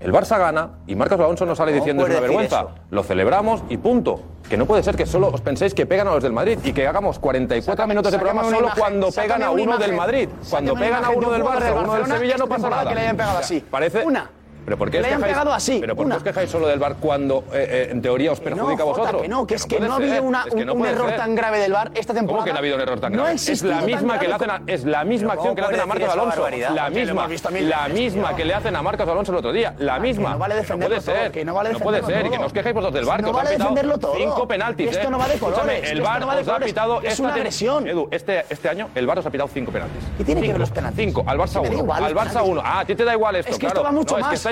[0.00, 2.66] el Barça gana y Marcos Alonso no sale diciendo es una vergüenza.
[2.90, 4.20] Lo celebramos y punto.
[4.48, 6.72] Que no puede ser que solo os penséis que pegan a los del Madrid y
[6.72, 10.28] que hagamos 44 Saca, minutos de programa solo cuando pegan a uno del Madrid.
[10.48, 12.88] Cuando pegan a uno del Barça, uno del Sevilla no pasa nada.
[12.88, 13.60] Que le hayan pegado así.
[13.68, 14.30] Parece una.
[14.66, 17.86] ¿Pero por qué, os, quejáis, así, pero ¿por os quejáis solo del VAR cuando eh,
[17.86, 19.22] eh, en teoría os perjudica a vosotros?
[19.22, 22.12] Que no, que, es que no, ha habido un error tan grave del VAR esta
[22.12, 22.38] temporada.
[22.38, 23.34] ¿Cómo que no ha habido un error tan grave?
[23.34, 26.08] es la misma que le hacen es la misma acción que le hacen a Marcos
[26.08, 27.28] Alonso, la misma,
[27.60, 30.32] la misma que le hacen a Marcos Alonso el otro día, la misma.
[30.32, 30.96] No vale defenderlo
[31.30, 34.14] que no vale No puede ser, que no os vosotros del VAR, que os pitado
[34.16, 34.90] cinco penaltis.
[34.90, 35.10] Esto ¿eh?
[35.10, 35.90] no va colores.
[35.92, 37.86] El VAR os ha pitado es una agresión.
[37.86, 40.02] Edu, este este año el VAR os ha pitado cinco penaltis.
[40.18, 41.04] ¿Qué tiene que ver los penaltis?
[41.04, 42.60] Cinco, al Barça uno, al Barça uno.
[42.64, 43.52] Ah, a ti te da igual esto.
[43.52, 43.84] Es que esto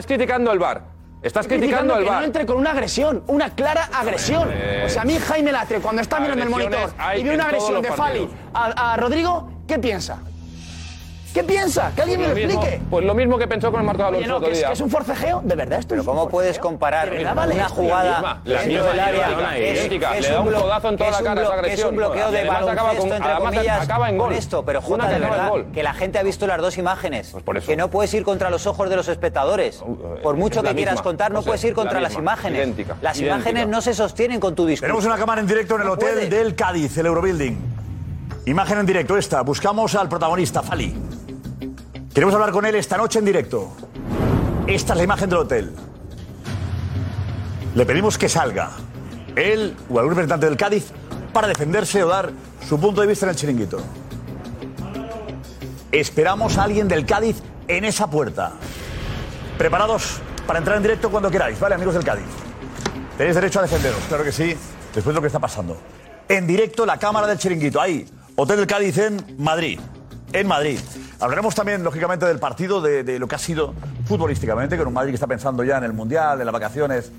[0.06, 0.82] que estáis criticando el bar.
[1.22, 2.24] Estás criticando el que no bar.
[2.24, 4.48] entre con una agresión, una clara agresión.
[4.84, 7.82] O sea, a mí Jaime Latre, cuando está mirando el monitor y ve una agresión
[7.82, 10.18] de Fali a Rodrigo, ¿qué piensa?
[11.34, 11.90] ¿Qué piensa?
[11.96, 12.80] Que alguien me lo mismo- explique.
[12.88, 14.66] Pues lo mismo que pensó con el Marco Oye, Alonso no, otro que es, día.
[14.68, 17.34] que es un forcejeo, de verdad esto Pero es un ¿cómo puedes comparar ¿De verdad
[17.34, 17.74] vale una esto?
[17.74, 21.72] jugada La misma, del área idéntica, Le da un codazo en toda la cara esa
[21.72, 24.36] es un bloqueo de baloncesto, entre comillas, acaba en con gol.
[24.38, 27.34] esto, pero Jota, de verdad, que la gente ha visto las dos imágenes.
[27.44, 27.66] por eso.
[27.66, 29.82] Que no puedes ir contra los ojos de los espectadores.
[30.22, 32.68] Por mucho es la que quieras contar, no puedes ir contra las imágenes.
[33.02, 34.86] Las imágenes no se sostienen con tu discurso.
[34.86, 37.74] Tenemos una cámara en directo en el hotel del Cádiz, el Eurobuilding.
[38.46, 39.40] Imagen en directo esta.
[39.40, 40.94] Buscamos al protagonista, Fali.
[42.14, 43.72] Queremos hablar con él esta noche en directo.
[44.68, 45.74] Esta es la imagen del hotel.
[47.74, 48.70] Le pedimos que salga.
[49.34, 50.92] Él o algún representante del Cádiz
[51.32, 52.30] para defenderse o dar
[52.68, 53.78] su punto de vista en el chiringuito.
[55.90, 58.52] Esperamos a alguien del Cádiz en esa puerta.
[59.58, 62.26] Preparados para entrar en directo cuando queráis, ¿vale, amigos del Cádiz?
[63.18, 64.56] Tenéis derecho a defenderos, claro que sí,
[64.94, 65.76] después de lo que está pasando.
[66.28, 68.06] En directo, la cámara del chiringuito, ahí,
[68.36, 69.80] Hotel del Cádiz en Madrid.
[70.32, 70.78] En Madrid.
[71.24, 73.72] Hablaremos también, lógicamente, del partido, de, de lo que ha sido
[74.04, 77.10] futbolísticamente, con un Madrid que está pensando ya en el Mundial, en las vacaciones.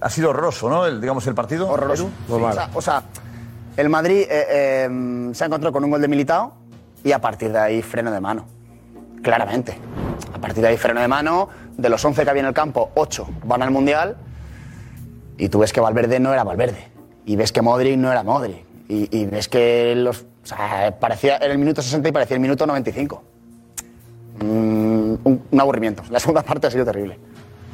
[0.00, 0.86] Ha sido horroroso, ¿no?
[0.86, 1.68] El, digamos, el partido.
[1.68, 2.04] Horroroso.
[2.04, 3.02] Sí, o, sea, o sea,
[3.76, 6.54] el Madrid eh, eh, se ha encontrado con un gol de Militao
[7.02, 8.46] y a partir de ahí freno de mano.
[9.24, 9.76] Claramente.
[10.32, 11.48] A partir de ahí freno de mano.
[11.76, 14.18] De los 11 que había en el campo, 8 van al Mundial.
[15.36, 16.92] Y tú ves que Valverde no era Valverde.
[17.26, 18.64] Y ves que Modric no era Modric.
[18.88, 20.26] Y, y ves que los.
[20.44, 23.24] O sea, parecía en el minuto 60 y parecía el minuto 95.
[24.42, 26.02] Mm, un, un aburrimiento.
[26.10, 27.18] La segunda parte ha sido terrible.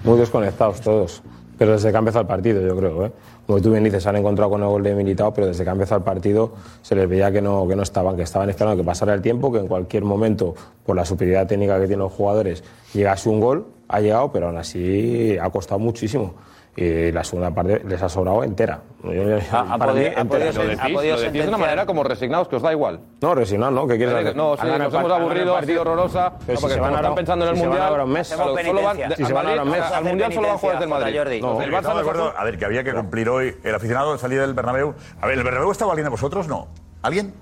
[0.04, 1.22] Muy desconectados todos.
[1.56, 3.06] Pero desde que ha empezado el partido, yo creo.
[3.06, 3.12] ¿eh?
[3.46, 5.72] Como tú bien dices, han encontrado con el gol de Militao, pero desde que ha
[5.72, 6.52] empezado el partido
[6.82, 9.52] se les veía que no, que no estaban, que estaban esperando que pasara el tiempo,
[9.52, 10.54] que en cualquier momento,
[10.84, 13.66] por la superioridad técnica que tienen los jugadores, llegase un gol.
[13.86, 16.34] Ha llegado, pero aún así ha costado muchísimo.
[16.76, 18.80] Y la segunda parte les ha sobrado entera.
[19.04, 19.10] Yo-
[19.52, 20.50] Ha- ha para mí, podido-
[20.80, 22.98] ha Lo decís de una manera como resignados, que os da igual.
[23.20, 23.86] No, resignados, ¿no?
[23.86, 24.34] ¿Qué quieres hacer?
[24.34, 25.80] no, sí, nos hemos aburrido, ha sido partido.
[25.82, 26.32] horrorosa.
[26.40, 27.88] Pero No, si porque se van ahora- están pensando en el si se van Mundial,
[27.92, 28.26] ahora un mes.
[28.26, 29.82] solo van- Si se van ahora un mes.
[29.82, 31.40] al Mundial solo van jugadores del Madrid.
[31.42, 33.56] No, el el Barça Estamos de no acuerdo, a ver, que había que cumplir hoy.
[33.62, 34.94] El aficionado salía del Bernabéu.
[35.20, 36.48] A ver, ¿el Bernabéu estaba alguien de vosotros?
[36.48, 36.66] No.
[37.02, 37.34] ¿Alguien?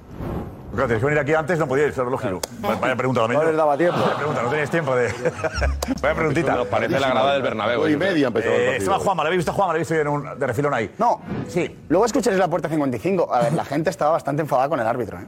[0.72, 2.40] Claro, tenéis que venir aquí antes, no podíais, claro, lógico.
[2.60, 3.40] Vaya vaya pregunta también.
[3.42, 3.98] No les daba tiempo.
[4.00, 5.12] Vaya pregunta, no tenéis tiempo de.
[6.02, 6.54] Vaya preguntita.
[6.54, 7.88] Nos parece la grada del Bernabéu.
[7.88, 8.78] Y media empezó el Eh, partido.
[8.78, 9.72] estaba Juanma, ¿la habéis visto a Juanma?
[9.74, 10.90] ¿La habéis visto en un, de refilón ahí?
[10.98, 11.20] No.
[11.48, 11.78] Sí.
[11.88, 13.34] Luego escucharéis la puerta 55.
[13.34, 15.18] A ver, la gente estaba bastante enfadada con el árbitro.
[15.18, 15.26] ¿eh?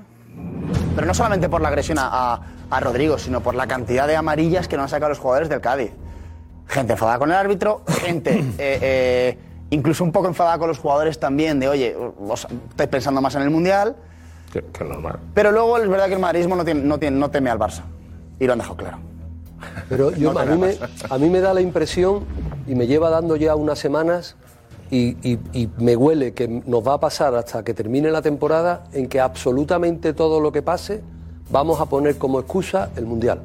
[0.94, 2.40] Pero no solamente por la agresión a, a-
[2.70, 5.60] a Rodrigo, sino por la cantidad de amarillas que nos han sacado los jugadores del
[5.60, 5.92] Cádiz.
[6.68, 9.38] Gente enfadada con el árbitro, gente eh, eh,
[9.68, 11.94] incluso un poco enfadada con los jugadores también, de oye,
[12.26, 13.94] os estáis pensando más en el Mundial.
[14.54, 15.18] Que, que normal.
[15.34, 17.82] Pero luego es verdad que el madridismo no, tiene, no, tiene, no teme al Barça.
[18.38, 18.98] Y lo han dejado claro.
[19.88, 20.76] Pero yo, No a, mí me,
[21.10, 22.20] a mí me da la impresión,
[22.68, 24.36] y me lleva dando ya unas semanas,
[24.92, 28.84] y, y- y me huele que nos va a pasar hasta que termine la temporada,
[28.92, 31.02] en que absolutamente todo lo que pase
[31.50, 33.40] vamos a poner como excusa el Mundial.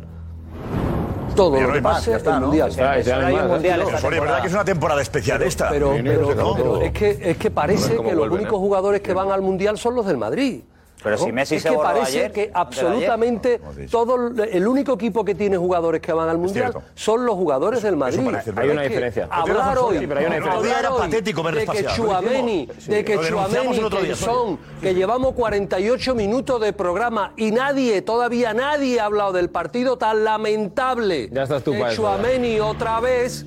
[1.35, 2.47] Todo Pero lo que pase está, el ¿no?
[2.47, 2.69] Mundial.
[2.75, 4.09] Temporada.
[4.09, 5.69] ¿verdad que es una temporada especial esta?
[5.69, 6.53] Pero, pero- ¿no?
[6.55, 8.61] pero es, que, es que parece que los únicos ¿eh?
[8.61, 10.61] jugadores que van al Mundial son los del Madrid.
[11.01, 15.23] Pero si Messi es se que borró parece ayer, que absolutamente todo el único equipo
[15.23, 18.19] que tiene jugadores que van al mundial son los jugadores del Madrid.
[18.25, 19.27] parece, hay una diferencia.
[19.31, 20.51] Hablar hoy, pero hay una diferencia.
[20.51, 25.33] hablar Era hoy patético ver de que Chuameni, de que Chuameni, que son, que llevamos
[25.33, 31.43] 48 minutos de programa y nadie, todavía nadie ha hablado del partido tan lamentable Ya
[31.43, 33.45] estás tú Tchouaméni otra vez.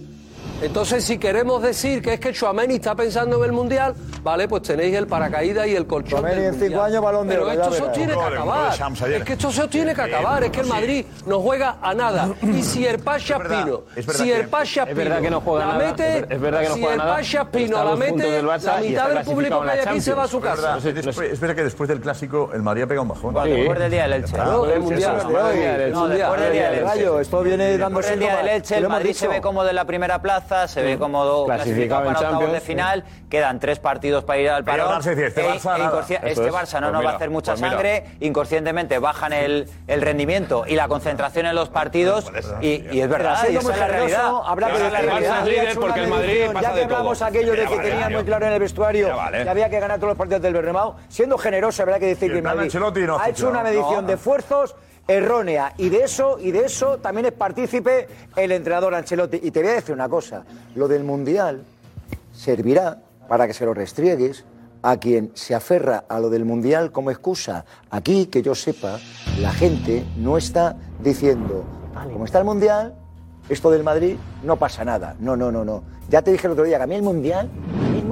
[0.62, 4.62] Entonces, si queremos decir que es que Chuameni está pensando en el Mundial, vale, pues
[4.62, 7.52] tenéis el paracaídas y el colchón Tchouaméni del en cinco años, Balón de Pero Oro,
[7.52, 8.72] esto se os tiene que acabar.
[9.12, 10.44] Es que esto se os tiene que acabar.
[10.44, 10.66] Es que el.
[10.68, 12.28] Madrid no juega a nada.
[12.42, 13.82] Y si el Pasha verdad, Pino,
[14.14, 16.60] si el Pasha es verdad Pino que no juega la mete, es ver- es verdad
[16.62, 20.00] que no si el pero Pino la mete, la mitad del público que hay aquí
[20.00, 20.74] se va a su casa.
[20.74, 23.08] No sé, no después- es verdad que después del clásico el Madrid ha pegado un
[23.08, 23.34] bajón.
[23.34, 24.36] Después del día del Elche.
[24.36, 25.16] El Mundial.
[25.16, 25.44] después
[26.40, 27.20] del día del Elche.
[27.20, 29.84] Esto viene dando Después del día del Elche, el Madrid se ve como de la
[29.84, 34.50] primera plaza, se ve como clasificado para octavos de final, quedan tres partidos para ir
[34.50, 34.98] al Pero parón.
[35.00, 35.78] Este E- Barça
[36.24, 36.52] e este es.
[36.52, 37.72] Barça no Pues nos va a hacer mucha pues mira.
[37.72, 42.30] sangre, inconscientemente bajan el, el rendimiento y la concentración en los partidos
[42.60, 44.32] y, y es verdad, y Siendo esa es la realidad.
[44.44, 47.58] habrá que el Barça es líder porque el Madrid pasa Ya que hablamos aquello de
[47.66, 48.16] que vale, tenía ya.
[48.16, 51.38] muy claro en el vestuario que había que ganar todos los partidos del Bernabéu, siendo
[51.38, 52.70] generoso, habrá que decir que el Madrid
[53.18, 54.08] ha hecho una medición No.
[54.08, 54.74] de esfuerzos
[55.14, 59.40] errónea y de eso y de eso también es partícipe el entrenador Ancelotti.
[59.42, 60.44] Y te voy a decir una cosa,
[60.74, 61.64] lo del Mundial
[62.32, 62.98] servirá
[63.28, 64.44] para que se lo restriegues
[64.82, 67.64] a quien se aferra a lo del Mundial como excusa.
[67.90, 68.98] Aquí, que yo sepa,
[69.40, 71.64] la gente no está diciendo,
[72.12, 72.94] como está el Mundial,
[73.48, 75.16] esto del Madrid no pasa nada.
[75.20, 75.84] No, no, no, no.
[76.08, 77.48] Ya te dije el otro día que a mí el Mundial,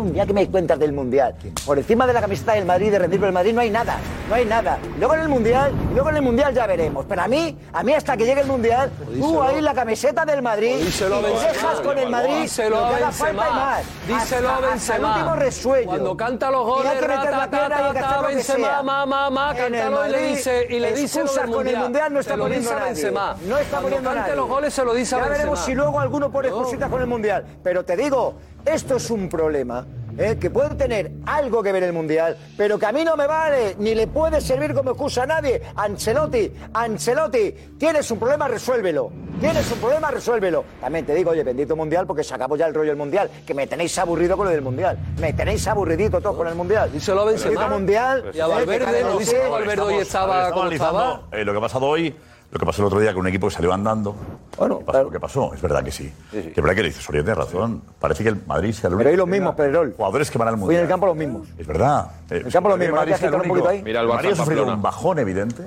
[0.00, 1.34] Mundial, ¿qué me cuentas del Mundial?
[1.64, 3.96] Por encima de la camiseta del Madrid, de rendir por el Madrid, no hay nada,
[4.28, 4.78] no hay nada.
[4.98, 7.06] Luego en el Mundial, luego en el Mundial ya veremos.
[7.08, 10.42] Pero a mí, a mí hasta que llegue el Mundial, tú ahí la camiseta del
[10.42, 13.82] Madrid, y dejas con el Madrid, díselo lo que haga falta y más.
[14.06, 14.74] Díselo a Benzema.
[14.74, 15.86] Hasta el último resuello.
[15.86, 18.28] Cuando canta los goles, y hay que meter la pierna y hay que hacer lo
[18.28, 18.82] que sea.
[18.82, 22.70] Ma, ma, ma, y le dice, y le dice con el Mundial no está poniendo
[22.70, 23.10] a nadie.
[23.10, 24.36] No está poniendo a nadie.
[24.36, 25.36] los goles se lo dice a Benzema.
[25.36, 27.44] Ya veremos si luego alguno pone excusitas con el Mundial.
[27.62, 28.34] Pero te digo,
[28.64, 29.86] esto es un problema
[30.18, 30.36] ¿eh?
[30.38, 33.76] que puede tener algo que ver el Mundial, pero que a mí no me vale,
[33.78, 35.62] ni le puede servir como excusa a nadie.
[35.74, 39.10] Ancelotti, Ancelotti, tienes un problema, resuélvelo.
[39.40, 40.64] Tienes un problema, resuélvelo.
[40.80, 43.54] También te digo, oye, bendito Mundial, porque se acabó ya el rollo del Mundial, que
[43.54, 44.98] me tenéis aburrido con lo del Mundial.
[45.18, 46.90] Me tenéis aburridito todos con el Mundial.
[46.94, 47.50] Y se lo Benzema.
[47.50, 48.30] Bendito Mundial.
[48.34, 48.48] Y a ¿eh?
[48.48, 49.48] Valverde, eh.
[49.50, 52.14] Valverde hoy estaba, estaba eh, lo que ha pasado hoy
[52.52, 54.16] lo que pasó el otro día con un equipo que salió andando.
[54.58, 56.12] Bueno, pasó lo pasó, es verdad que sí.
[56.32, 56.38] sí.
[56.38, 57.82] Es verdad que le dices, Soria tiene razón.
[58.00, 58.96] Parece que el Madrid sea el.
[58.96, 59.94] Pero hay los mismos, Pedrol.
[59.96, 60.70] Jugadores que van al mundial.
[60.70, 61.48] Hoy en el campo los mismos.
[61.56, 62.10] Es verdad.
[62.28, 62.96] En el eh, campo los mismos.
[62.96, 65.62] Madrid, el Madrid ha sufrido un bajón evidente.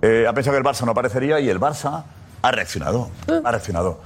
[0.00, 2.04] Eh, ha pensado que el Barça no aparecería y el Barça
[2.40, 3.08] ha reaccionado.
[3.26, 3.40] ¿Eh?
[3.42, 4.00] Ha reaccionado.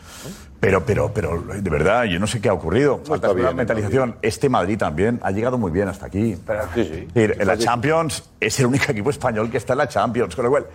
[0.60, 3.00] Pero, pero, pero, de verdad, yo no sé qué ha ocurrido.
[3.04, 4.16] Falta bien, mentalización.
[4.22, 6.36] Este Madrid también ha llegado muy bien hasta aquí.
[6.46, 7.08] Pero, sí, sí.
[7.12, 10.50] Decir, la Champions es el único equipo español que está en la Champions, con lo
[10.50, 10.66] cual.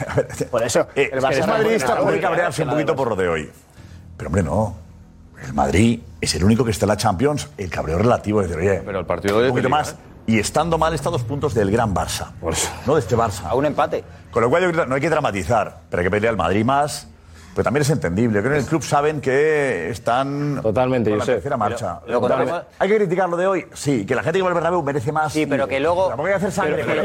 [0.50, 0.86] Por eso.
[0.94, 3.50] Eh, el es madridista puede buena, cabrearse un poquito por lo de hoy.
[4.16, 4.76] Pero, hombre, no.
[5.42, 7.48] El Madrid es el único que está en la Champions.
[7.56, 8.82] El cabreo relativo es de oye.
[8.84, 9.48] Pero el partido de.
[9.48, 9.92] Un poquito más.
[9.92, 9.96] ¿eh?
[10.26, 12.32] Y estando mal, está a dos puntos del gran Barça.
[12.40, 12.54] Por.
[12.86, 13.44] No de este Barça.
[13.44, 14.04] A un empate.
[14.30, 15.80] Con lo cual, no hay que dramatizar.
[15.88, 17.09] Pero hay que pelear al Madrid más
[17.54, 18.40] pero también es entendible.
[18.40, 22.00] Creo que en el club saben que están Totalmente, con la tercera marcha.
[22.78, 23.66] Hay que criticar lo de hoy.
[23.74, 25.32] Sí, que la gente que va al Bernabéu merece más.
[25.32, 26.10] Sí, pero que luego-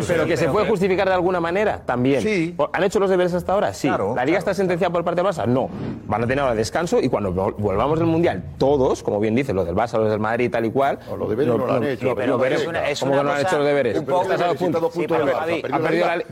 [0.07, 2.21] Pero, que se puede justificar de alguna manera, también.
[2.21, 2.53] Sí.
[2.55, 3.73] Pues, ¿Han hecho los deberes hasta ahora?
[3.73, 3.87] Sí.
[3.87, 5.45] Claro, ¿La Liga está sentenciada por parte del Barça?
[5.47, 5.69] No.
[6.05, 9.65] Van a tener ahora descanso y cuando volvamos del Mundial, todos, como bien dices, los
[9.65, 10.99] del Barça, los del Madrid y tal y cual...
[11.17, 13.67] los deberes no lo han hecho, pero es una- ¿Cómo que no han hecho los
[13.67, 13.97] deberes?
[13.97, 14.93] un poco- Estás puntos.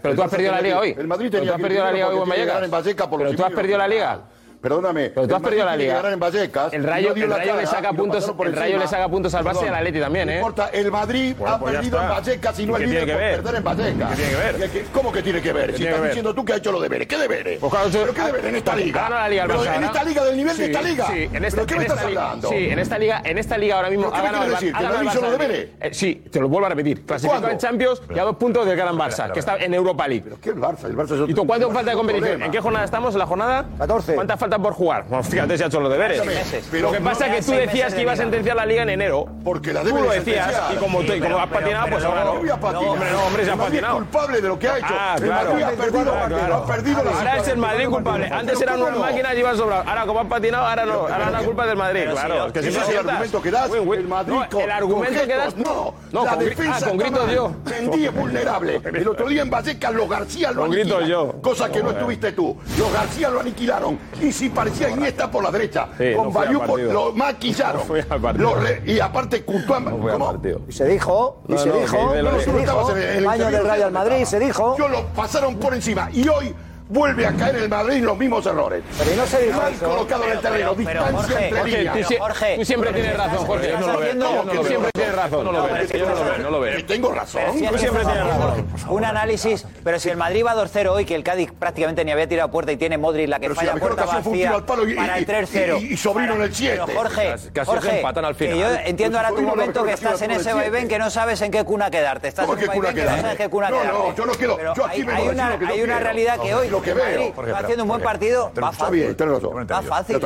[0.02, 0.96] Pero tú has perdido la Liga hoy.
[0.98, 2.70] El Madrid tenía tú has que perdido la Liga hoy en Vallecas.
[3.18, 4.33] Pero tú has perdido la Liga legal.
[4.64, 5.10] Perdóname.
[5.10, 6.02] Pero tú has perdido la liga.
[6.72, 8.56] El Rayo, le saca puntos, el.
[8.56, 10.34] Rayo le saca puntos al Barça y al Atleti también, ¿eh?
[10.36, 13.56] No importa, el Madrid ha pues perdido en Vallecas y no el líder por perder
[13.56, 14.10] en Vallecas.
[14.12, 14.86] ¿Qué tiene que ver?
[14.94, 15.76] ¿Cómo que tiene que ver?
[15.76, 17.60] Si estás diciendo tú que ha hecho los deberes, ¿qué deberes?
[17.60, 19.02] Pues ¿Pero qué deberes en esta liga?
[19.02, 21.08] Gana la liga el Barça, en esta liga del nivel de esta liga.
[21.08, 22.48] Sí, en esta, ¿Pero qué me estás hablando?
[22.48, 25.22] Sí, en esta liga, en esta liga ahora mismo ha ganado el Barça.
[25.22, 25.70] Los deberes?
[25.82, 27.06] Eh, sí, te lo vuelvo a repetir.
[27.06, 30.24] Clasificó en Champions y a dos puntos del gran Barça, que está en Europa League.
[30.24, 30.86] ¿Pero qué el Barça?
[30.86, 32.42] El Barça ¿Y tú cuánto falta de competición?
[32.42, 33.14] ¿En qué jornada estamos?
[33.14, 33.66] ¿En la jornada?
[33.78, 34.16] 14.
[34.16, 35.06] ¿Cuánta falta por jugar.
[35.08, 36.22] Bueno, fíjate si ha hecho los deberes.
[36.72, 38.90] Pero lo que pasa es que tú decías que ibas a sentenciar la liga en
[38.90, 39.26] enero.
[39.44, 42.34] Porque la Tú lo decías y como, tú, has patinado, pues ahora no.
[42.34, 43.96] No, hombre, no, hombre, se ha patinado.
[43.98, 44.88] culpable de lo que ha hecho.
[44.90, 45.30] Ah, el.
[45.30, 48.30] Madrid ha perdido, ah, Ahora es el Madrid culpable.
[48.32, 49.88] Antes eran unas máquinas y iban sobrados.
[49.88, 50.94] Ahora, como han patinado, ahora no.
[50.94, 52.48] Ahora es la culpa del Madrid, claro.
[52.54, 53.72] Ese es el argumento que das.
[53.74, 55.58] El Madrid El argumento que das.
[55.58, 57.52] No, la defensa ah, con gritos yo.
[57.66, 58.82] Mendy vulnerable.
[58.94, 61.42] El otro día en Vallecas, los García lo aniquilaron.
[61.42, 62.58] Cosa que no estuviste tú.
[62.78, 64.00] Los García lo aniquilaron.
[64.22, 65.90] Y sí parecía Iniesta por la derecha.
[66.16, 66.34] Con
[66.94, 67.82] lo maquillaron.
[68.86, 69.82] Y aparte Courtois.
[69.82, 74.76] No y se dijo, y se dijo, se dijo, del Real Madrid, se dijo.
[74.78, 76.10] Lo pasaron por encima.
[76.12, 76.54] Y hoy
[76.94, 78.84] vuelve a caer el Madrid los mismos errores.
[78.98, 82.18] Pero no se Mal colocado en el terreno, distancia entre.
[82.18, 83.74] Jorge, tú siempre tienes razón, Jorge.
[83.78, 84.44] No lo veo.
[84.44, 85.46] Tú siempre tienes razón.
[85.46, 85.86] No lo veo.
[85.86, 86.38] Yo no lo veo.
[86.38, 86.80] No lo veo.
[86.80, 87.42] Y tengo razón.
[87.52, 88.68] Tú siempre tienes razón.
[88.90, 92.28] Un análisis, pero si el Madrid va 2-0 hoy, que el Cádiz prácticamente ni había
[92.28, 95.82] tirado puerta y tiene Modric la que falla puerta vacía para el 3-0.
[95.82, 96.82] Y sobrino en el 7.
[96.96, 97.36] Jorge,
[97.66, 98.58] Jorge, empatan al final.
[98.58, 101.64] yo entiendo ahora tu momento que estás en ese vaivén que no sabes en qué
[101.64, 102.28] cuna quedarte.
[102.28, 103.88] Estás en un vaivén que en qué cuna quedarte.
[103.88, 104.58] No, no, yo no quiero.
[104.90, 109.16] Hay una realidad que hoy está haciendo un buen partido, va fácil.
[109.18, 109.68] Razón.
[109.72, 110.20] Va fácil.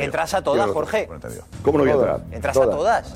[0.00, 1.08] Entras a todas, Jorge.
[1.62, 2.20] ¿Cómo no voy a entrar?
[2.30, 3.14] Entras a todas.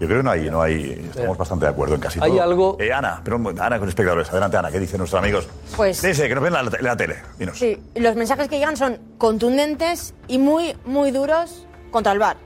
[0.00, 2.32] Yo creo que no hay, no hay, estamos bastante de acuerdo en casi todo.
[2.32, 2.78] Hay algo.
[2.80, 4.30] Eh, Ana, pero Ana con espectadores.
[4.30, 5.46] Adelante, Ana, ¿qué dicen nuestros amigos?
[5.76, 6.00] Pues.
[6.00, 7.16] Dice que nos ven la, tele.
[7.52, 12.38] Sí, los mensajes que llegan son contundentes y muy, muy duros contra el bar.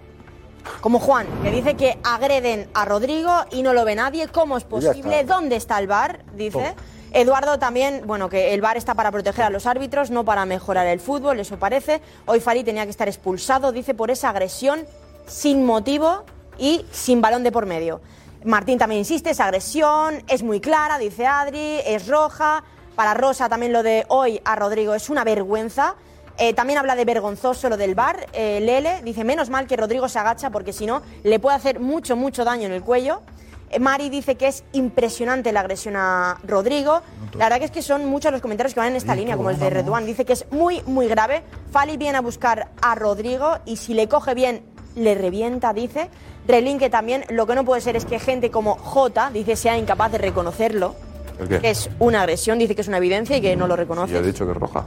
[0.81, 4.27] Como Juan, que dice que agreden a Rodrigo y no lo ve nadie.
[4.27, 5.23] ¿Cómo es posible?
[5.23, 6.25] ¿Dónde está el bar?
[6.35, 6.75] Dice.
[7.15, 10.89] Eduardo también, bueno, que el VAR está para proteger a los árbitros, no para mejorar
[10.89, 12.03] el fútbol, eso parece.
[12.27, 14.85] Hoy Fali tenía que estar expulsado, dice, por esa agresión
[15.29, 16.25] sin motivo
[16.59, 18.01] y sin balón de por medio.
[18.45, 22.65] Martín también insiste, esa agresión es muy clara, dice Adri, es roja.
[22.97, 25.95] Para Rosa también lo de hoy a Rodrigo es una vergüenza.
[26.37, 28.27] Eh, también habla de vergonzoso lo del bar.
[28.35, 32.17] Lele dice, menos mal que Rodrigo se agacha porque si no le puede hacer mucho,
[32.17, 33.23] mucho daño en el cuello.
[33.71, 37.01] Eh, Mari dice que es impresionante la agresión a Rodrigo.
[37.37, 39.51] La verdad que es que son muchos los comentarios que van en esta línea, como
[39.51, 40.07] el de Redouan.
[40.07, 41.43] Dice que es muy, muy grave.
[41.73, 44.63] Fali viene a buscar a Rodrigo y si le coge bien,
[44.95, 46.09] le revienta, dice.
[46.47, 47.25] relinque también.
[47.31, 50.95] Lo que no puede ser es que gente como J, dice, sea incapaz de reconocerlo.
[51.41, 51.59] ¿El qué?
[51.59, 54.13] Que es una agresión, dice que es una evidencia y que no lo reconoce.
[54.13, 54.85] Ya he dicho que es roja.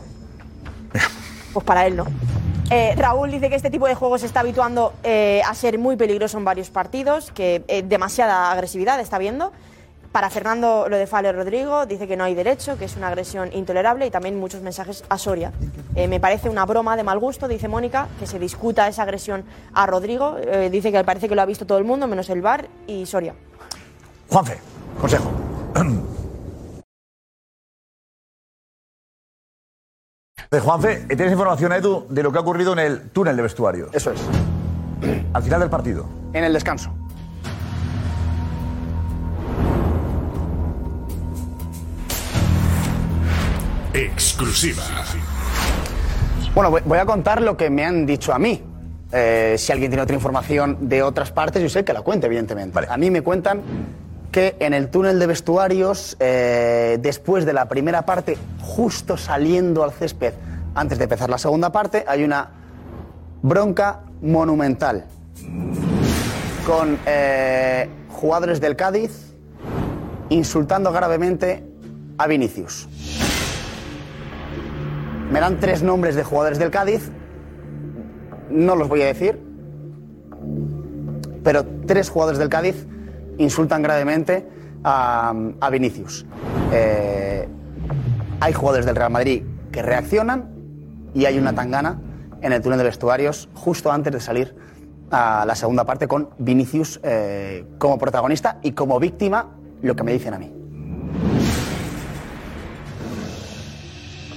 [1.57, 2.05] Pues para él no.
[2.69, 5.95] Eh, Raúl dice que este tipo de juegos se está habituando eh, a ser muy
[5.95, 9.51] peligroso en varios partidos, que eh, demasiada agresividad está viendo.
[10.11, 13.49] Para Fernando, lo de Fale Rodrigo, dice que no hay derecho, que es una agresión
[13.53, 15.51] intolerable y también muchos mensajes a Soria.
[15.95, 19.43] Me parece una broma de mal gusto, dice Mónica, que se discuta esa agresión
[19.73, 20.35] a Rodrigo.
[20.71, 23.33] Dice que parece que lo ha visto todo el mundo, menos el VAR y Soria.
[24.29, 24.59] Juanfe,
[25.01, 25.31] consejo.
[30.49, 33.89] De Juanfe, ¿tienes información, Edu, de lo que ha ocurrido en el túnel de vestuarios?
[33.93, 34.21] Eso es.
[35.33, 36.05] Al final del partido.
[36.33, 36.91] En el descanso.
[43.93, 44.83] Exclusiva.
[46.53, 48.61] Bueno, voy- a contar lo que me han dicho a mí.
[49.11, 52.79] Eh, si alguien tiene otra información de otras partes, yo sé que la cuente, evidentemente.
[52.89, 53.61] A mí me cuentan
[54.37, 60.33] en el túnel de vestuarios, eh, después de la primera parte, justo saliendo al césped,
[60.75, 62.51] antes de empezar la segunda parte, hay una
[63.41, 65.05] bronca monumental
[66.67, 69.33] con eh, jugadores del Cádiz
[70.29, 71.63] insultando gravemente
[72.19, 72.87] a Vinicius.
[75.31, 77.09] Me dan tres nombres de jugadores del Cádiz,
[78.51, 79.41] no los voy a decir,
[81.43, 82.85] pero tres jugadores del Cádiz
[83.37, 84.47] insultan gravemente
[84.83, 86.25] a, a Vinicius.
[86.71, 87.47] Eh,
[88.39, 90.49] hay jugadores del Real Madrid que reaccionan
[91.13, 91.99] y hay una tangana
[92.41, 94.55] en el túnel de vestuarios justo antes de salir
[95.09, 100.13] a la segunda parte con Vinicius eh, como protagonista y como víctima, lo que me
[100.13, 100.51] dicen a mí.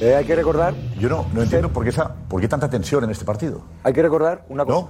[0.01, 0.75] Eh, hay que recordar.
[0.99, 3.63] Yo no, no entiendo por qué, esa, por qué tanta tensión en este partido.
[3.83, 4.89] Hay que recordar una cosa.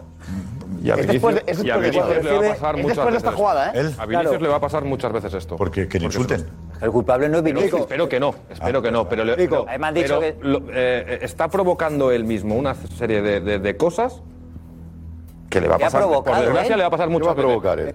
[0.83, 2.99] Y a es Vinicius, y a porque Vinicius cuando le va a pasar es muchas
[2.99, 3.81] esta veces jugada, esto.
[3.81, 3.95] ¿eh?
[3.99, 4.43] A Vinicius Claro.
[4.45, 5.57] le va a pasar muchas veces esto.
[5.57, 6.47] Porque que le insulten.
[6.81, 7.81] El culpable no es Vinicius.
[7.83, 9.57] espero que no, espero que no, pero, le- Rico.
[9.61, 13.21] pero- Ahí me han dicho pero que- lo- eh, está provocando él mismo una serie
[13.21, 14.23] de, de- de cosas
[15.51, 16.03] que le va a ¿Qué ha pasar.
[16.09, 16.79] Por desgracia él?
[16.79, 17.89] le va a pasar ¿Qué mucho va a provocar el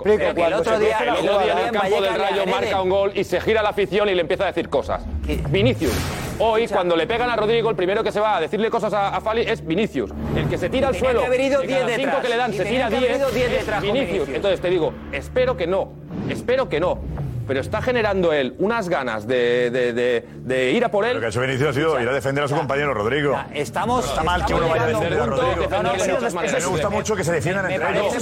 [0.53, 3.39] otro día, el otro día en el campo del Rayo marca un gol y se
[3.41, 5.03] gira la afición y le empieza a decir cosas.
[5.49, 5.93] Vinicius.
[6.37, 9.15] Hoy, cuando le pegan a Rodrigo, el primero que se va a decirle cosas a,
[9.15, 10.11] a Fali es Vinicius.
[10.35, 11.21] El que se tira al suelo.
[11.21, 13.09] que haber ido de cada 10 cinco que le dan, Y se tira que haber
[13.09, 13.19] 10.
[13.19, 14.11] ido 10 es detrás con Vinicius.
[14.11, 14.35] Vinicius.
[14.35, 15.93] Entonces te digo, espero que no.
[16.29, 16.99] Espero que no.
[17.47, 21.13] Pero está generando él unas ganas de, de- de- de ir a por él.
[21.15, 23.37] Lo que ha hecho Vinicius ha sido ir a defender a su compañero Rodrigo.
[23.53, 24.05] Estamos.
[24.05, 25.67] Está mal que uno vaya a defender a Rodrigo.
[25.69, 26.63] No, no, A mí de muchas maneras.
[26.63, 28.13] me gusta mucho que se defiendan entre ellos.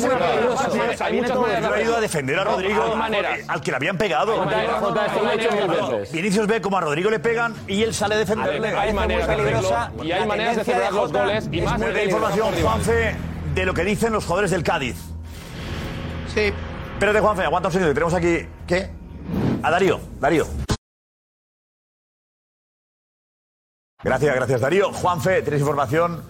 [1.02, 1.72] Hay muchas maneras.
[1.78, 2.96] He ido a defender a Rodrigo
[3.48, 4.46] al que le habían pegado.
[6.12, 8.70] Vinicius ve como a Rodrigo le pegan y él sale a defenderle.
[8.70, 11.88] Hay maneras de hacerlo y hay maneras de celebrar los goles y Es más muy
[11.88, 13.16] de de información, Juanfe,
[13.56, 14.96] de lo que dicen los jugadores del Cádiz.
[16.34, 16.52] Sí.
[16.94, 17.94] Espérate, Juanfe, aguanta un segundo.
[17.94, 18.90] Tenemos aquí, ¿qué?
[19.64, 20.00] A Darío.
[20.20, 20.46] Darío.
[24.04, 24.92] Gracias, gracias, Darío.
[24.92, 26.22] Juanfe, tienes información.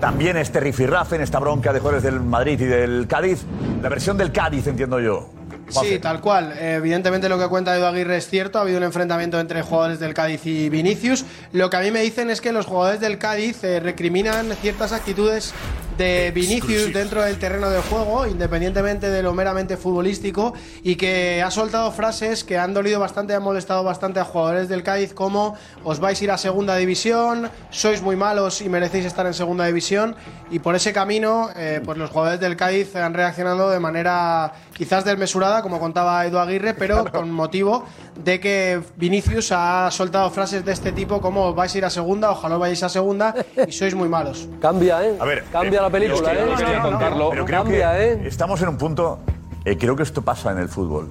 [0.00, 3.44] También este rifirrafe en esta bronca de jugadores del Madrid y del Cádiz.
[3.80, 5.30] La versión del Cádiz, entiendo yo.
[5.68, 6.54] Sí, tal cual.
[6.58, 8.58] Evidentemente lo que cuenta Edu Aguirre es cierto.
[8.58, 11.24] Ha habido un enfrentamiento entre jugadores del Cádiz y Vinicius.
[11.52, 14.92] Lo que a mí me dicen es que los jugadores del Cádiz eh, recriminan ciertas
[14.92, 15.54] actitudes
[15.96, 21.50] de Vinicius dentro del terreno de juego, independientemente de lo meramente futbolístico, y que ha
[21.50, 26.00] soltado frases que han dolido bastante, han molestado bastante a jugadores del Cádiz, como os
[26.00, 30.16] vais a ir a segunda división, sois muy malos y merecéis estar en segunda división,
[30.50, 35.04] y por ese camino, eh, pues los jugadores del Cádiz han reaccionado de manera quizás
[35.04, 37.84] desmesurada, como contaba Edu Aguirre, pero con motivo
[38.22, 42.30] de que Vinicius ha soltado frases de este tipo como vais a ir a segunda,
[42.30, 43.34] ojalá vayáis a segunda
[43.66, 44.48] y sois muy malos.
[44.60, 45.16] Cambia, ¿eh?
[45.20, 46.78] A ver, Cambia eh, la película, yo es que ¿eh?
[46.78, 46.98] no
[47.30, 48.22] pero creo Cambia, que ¿eh?
[48.26, 49.18] estamos en un punto.
[49.64, 51.08] eh, creo que esto pasa en el fútbol.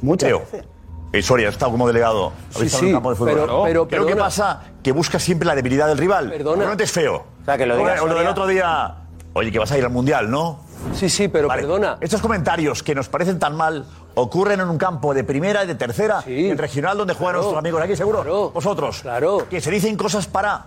[0.00, 0.64] Muchas veces.
[1.12, 2.32] Eh, Soria, como delegado.
[2.50, 3.34] Sí, habéis estado sí, en un campo de fútbol.
[3.34, 4.24] pero- pero, creo que perdona.
[4.24, 6.34] pasa que busca siempre la debilidad del rival.
[6.42, 7.24] Normalmente es feo.
[7.40, 8.96] O sea, que lo diga o lo del otro día.
[9.32, 10.60] Oye, que vas a ir al mundial, ¿no?
[10.94, 11.98] Sí, sí, pero perdona.
[12.00, 13.84] Estos comentarios que nos parecen tan mal
[14.14, 17.38] ocurren en un campo de primera y de tercera, en regional donde juegan Claro.
[17.42, 18.50] nuestros amigos aquí, seguro.
[18.52, 19.00] Vosotros.
[19.02, 19.46] Claro.
[19.50, 20.66] Que se dicen cosas para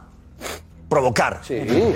[0.90, 1.42] provocar,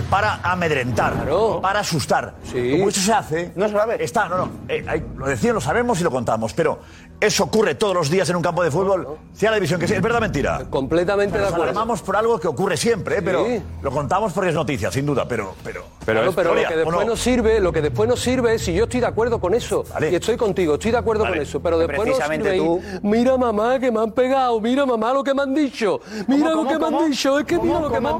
[0.09, 1.13] para amedrentar,
[1.61, 2.35] para asustar.
[2.51, 5.99] Como eso se hace, no se Está, no, no, eh, hay- lo decían, lo sabemos
[6.01, 6.79] y lo contamos, pero
[7.19, 9.97] eso ocurre todos los días en un campo de fútbol, sea la división que sea,
[9.97, 10.61] es verdad o mentira.
[10.69, 11.71] Completamente de Nos acuerdo.
[11.71, 13.61] alarmamos por algo que ocurre siempre, eh, pero Sí.
[13.81, 16.77] lo contamos porque es noticia, sin duda, pero pero Claro, es pero lo que ¿o
[16.77, 17.11] después no?
[17.11, 19.83] nos sirve, lo que después nos sirve es si yo estoy de acuerdo con eso
[20.09, 21.35] y estoy contigo, estoy de acuerdo Vale.
[21.37, 24.59] con eso, pero después nos precisamente sirve tú- ir, mira mamá que me han pegado,
[24.59, 27.39] mira mamá lo que me han dicho, mira ¿Cómo, lo que cómo, me han dicho,
[27.39, 28.19] es que mira ¿Cómo, lo que me han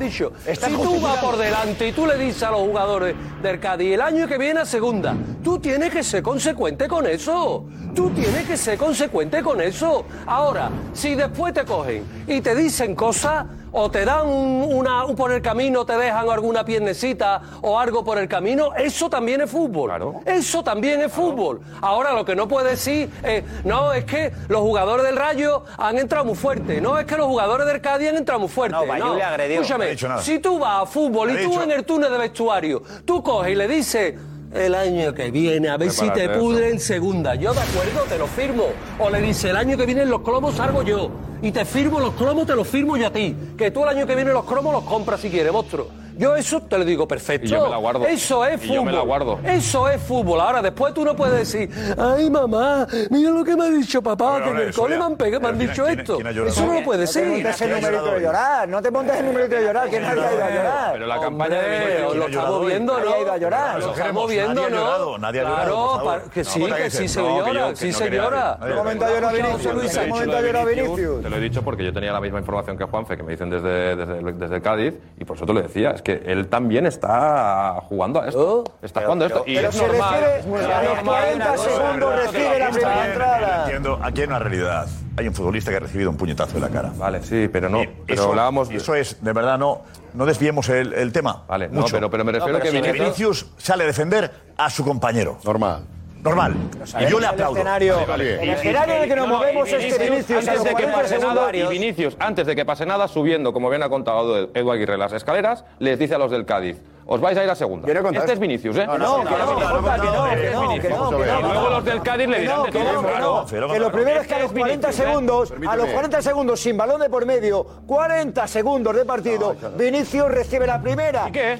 [0.61, 4.01] si tú vas por delante y tú le dices a los jugadores del Cádiz el
[4.01, 7.65] año que viene a segunda, tú tienes que ser consecuente con eso.
[7.95, 10.05] Tú tienes que ser consecuente con eso.
[10.25, 15.41] Ahora, si después te cogen y te dicen cosas, o te dan una, por el
[15.41, 20.21] camino, te dejan alguna piernecita o algo por el camino, eso también es fútbol.
[20.25, 21.61] Eso también es fútbol.
[21.81, 25.97] Ahora lo que no puede decir es, no, es que los jugadores del Rayo han
[25.97, 28.77] entrado muy fuerte, no, es que los jugadores del Cádiz han entrado muy fuerte.
[28.99, 29.15] No.
[29.15, 29.53] Le.
[29.53, 33.51] Escúchame, si tú vas a fútbol y tú en el túnel de vestuario, tú coges
[33.51, 34.15] y le dices
[34.53, 37.35] el año que viene, a ver si te pudre en segunda.
[37.35, 38.65] Yo de acuerdo, te lo firmo.
[38.99, 41.09] O le dice, el año que viene en los clomos salgo yo
[41.41, 43.35] y te firmo los cromos, te los firmo yo a ti.
[43.57, 45.87] Que tú el año que viene los cromos los compras si quieres, monstruo.
[46.21, 47.47] Yo eso te lo digo perfecto.
[47.47, 48.05] Y yo me la guardo.
[48.05, 48.75] Eso es y fútbol.
[48.75, 49.39] Yo me la guardo.
[49.43, 50.39] Eso es fútbol.
[50.39, 54.35] Ahora, después tú no puedes decir, ay mamá, mira lo que me ha dicho papá,
[54.35, 56.17] pero, que en el cole me han, pegado, me han dicho ¿quién, esto.
[56.17, 57.23] ¿quién, eso no lo puedes decir.
[57.27, 59.99] No te montes el numerito de llorar, no te montes el numerito de llorar, que
[59.99, 60.93] nadie ha ido a llorar.
[60.93, 63.13] Pero la campaña de lo estamos viendo, ¿no?
[63.13, 63.79] ha ido a llorar.
[63.79, 65.17] Lo estamos viendo, ¿no?
[65.17, 66.21] Nadie ha llorado.
[66.31, 68.59] que sí, que sí se llora, sí se llora.
[68.61, 71.93] Un momento ha llorado Vinicius, un momento ha llorado Vinicius lo he dicho porque yo
[71.93, 75.37] tenía la misma información que Juanfe, que me dicen desde, desde, desde Cádiz, y por
[75.37, 75.91] eso te lo decía.
[75.91, 78.63] Es que él también está jugando a esto.
[78.63, 78.63] Oh.
[78.81, 79.43] está jugando a esto.
[79.47, 80.23] y es normal.
[80.23, 83.63] a los 40 segundos recibe la primera entrada.
[83.63, 84.87] Entiendo, aquí hay una realidad.
[85.17, 86.91] Hay un futbolista que ha recibido un puñetazo en la cara.
[86.95, 87.81] Vale, sí, pero no.
[88.05, 88.69] Pero hablábamos.
[88.69, 89.81] Eso es, de verdad, no
[90.13, 91.43] no desviemos el, el tema.
[91.47, 91.99] Vale, mucho.
[91.99, 93.05] No, pero, pero me refiero no, pero a que Vinicius...
[93.05, 93.51] Vinicius...
[93.57, 95.37] sale a defender a su compañero.
[95.43, 95.83] Normal
[96.23, 96.55] normal.
[96.99, 97.53] Y yo le aplaudo.
[97.53, 98.43] El escenario, vale, vale.
[98.43, 101.19] el escenario en el que nos no, movemos es que Vinicius antes de que pase
[101.19, 104.97] nada y Vinicius antes de que pase nada subiendo, como bien ha contado Edu Aguirre,
[104.97, 106.77] las escaleras, les dice a los del Cádiz,
[107.13, 107.91] os vais a ir a segunda.
[107.91, 108.87] Este es Vinicius, ¿eh?
[108.87, 113.45] No, no, que no, que no, luego los del Cádiz le dirán de todo.
[113.67, 117.01] Que lo primero es que a los 40 segundos, a los 40 segundos sin balón
[117.01, 121.27] de por medio, 40 segundos de partido, Vinicius recibe la primera.
[121.27, 121.57] ¿Y qué?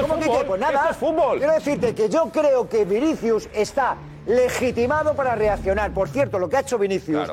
[0.00, 0.44] ¿Cómo que qué?
[0.46, 0.96] Pues nada.
[1.36, 3.96] Quiero decirte que yo creo que Vinicius está
[4.26, 5.92] legitimado para reaccionar.
[5.92, 7.28] Por cierto, lo que ha hecho Vinicius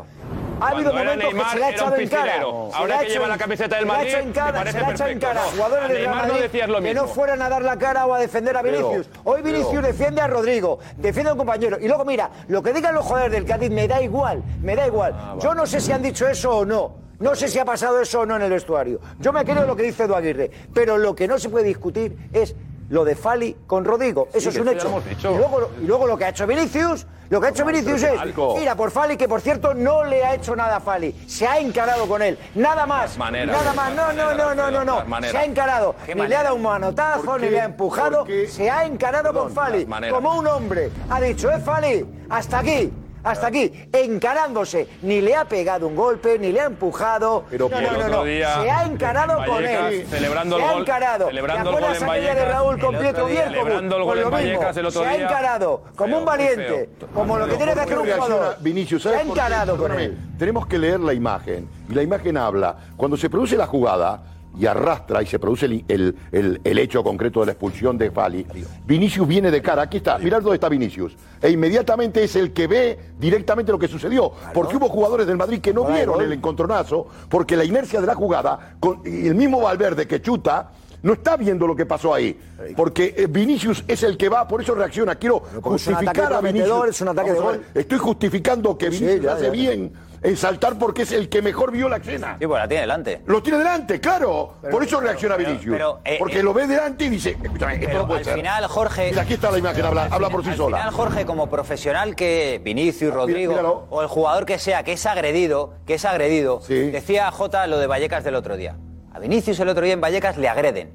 [0.62, 2.42] ha habido momentos Neymar, que se le ha echado en cara.
[2.42, 5.42] Ahora que lleva la camiseta del Madrid, en cara, se le ha echado en cara
[5.42, 8.62] jugadores del Real Madrid que no fueran a dar la cara o a defender a
[8.62, 9.10] Vinicius.
[9.24, 11.78] Hoy Vinicius defiende a Rodrigo, defiende a un compañero.
[11.80, 14.88] Y luego, mira, lo que digan los jugadores del Cádiz me da igual, me da
[14.88, 15.16] igual.
[15.40, 17.10] Yo no sé si han dicho eso o no.
[17.20, 19.02] No sé si ha pasado eso o no en el vestuario.
[19.20, 22.16] Yo me creo lo que dice Edu Aguirre, pero lo que no se puede discutir
[22.32, 22.56] es
[22.90, 24.28] lo de Fali con Rodrigo.
[24.34, 25.02] Eso es un hecho.
[25.22, 28.04] Y, luego, y, luego, lo que ha hecho Vinicius, lo que ha hecho no, Vinicius
[28.04, 28.20] es
[28.58, 31.16] mira por Fali, que por cierto no le ha hecho nada a Fali.
[31.28, 32.38] Se ha encarado con él.
[32.56, 33.18] Nada más.
[33.18, 33.94] Maneras, nada más.
[33.94, 35.22] No, no, no, no, no, no.
[35.30, 35.96] Se ha encarado.
[36.08, 38.26] Ni le ha dado un manotazo, ni le ha empujado.
[38.48, 39.88] Se ha encarado con Fali.
[40.10, 40.90] Como un hombre.
[41.10, 42.92] Ha dicho, eh, Fali, hasta aquí.
[43.24, 44.88] Hasta aquí, encarándose.
[45.02, 47.46] Ni le ha pegado un golpe, ni le ha empujado.
[47.50, 48.24] Pero no, no, no, no.
[48.24, 50.06] Se ha encarado con él.
[50.10, 51.28] Celebrando se el gol, ha encarado.
[51.28, 55.84] Celebrando el gol en de Raúl con Pietro Celebrando el gol en Se ha encarado
[55.96, 58.58] como un valiente, como lo que tiene que hacer un jugador.
[58.60, 60.18] Vinicius, se ha encarado con él.
[60.38, 61.68] Tenemos que leer la imagen.
[61.90, 62.76] Y la imagen habla.
[62.96, 64.22] Cuando se produce la jugada
[64.58, 68.46] y arrastra y se produce el, el, el, hecho concreto de la expulsión de Fali.
[68.86, 71.16] Vinicius viene de cara, aquí está, mirad dónde está Vinicius.
[71.42, 75.62] E inmediatamente es el que ve directamente lo que sucedió, porque hubo jugadores del Madrid
[75.62, 80.08] que no vieron el encontronazo, porque la inercia de la jugada, y el mismo Valverde
[80.08, 80.72] que chuta,
[81.02, 82.40] no está viendo lo que pasó ahí.
[82.76, 85.16] Porque eh, Vinicius es el que va, por eso reacciona.
[85.16, 86.90] Quiero justificar a Vinicius.
[86.90, 87.66] Es un ataque de gol.
[87.74, 91.98] Estoy justificando que Vinicius hace bien en saltar porque es el que mejor vio la
[91.98, 92.36] escena.
[92.40, 93.22] Sí, pues la tiene delante.
[93.26, 94.56] Lo tiene delante, claro.
[94.70, 95.80] Por eso reacciona Vinicius.
[96.04, 98.36] Eh, porque eh, lo ve delante y dice, esto no puede al ser.
[98.36, 99.20] final, Jorge...
[99.20, 100.78] Aquí está la imagen, habla, habla por sí sola.
[100.78, 104.94] Al final, Jorge, como profesional que Vinicius, ah, Rodrigo, o el jugador que sea, que
[104.94, 108.76] es agredido, que es agredido, decía Jota lo de Vallecas del otro día.
[109.20, 110.92] A Vinicius el otro día en Vallecas le agreden.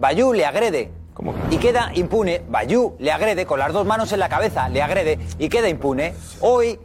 [0.00, 0.90] Bayú le agrede.
[1.48, 2.42] Y queda impune.
[2.48, 6.12] Bayú le agrede con las dos manos en la cabeza, le agrede y queda impune.
[6.40, 6.76] Hoy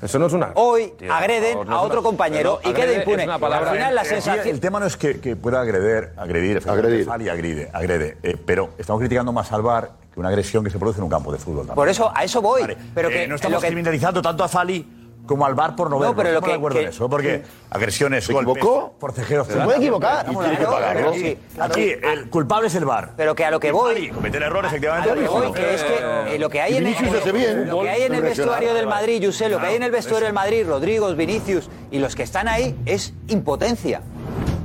[0.00, 0.52] eso no es una.
[0.54, 3.24] Hoy agreden a otro compañero y queda impune.
[3.24, 4.48] Al final, la sensación.
[4.48, 7.06] El, tema no es que, pueda agreder, agredir, agredir.
[7.06, 7.70] y agrede.
[7.70, 11.10] agrede pero estamos criticando más al VAR que una agresión que se produce en un
[11.10, 11.66] campo de fútbol.
[11.66, 12.62] Por eso, a eso voy.
[12.94, 13.66] Pero eh, que, no estamos que...
[13.66, 14.97] criminalizando tanto a Fali
[15.28, 16.08] como al bar por 90.
[16.08, 18.94] No, pero lo que, de acuerdo que, en eso, porque agresiones, ¿Se golpes, equivocó?
[18.98, 19.46] forcejeos...
[19.46, 20.26] Se puede equivocar.
[20.28, 21.18] Y tiene que.
[21.18, 21.72] Sí, claro.
[21.72, 23.12] Aquí el culpable es el bar.
[23.16, 24.08] Pero que a lo que voy...
[24.08, 25.10] cometer errores, efectivamente.
[25.10, 27.90] A lo que voy, que es que eh, lo que hay en el, lo que
[27.90, 30.66] hay en el vestuario del Madrid, José, lo que hay en el vestuario del Madrid,
[30.66, 34.02] Rodrigo, Vinicius y los que están ahí, es impotencia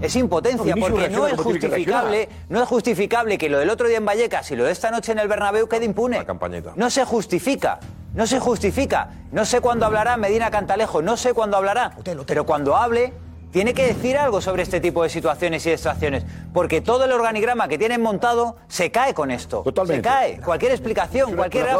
[0.03, 3.97] es impotencia, no, porque no es justificable, no es justificable que lo del otro día
[3.97, 6.17] en Vallecas y lo de esta noche en el Bernabéu quede impune.
[6.17, 6.73] La campañita.
[6.75, 7.79] No se justifica.
[8.13, 9.09] No se justifica.
[9.31, 11.95] No sé cuándo hablará Medina Cantalejo, no sé cuándo hablará.
[12.27, 13.13] Pero cuando hable,
[13.53, 17.67] tiene que decir algo sobre este tipo de situaciones y distracciones, porque todo el organigrama
[17.67, 19.61] que tienen montado se cae con esto.
[19.61, 20.09] Totalmente.
[20.09, 20.41] Se cae.
[20.41, 21.71] Cualquier explicación, cualquier de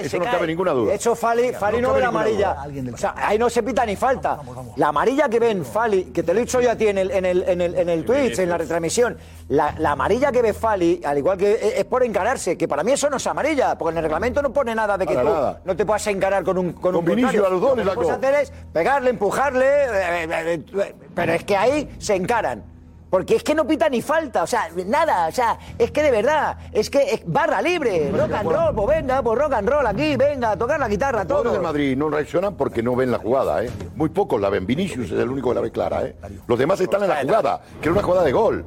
[0.00, 0.34] se eso no cae.
[0.34, 0.90] cabe ninguna duda.
[0.90, 2.56] De hecho, Fali, Fali no, cabe ve la amarilla.
[2.92, 4.40] O sea, ahí no se pita ni falta.
[4.74, 7.12] La amarilla que ven Fali, que te lo he dicho yo a ti en el,
[7.12, 9.16] en el, en el, en el Twitch, en la retransmisión,
[9.48, 12.82] la, la amarilla que ve Fali, al igual que es, es por encararse, que para
[12.82, 15.22] mí eso no es amarilla, porque en el reglamento no pone nada de que tú
[15.22, 15.60] nada.
[15.64, 18.10] no te puedas encarar con un con, un Vinicius a los dos Lo que puedes
[18.10, 22.64] hacer es pegarle, empujarle, eh, eh, eh, pero es que ahí se encaran.
[23.10, 26.12] Porque es que no pita ni falta, o sea, nada, o sea, es que de
[26.12, 29.84] verdad, es que es barra libre, rock and roll, pues venga, pues rock and roll
[29.84, 31.50] aquí, venga, a tocar la guitarra, Los todo.
[31.52, 33.70] del Madrid no reaccionan porque no ven la jugada, ¿eh?
[33.96, 34.64] Muy pocos la ven.
[34.64, 36.14] Vinicius es el único que la ve clara, ¿eh?
[36.46, 38.64] Los demás están en la jugada, que era una jugada de gol.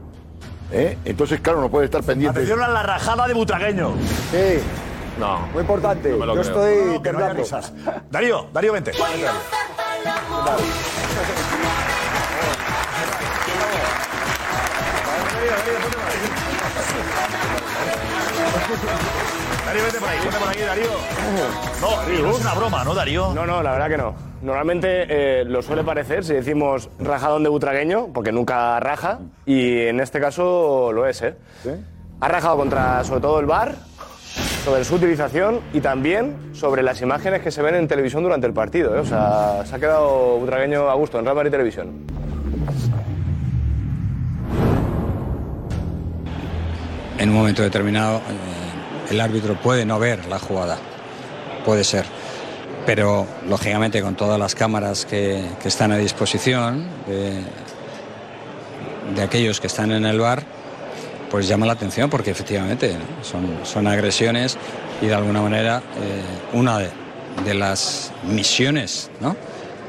[0.73, 0.97] ¿eh?
[1.05, 2.37] Entonces, claro, no puede estar pendiente.
[2.39, 3.93] Atención a la rajada de Butragueño.
[4.29, 4.59] Sí.
[5.19, 5.39] No.
[5.53, 6.09] Muy importante.
[6.09, 6.65] No me lo Yo creo.
[6.67, 7.45] estoy No, que.
[8.11, 8.91] Darío, Darío, vente.
[19.65, 20.89] Darío, vete por ahí, vete por ahí, Darío.
[21.81, 23.33] No, no es una broma, ¿no, Darío?
[23.33, 24.15] No, no, la verdad que no.
[24.41, 29.99] Normalmente eh, lo suele parecer si decimos rajadón de butragueño, porque nunca raja, y en
[29.99, 31.35] este caso lo es, ¿eh?
[32.19, 33.75] Ha rajado contra, sobre todo, el bar,
[34.65, 38.53] sobre su utilización y también sobre las imágenes que se ven en televisión durante el
[38.53, 38.99] partido, ¿eh?
[38.99, 42.05] O sea, se ha quedado butragueño a gusto en Real Madrid Televisión.
[47.23, 48.21] en un momento determinado eh,
[49.09, 50.77] el árbitro puede no ver la jugada,
[51.65, 52.05] puede ser,
[52.85, 57.43] pero lógicamente con todas las cámaras que, que están a disposición de,
[59.21, 60.43] aquellos que están en el bar,
[61.29, 64.57] pues llama la atención porque efectivamente son, son agresiones
[65.01, 66.91] y de alguna manera eh, una de,
[67.53, 69.35] las misiones ¿no?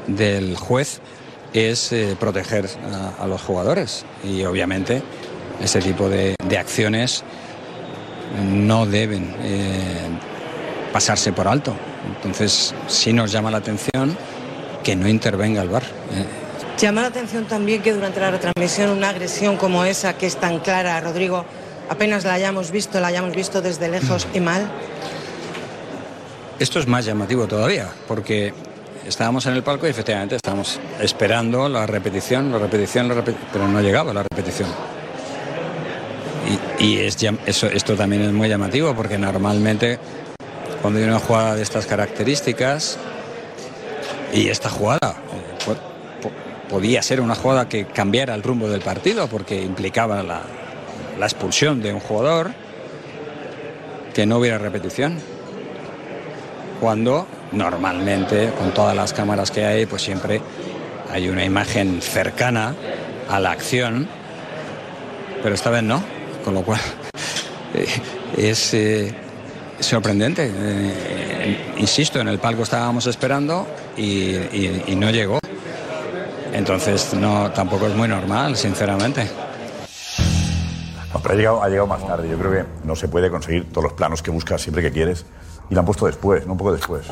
[0.07, 0.99] del juez
[1.53, 2.67] es eh, proteger
[3.19, 5.03] a, los jugadores y obviamente
[5.61, 7.23] ese tipo de, de acciones
[8.43, 10.07] no deben eh,
[10.91, 11.73] pasarse por alto.
[12.15, 14.17] Entonces sí nos llama la atención
[14.83, 15.83] que no intervenga el VAR.
[15.83, 16.25] eh.
[16.77, 20.59] Llama la atención también que durante la retransmisión una agresión como esa, que es tan
[20.59, 21.45] clara, Rodrigo,
[21.89, 24.69] apenas la hayamos visto, la hayamos visto desde lejos y mal.
[26.59, 28.53] Esto es más llamativo todavía, porque
[29.07, 33.67] estábamos en el palco y efectivamente estábamos esperando la repetición, la repetición, la repetición, pero
[33.67, 34.69] no llegaba la repetición.
[36.79, 39.97] Y, es, eso, esto también es muy llamativo, porque normalmente
[40.81, 42.97] cuando hay una jugada de estas características,
[44.33, 45.73] y esta jugada eh, po-
[46.21, 46.31] po-
[46.69, 50.41] podía ser una jugada que cambiara el rumbo del partido, porque implicaba la
[51.21, 52.51] expulsión de un jugador,
[54.13, 55.19] que no hubiera repetición
[56.79, 60.41] cuando normalmente con todas las cámaras que hay pues siempre
[61.11, 62.75] hay una imagen cercana
[63.29, 64.07] a la acción
[65.43, 66.01] pero esta vez no
[66.45, 66.79] con lo cual
[67.73, 67.87] eh,
[68.37, 69.13] es eh,
[69.79, 73.67] sorprendente Eh, insisto en el palco estábamos esperando
[73.97, 75.39] y, y- y no llegó
[76.53, 79.27] entonces no tampoco es muy normal sinceramente
[81.13, 82.27] No, pero ha llegado, ha llegado más tarde.
[82.29, 85.25] Yo creo que no se puede conseguir todos los planos que buscas siempre que quieres.
[85.69, 87.07] Y lo han puesto después, no un poco después.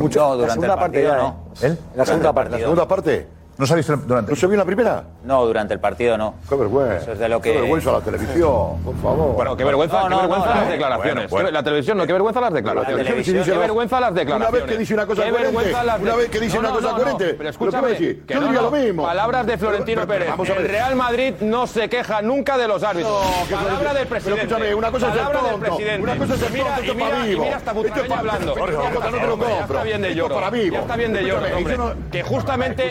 [0.00, 1.28] Mucho, No, durante la segunda el parte partido ya, no.
[1.62, 1.66] ¿eh?
[1.66, 1.78] ¿El?
[1.96, 2.50] La segunda parte.
[2.52, 3.26] ¿La segunda parte?
[3.58, 4.30] ¿No se ha visto durante?
[4.30, 5.02] ¿No se vio en la primera?
[5.24, 6.34] No, durante el partido no.
[6.48, 6.96] Qué vergüenza.
[7.02, 7.52] Eso es de lo que...
[7.52, 9.34] Qué vergüenza la televisión, por favor.
[9.34, 11.14] Bueno, qué vergüenza, No, qué no, vergüenza no, las declaraciones.
[11.14, 11.48] Bueno, bueno.
[11.48, 13.04] Qué- La televisión no, qué vergüenza las declaraciones.
[13.06, 14.68] televisión, qué vergüenza las una vez declaraciones.
[14.70, 16.82] que dice una cosa Qué coherente, vergüenza las una vez que dice No, una cosa
[16.86, 18.22] no, no, coherente, Pero ¿pero qué escúchame, decir?
[18.26, 18.70] que Yo no, diría no.
[18.70, 19.02] lo mismo.
[19.02, 20.56] Palabras de Florentino Pero, pero, Pérez.
[20.58, 23.22] El Real Madrid no se queja nunca de los árbitros.
[23.50, 24.40] Palabra del presidente.
[24.46, 26.02] Pero escúchame, una cosa es del tonto, presidente.
[26.02, 27.42] una cosa es mira, tonto, esto es para vivo.
[27.44, 28.52] mira hasta Butragueño hablando.
[28.56, 29.76] Está, no te lo hombre, ya compro.
[29.78, 30.40] está bien de lloro.
[30.40, 32.90] Ya está bien de lloro, Que justamente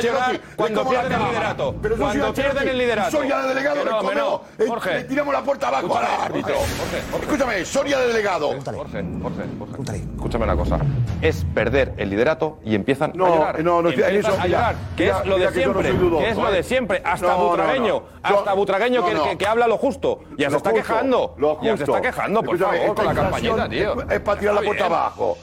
[0.00, 1.74] a llorar cuando pierden el liderato.
[1.82, 3.10] Pero Cuando pierden el liderato.
[3.10, 4.42] Soria de delegado, no, no.
[4.58, 4.94] eh, Jorge.
[4.94, 6.54] le tiramos la puerta abajo al árbitro.
[7.20, 8.48] Escúchame, Soria de delegado.
[8.48, 9.44] Jorge, Jorge,
[9.76, 9.96] Jorge.
[10.14, 10.78] Escúchame una cosa.
[11.22, 13.62] Es perder el liderato y empiezan No, a llorar.
[13.64, 14.74] no, no, Empiezan a llorar.
[14.96, 15.90] Que es lo de siempre.
[15.90, 17.02] Que es lo de siempre.
[17.04, 17.94] Hasta No, no, Butragueño.
[17.94, 18.02] no.
[18.22, 19.04] Hasta Butragueño
[19.38, 20.20] que, habla lo justo.
[20.36, 21.36] Ya se está quejando.
[21.62, 24.02] Ya se está quejando, por favor, con la campañita, tío.
[24.10, 25.38] Es, para tirar la puerta abajo.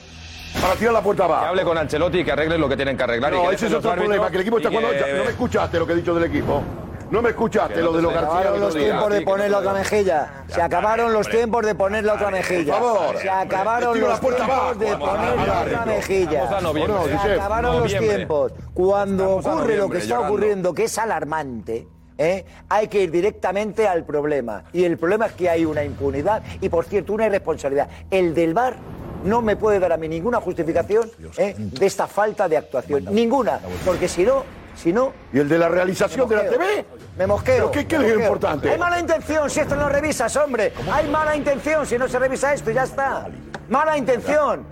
[0.61, 1.41] Para tirar la puerta abajo.
[1.43, 3.33] Que hable con Ancelotti y que arregle lo que tienen que arreglar.
[3.33, 4.89] y No, que ese es otro árbitros problema, que el equipo está jugando.
[4.91, 6.63] que- No me escuchaste lo que he dicho del equipo.
[7.09, 8.29] No me escuchaste no lo de los García.
[8.31, 10.43] acabaron que los tiempos de poner la otra mejilla.
[10.47, 12.79] Se acabaron los tiempos de poner la otra mejilla.
[12.79, 13.17] Por favor.
[13.17, 16.49] Se acabaron los tiempos de poner la otra mejilla.
[17.21, 18.51] Se acabaron los tiempos.
[18.73, 21.87] Cuando ocurre lo que está ocurriendo, que es alarmante,
[22.17, 22.43] ¿eh?
[22.67, 24.63] hay que ir directamente al problema.
[24.73, 27.87] Y el problema es que hay una impunidad y, por cierto, una irresponsabilidad.
[28.11, 28.75] El del VAR
[29.23, 31.55] no me puede dar a mí ninguna justificación ¿eh?
[31.57, 33.05] de esta falta de actuación.
[33.11, 33.59] Ninguna.
[33.85, 34.43] Porque si no,
[34.77, 35.11] Si no.
[35.33, 36.49] ¿Y el de la realización de la.
[36.49, 36.85] TV?
[37.17, 37.55] Me mosqueo.
[37.55, 38.27] ¿Pero qué- qué me es mosqueo.
[38.27, 38.69] importante?
[38.69, 40.71] Hay mala intención si esto no lo revisas, hombre.
[40.91, 43.27] Hay mala intención si no se revisa esto y ya está.
[43.69, 44.65] Mala intención.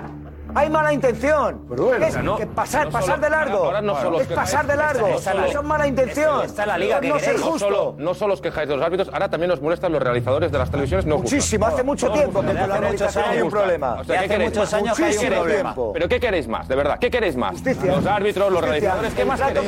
[0.56, 1.66] Hay mala intención.
[1.68, 2.06] bueno.
[2.06, 3.58] es no- que pasar, no pasar solo- de largo.
[3.66, 5.08] ahora no solo es pasar de largo.
[5.08, 6.44] Eso es mala intención.
[6.46, 7.16] está la liga que no.
[7.16, 7.22] No
[7.52, 7.60] justo.
[7.60, 10.58] solo, no solo os quejáis de los árbitros, ahora también os molestan los realizadores de
[10.58, 11.18] las televisiones no.
[11.18, 13.94] Muchísimo, hace mucho tiempo que con la realización años hay un problema.
[14.00, 15.76] O sea, Y ¿qué hace muchos años que hay un ¿Qué queréis problema.
[15.76, 15.86] más?
[15.94, 16.68] ¿Pero qué queréis más?
[16.68, 17.52] De verdad, ¿qué queréis más?
[17.52, 17.96] Justicia.
[17.96, 18.72] Los árbitros, los Justicia.
[18.96, 19.68] realizadores, ¿qué más queréis?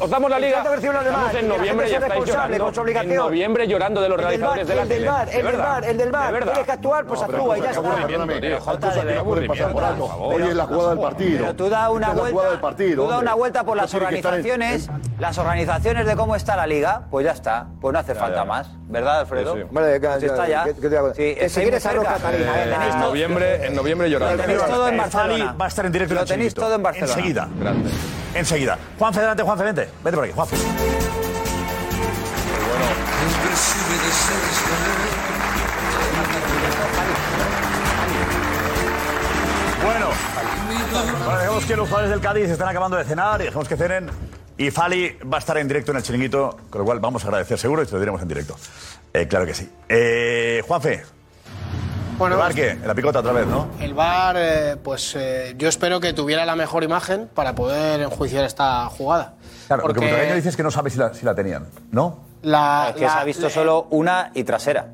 [0.00, 0.54] os, damos la El liga.
[0.62, 1.20] trato que reciben los demás.
[1.26, 3.00] Estamos en noviembre y estáis es llorando.
[3.02, 5.10] En noviembre llorando de los realizadores de la el del tele.
[5.38, 6.42] el del bar, el del de bar.
[6.42, 8.81] Tienes que actuar, pues pero actúa y ya está.
[8.82, 10.04] Que no pasar por alto.
[10.18, 11.38] Hoy es la jugada del partido.
[11.40, 13.04] Pero tú da una Esta vuelta, jugada del partido.
[13.04, 17.02] tú da una vuelta por las en- organizaciones, las organizaciones de cómo está la liga,
[17.10, 18.44] pues ya está, pues no hace falta ya.
[18.44, 19.54] más, ¿verdad, Alfredo?
[19.54, 19.66] Sí, sí.
[19.68, 20.64] Que- Pues está ya.
[20.64, 20.74] te
[21.14, 22.04] Sí, si quieres arroz.
[22.04, 24.42] Catalina, Eh, En noviembre, en noviembre Lo llorando.
[24.42, 25.54] tenéis todo en Barcelona.
[25.60, 27.12] va a estar en directo en Lo tenéis todo en Barcelona.
[27.14, 27.48] Enseguida.
[27.60, 27.90] Grande.
[28.34, 28.78] Enseguida.
[28.98, 29.88] Juanfe, delante, Juanfe, vente.
[30.02, 30.56] Vete por aquí, Juanfe.
[32.72, 32.86] Bueno,
[41.62, 44.10] dejemos que los jugadores del Cádiz están acabando de cenar y dejemos que cenen.
[44.58, 47.28] Y Fali va a estar en directo en el chiringuito, con lo cual vamos a
[47.28, 48.56] agradecer seguro y te lo diremos en directo.
[49.12, 49.68] Eh, claro que sí.
[49.88, 51.02] Eh, Juanfe,
[52.18, 52.70] Bueno, ¿el bar qué?
[52.70, 53.68] En la picota otra vez, ¿no?
[53.80, 58.44] El VAR, eh, pues eh, yo espero que tuviera la mejor imagen para poder enjuiciar
[58.44, 59.34] esta jugada.
[59.66, 62.20] Claro, lo que Porque dice es que no sabe si la, si la tenían, ¿no?
[62.42, 64.88] la, Es que se la- ha visto la- solo una y trasera.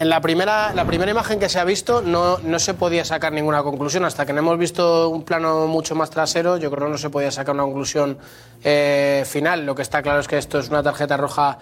[0.00, 3.32] En la primera, la primera imagen que se ha visto no, no se podía sacar
[3.32, 4.04] ninguna conclusión.
[4.04, 7.10] Hasta que no hemos visto un plano mucho más trasero, yo creo que no se
[7.10, 8.18] podía sacar una conclusión
[8.64, 9.64] eh, final.
[9.64, 11.58] Lo que está claro es que esto es una tarjeta roja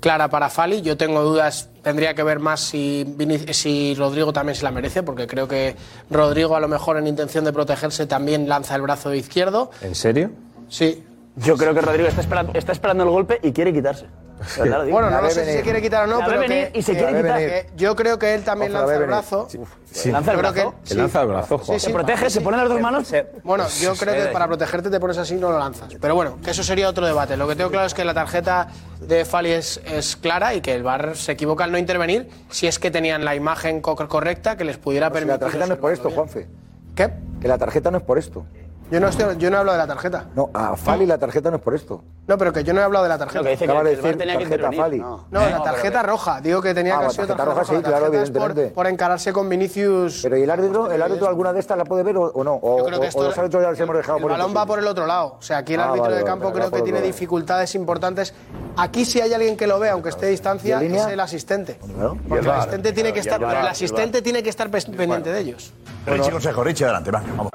[0.00, 0.82] clara para Fali.
[0.82, 3.06] Yo tengo dudas, tendría que ver más si,
[3.52, 5.76] si Rodrigo también se la merece, porque creo que
[6.10, 9.70] Rodrigo a lo mejor en intención de protegerse también lanza el brazo izquierdo.
[9.80, 10.32] ¿En serio?
[10.68, 11.04] Sí.
[11.36, 14.06] Yo creo que Rodrigo está esperando, está esperando el golpe y quiere quitarse.
[14.90, 16.92] Bueno, no ve sé si se quiere quitar o no, La pero que- y se
[16.92, 17.76] que- quiere quitar.
[17.76, 19.48] Yo creo que él también lanza el brazo.
[19.90, 20.10] Sí.
[20.12, 20.54] ¿Lanza el brazo?
[20.54, 21.00] que- Se sí.
[21.00, 21.78] lanza el brazo.
[21.78, 22.28] ¿Se protege?
[22.30, 23.12] ¿Se ponen las dos manos?
[23.44, 25.94] Bueno, yo creo que para protegerte te pones así y no lo lanzas.
[26.00, 27.36] Pero bueno, que eso sería otro debate.
[27.36, 28.68] Lo que tengo claro es que la tarjeta
[29.00, 32.66] de Fali es, es clara y que el VAR se equivoca al no intervenir si
[32.66, 35.32] es que tenían la imagen co- correcta que les pudiera Si permitir.
[35.34, 36.10] la tarjeta no es por esto.
[36.10, 36.46] Juanfe.
[36.94, 37.10] ¿Qué?
[37.40, 38.44] Que la tarjeta no es por esto.
[38.90, 40.26] Yo no, estoy, yo no hablo de la tarjeta.
[40.36, 42.04] No, a Fali la tarjeta no es por esto.
[42.28, 43.40] No, pero que yo no he hablado de la tarjeta.
[43.40, 44.80] Lo que dice Acaba que de el VAR decir tenía que tarjeta intervenir.
[44.80, 44.98] Fali.
[45.00, 45.26] No.
[45.30, 46.40] No, la tarjeta roja.
[46.40, 47.70] Digo que tenía Ah, que la haber sido tarjeta tarjeta roja, roja.
[47.72, 48.74] sí, La claro, tarjeta es por, evidentemente.
[48.74, 50.20] por encararse con Vinicius.
[50.22, 50.90] Pero ¿y el árbitro?
[50.92, 52.54] ¿El árbitro alguna de estas la puede ver o, o no?
[52.62, 54.30] O, Yo creo que o- esto- o los árbitros ya les hemos dejado el por
[54.32, 55.36] balón va por el otro lado.
[55.38, 57.06] O sea, aquí el Ah, árbitro vale, de vale, campo vale, creo que tiene lado.
[57.08, 58.34] dificultades importantes.
[58.76, 61.06] Aquí si hay alguien que lo vea, aunque esté a distancia, ¿Y en línea?
[61.06, 61.78] es el asistente.
[61.92, 62.16] Claro.
[62.28, 65.40] Porque el asistente tiene que estar, pero el asistente tiene que estar pes- pendiente de
[65.40, 65.72] ellos.
[66.06, 67.50] Richie Consejo, Richie, adelante, va, vamos.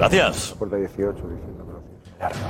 [0.00, 0.54] Gracias.
[0.58, 1.82] Puerta 18, diciendo,
[2.18, 2.40] gracias.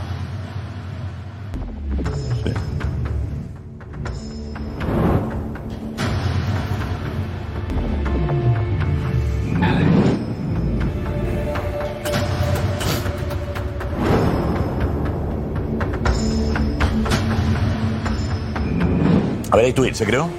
[19.50, 20.30] A ver, hay tweets, ¿se creo?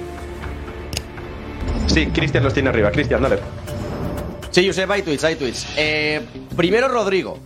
[1.88, 2.90] Sí, Cristian los tiene arriba.
[2.90, 3.61] Cristian, dale.
[4.52, 5.66] Sí, Josep, hay tweets, hay tweets.
[6.56, 7.38] Primero Rodrigo,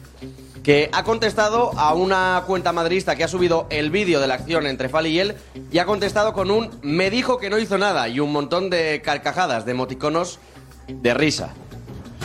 [0.66, 4.66] que ha contestado a una cuenta madrista que ha subido el vídeo de la acción
[4.66, 5.36] entre Fali y él
[5.70, 9.00] y ha contestado con un me dijo que no hizo nada y un montón de
[9.04, 10.40] carcajadas, de emoticonos
[10.88, 11.54] de risa.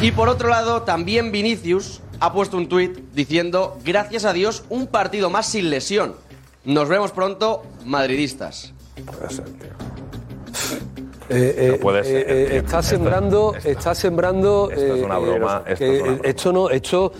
[0.01, 4.87] Y por otro lado, también Vinicius ha puesto un tuit diciendo gracias a Dios un
[4.87, 6.15] partido más sin lesión.
[6.65, 8.73] Nos vemos pronto, madridistas.
[8.97, 9.03] Eh,
[11.33, 12.57] eh, No puede ser, eh, eh, tío.
[12.59, 14.69] está Esto- sembrando, esto- está sembrando.
[14.71, 16.21] esto es una broma, esto es una broma.
[16.27, 17.11] esto no, esto,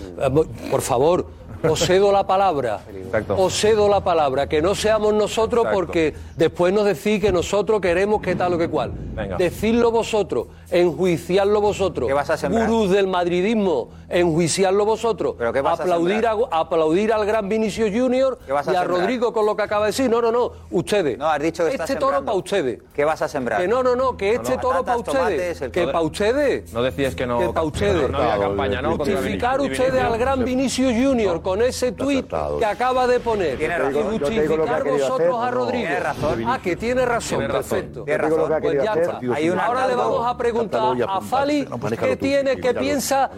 [0.70, 1.26] por favor,
[1.70, 2.82] os cedo la palabra.
[2.94, 3.36] Exacto.
[3.38, 5.76] Os cedo la palabra, que no seamos nosotros Exacto.
[5.76, 8.92] porque después nos decís que nosotros queremos que tal o que cual.
[9.14, 9.38] Venga.
[9.38, 12.08] Decidlo vosotros, enjuiciarlo vosotros.
[12.08, 12.68] ¿Qué vas a sembrar?
[12.68, 15.36] Gurús del madridismo, enjuiciarlo vosotros.
[15.38, 16.38] ¿Pero qué vas a aplaudir, sembrar?
[16.52, 19.02] a, aplaudir al gran Vinicius Junior ¿Qué vas a y a sembrar?
[19.02, 20.10] Rodrigo con lo que acaba de decir.
[20.10, 21.18] No, no, no, ustedes.
[21.18, 22.80] No, has dicho que Este toro para ustedes.
[22.94, 23.62] ¿Qué vas a sembrar?
[23.62, 24.62] Que no, no, no, que este no.
[24.62, 25.18] toro para ustedes.
[25.18, 26.74] tomates, el Que para ustedes.
[26.74, 27.40] No decías que no.
[27.40, 28.10] Que pa' ustedes.
[28.10, 28.98] No, había campaña, ¿no?
[28.98, 30.46] Justificar ustedes al gran Sí.
[30.46, 33.60] Vinicius Junior con ese tuit que acaba de poner.
[33.62, 35.90] Y justificar vosotros a Rodríguez.
[35.90, 36.44] Tiene razón.
[36.48, 38.06] Ah, que tiene razón, perfecto.
[38.06, 39.66] Pues ya está.
[39.66, 41.68] Ahora le vamos a preguntar a Fali
[42.00, 43.30] qué tiene, qué piensa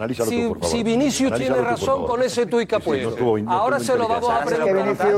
[0.62, 3.36] si, Vinicius tiene razón con ese tuit que ha puesto.
[3.48, 5.08] Ahora se lo vamos a preguntar.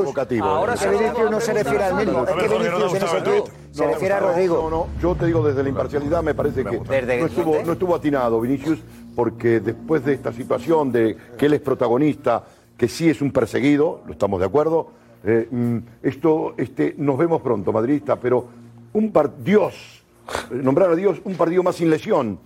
[0.41, 1.85] Ahora se no se refiere.
[1.87, 4.71] Es que Vinicius en se refiere a Rodrigo.
[4.71, 8.41] No, yo te digo desde la imparcialidad me parece que no estuvo, no estuvo atinado
[8.41, 8.79] Vinicius
[9.15, 12.45] porque después de esta situación de que él es protagonista
[12.77, 14.89] que sí es un perseguido, lo estamos de acuerdo.
[15.25, 18.47] Eh, mm, esto, este, nos vemos pronto, madridista, pero
[18.93, 20.05] un par Dios,
[20.51, 22.39] eh, nombrar a Dios un partido más sin lesión.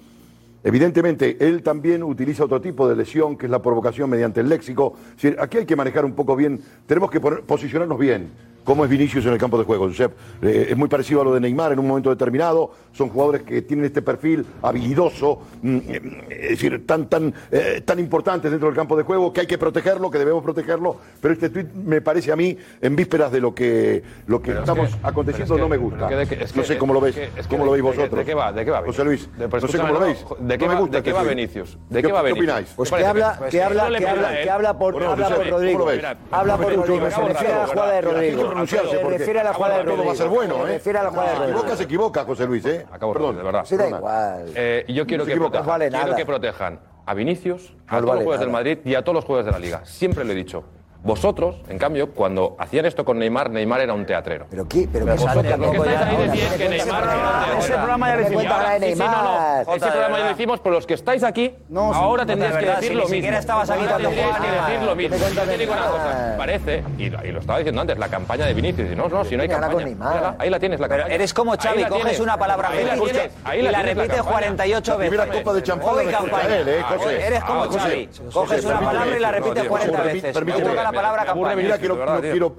[0.62, 4.94] Evidentemente, él también utiliza otro tipo de lesión, que es la provocación mediante el léxico.
[5.38, 8.30] Aquí hay que manejar un poco bien, tenemos que poner, posicionarnos bien
[8.64, 10.12] cómo es Vinicius en el campo de juego, Josep.
[10.42, 12.70] Eh, es muy parecido a lo de Neymar en un momento determinado.
[12.92, 17.98] Son jugadores que tienen este perfil habilidoso, mm, eh, es decir, tan, tan, eh, tan
[17.98, 20.96] importantes dentro del campo de juego que hay que protegerlo, que debemos protegerlo.
[21.20, 24.96] Pero este tuit me parece a mí, en vísperas de lo que, lo que estamos
[25.02, 26.08] aconteciendo, no me gusta.
[26.54, 27.16] No sé cómo lo ves,
[27.48, 28.18] cómo lo veis vosotros.
[28.18, 28.52] De, qué va?
[28.52, 28.82] ¿De qué va?
[28.82, 30.24] José Luis, de, no sé cómo lo veis.
[30.40, 31.78] ¿De qué, no va, de este Vinicius?
[31.88, 32.46] ¿De qué, va Vinicius?
[32.46, 32.72] ¿Qué opináis?
[32.76, 33.88] Pues que habla, que habla,
[34.42, 35.88] que habla, por, habla Rodrigo.
[36.30, 37.10] Habla por Rodrigo.
[37.10, 39.18] Se la jugada de Rodrigo pronunciarse porque ¿eh?
[39.18, 40.72] refiere a la jugada de todo va a ser bueno, ¿eh?
[40.72, 42.86] refiere a la jugada de Se equivoca, se equivoca, José Luis, ¿eh?
[42.90, 43.64] Acabo, Perdón, de verdad.
[43.64, 44.52] Se da igual.
[44.54, 48.50] Eh, yo quiero, que protejan, quiero que protejan a Vinicius, a todos los jugadores del
[48.50, 49.84] Madrid y a todos los jugadores de la Liga.
[49.84, 50.64] Siempre lo he dicho.
[51.02, 54.46] Vosotros, en cambio, cuando hacían esto con Neymar, Neymar era un teatrero.
[54.50, 54.86] ¿Pero qué?
[54.92, 55.70] ¿Pero qué vosotros, ¿no?
[55.70, 57.04] que estáis ahí decís que Neymar.
[57.58, 58.42] Ese programa ya decimos.
[58.42, 59.74] Sí, sí, no, no.
[59.74, 63.02] Ese programa ya decimos, pero los que estáis aquí, no, ahora tendríais que decir lo
[63.02, 63.08] mismo.
[63.10, 65.16] Ni siquiera estabas aquí cuando Tendríais que decir lo mismo.
[65.16, 66.34] Yo te digo una cosa.
[66.36, 68.96] Parece, y lo estaba diciendo antes, la campaña de Vinicius.
[68.96, 70.36] No, no, si no hay campaña.
[70.38, 71.14] Ahí la tienes, la campaña.
[71.14, 72.70] Eres como Xavi, coges una palabra
[73.56, 75.10] y la repites 48 veces.
[75.10, 75.96] Mira copa de champán.
[76.00, 78.08] Eres como Xavi.
[78.32, 80.34] Coges una palabra y la repites 40 veces
[80.92, 81.88] la palabra que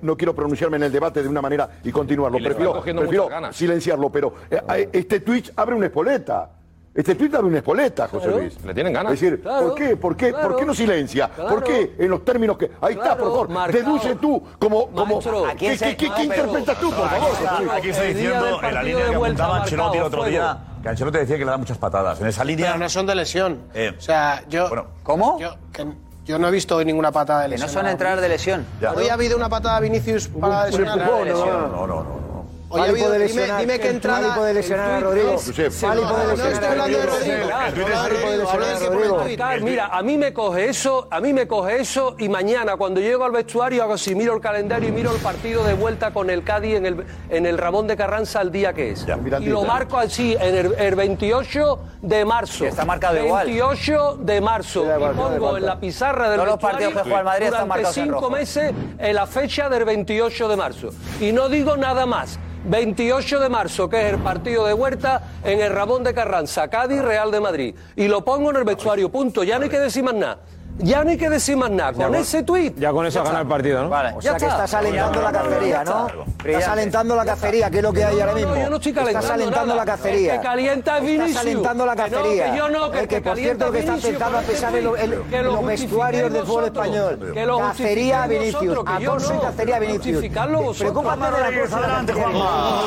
[0.02, 2.38] no, quiero, pronunciarme en el debate de una manera y continuarlo.
[2.38, 6.49] Prefiero, silenciarlo, pero eh, eh, este Twitch abre una espoleta.
[6.94, 8.30] Este tuit abre una espoleta, José.
[8.30, 8.62] Luis.
[8.66, 9.14] Le tienen ganas.
[9.14, 9.95] Es decir, ¿por qué?
[9.95, 10.34] ¿Por qué?
[10.34, 11.30] ¿Por qué no silencia?
[11.30, 11.95] ¿Por qué?
[11.98, 12.70] En los términos que.
[12.82, 13.72] Ahí está, por favor.
[13.72, 14.88] Deduce tú como.
[14.88, 15.20] como
[15.58, 17.30] ¿Qué, qué, qué, qué interpretas tú, por favor?
[17.32, 20.58] Está, aquí estoy diciendo en la línea que apuntaba Ancelotti el otro día.
[20.84, 22.20] Que Ancelotti decía que le da muchas patadas.
[22.20, 22.72] En esa línea.
[22.72, 23.60] Pero no son de lesión.
[23.74, 23.94] Eh.
[23.98, 24.70] O sea, yo.
[25.03, 25.40] ¿Cómo?
[26.26, 27.68] Yo no he visto hoy ninguna patada de lesión.
[27.69, 28.65] Que no son entradas de lesión.
[28.95, 30.98] Hoy ha habido una patada de Vinicius para lesionar.
[30.98, 31.68] No, no.
[31.68, 32.31] no, no.
[32.72, 34.22] Oye, Fali puede lesionar, dime, dime que entrada...
[34.22, 35.38] Fali puede lesionar a Rodrigo.
[35.38, 36.38] Fali puede lesionar.
[36.38, 37.49] No estoy hablando de Rodrigo.
[39.61, 43.26] Mira, a mí me coge eso, a mí me coge eso y mañana cuando llego
[43.26, 46.43] al vestuario hago así, miro el calendario y miro el partido de vuelta con el
[46.43, 49.06] Cádiz en el, en el Ramón de Carranza al día que es.
[49.06, 52.65] Ya, y lo marco así, en el, el 28 de marzo.
[52.65, 54.85] Está marcado 28 de marzo.
[54.85, 58.73] Y pongo en la pizarra del vestuario los partidos que juega Madrid durante cinco meses
[58.98, 60.89] en la fecha del 28 de marzo.
[61.19, 62.39] Y no digo nada más.
[62.63, 67.01] 28 de marzo, que es el partido de Huerta en el Ramón de Carranza, Cádiz,
[67.01, 67.75] Real de Madrid.
[67.95, 69.43] Y lo pongo en el vestuario, punto.
[69.43, 70.39] Ya no hay que decir más nada
[70.82, 71.94] ya no hay que decir más nada.
[71.94, 72.78] Con, con ese tuit.
[72.78, 73.90] Ya con eso ha ganado el partido, ¿no?
[73.90, 74.14] Vale.
[74.16, 74.66] O sea ya que está.
[74.66, 76.08] estás alentando la cacería, ¿no?
[76.44, 78.56] Estás alentando la cacería, que es lo que hay ahora mismo.
[78.56, 79.20] yo no estoy calentando.
[79.20, 80.34] Estás alentando la cacería.
[80.34, 81.30] Que calienta Vinicius.
[81.30, 82.56] Estás alentando la cacería.
[82.56, 86.44] yo no, que, que por cierto, que está empezando a pesar en los vestuarios del
[86.44, 87.34] fútbol español.
[87.60, 88.78] Cacería a Vinicius.
[88.86, 90.26] Alonso y cacería a Vinicius.
[90.78, 91.78] Preocúpate de la cosa.
[91.78, 92.82] Adelante, Juanma.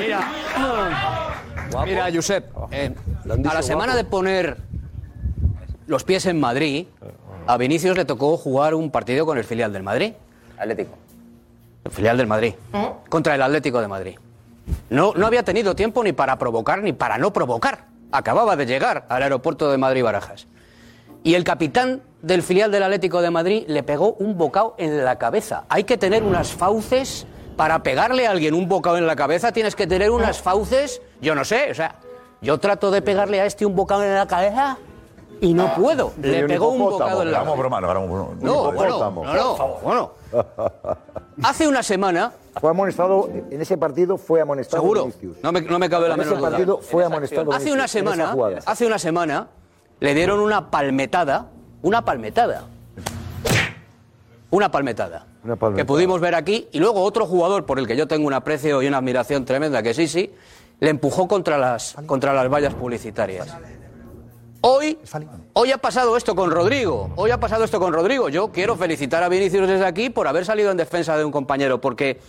[0.00, 0.20] Mira,
[1.84, 2.94] mira Josep, eh,
[3.28, 4.56] a la semana de poner
[5.86, 6.86] los pies en Madrid,
[7.46, 10.12] a Vinicius le tocó jugar un partido con el filial del Madrid.
[10.58, 10.96] Atlético.
[11.84, 12.54] El filial del Madrid.
[12.72, 12.92] ¿Eh?
[13.08, 14.18] Contra el Atlético de Madrid.
[14.88, 17.86] No, no había tenido tiempo ni para provocar ni para no provocar.
[18.12, 20.46] Acababa de llegar al aeropuerto de Madrid-Barajas.
[21.22, 25.16] Y el capitán del filial del Atlético de Madrid le pegó un bocado en la
[25.16, 25.64] cabeza.
[25.68, 29.74] Hay que tener unas fauces para pegarle a alguien un bocado en la cabeza tienes
[29.76, 30.42] que tener unas ah.
[30.42, 31.96] fauces, yo no sé, o sea,
[32.40, 34.78] yo trato de pegarle a este un bocado en la cabeza
[35.40, 36.12] y no ah, puedo.
[36.20, 37.56] Le pegó un bocado en la cabeza.
[37.56, 40.12] Bromano, bromano, no, bueno, no, no, bueno.
[41.42, 42.32] Hace una semana...
[42.60, 45.08] Fue amonestado, en ese partido fue amonestado Seguro,
[45.42, 46.48] no me, cabe la menor duda.
[46.48, 48.34] En ese partido fue amonestado Hace una semana,
[48.66, 49.48] hace una semana,
[50.00, 51.46] le dieron una palmetada,
[51.82, 52.64] una palmetada,
[54.50, 55.26] una palmetada
[55.76, 56.68] que pudimos ver aquí.
[56.72, 59.82] Y luego otro jugador por el que yo tengo un aprecio y una admiración tremenda,
[59.82, 60.30] que sí, sí,
[60.80, 63.48] le empujó contra las, contra las vallas publicitarias.
[64.62, 64.98] Hoy,
[65.54, 67.10] hoy ha pasado esto con Rodrigo.
[67.16, 68.28] Hoy ha pasado esto con Rodrigo.
[68.28, 71.80] Yo quiero felicitar a Vinicius desde aquí por haber salido en defensa de un compañero,
[71.80, 72.20] porque,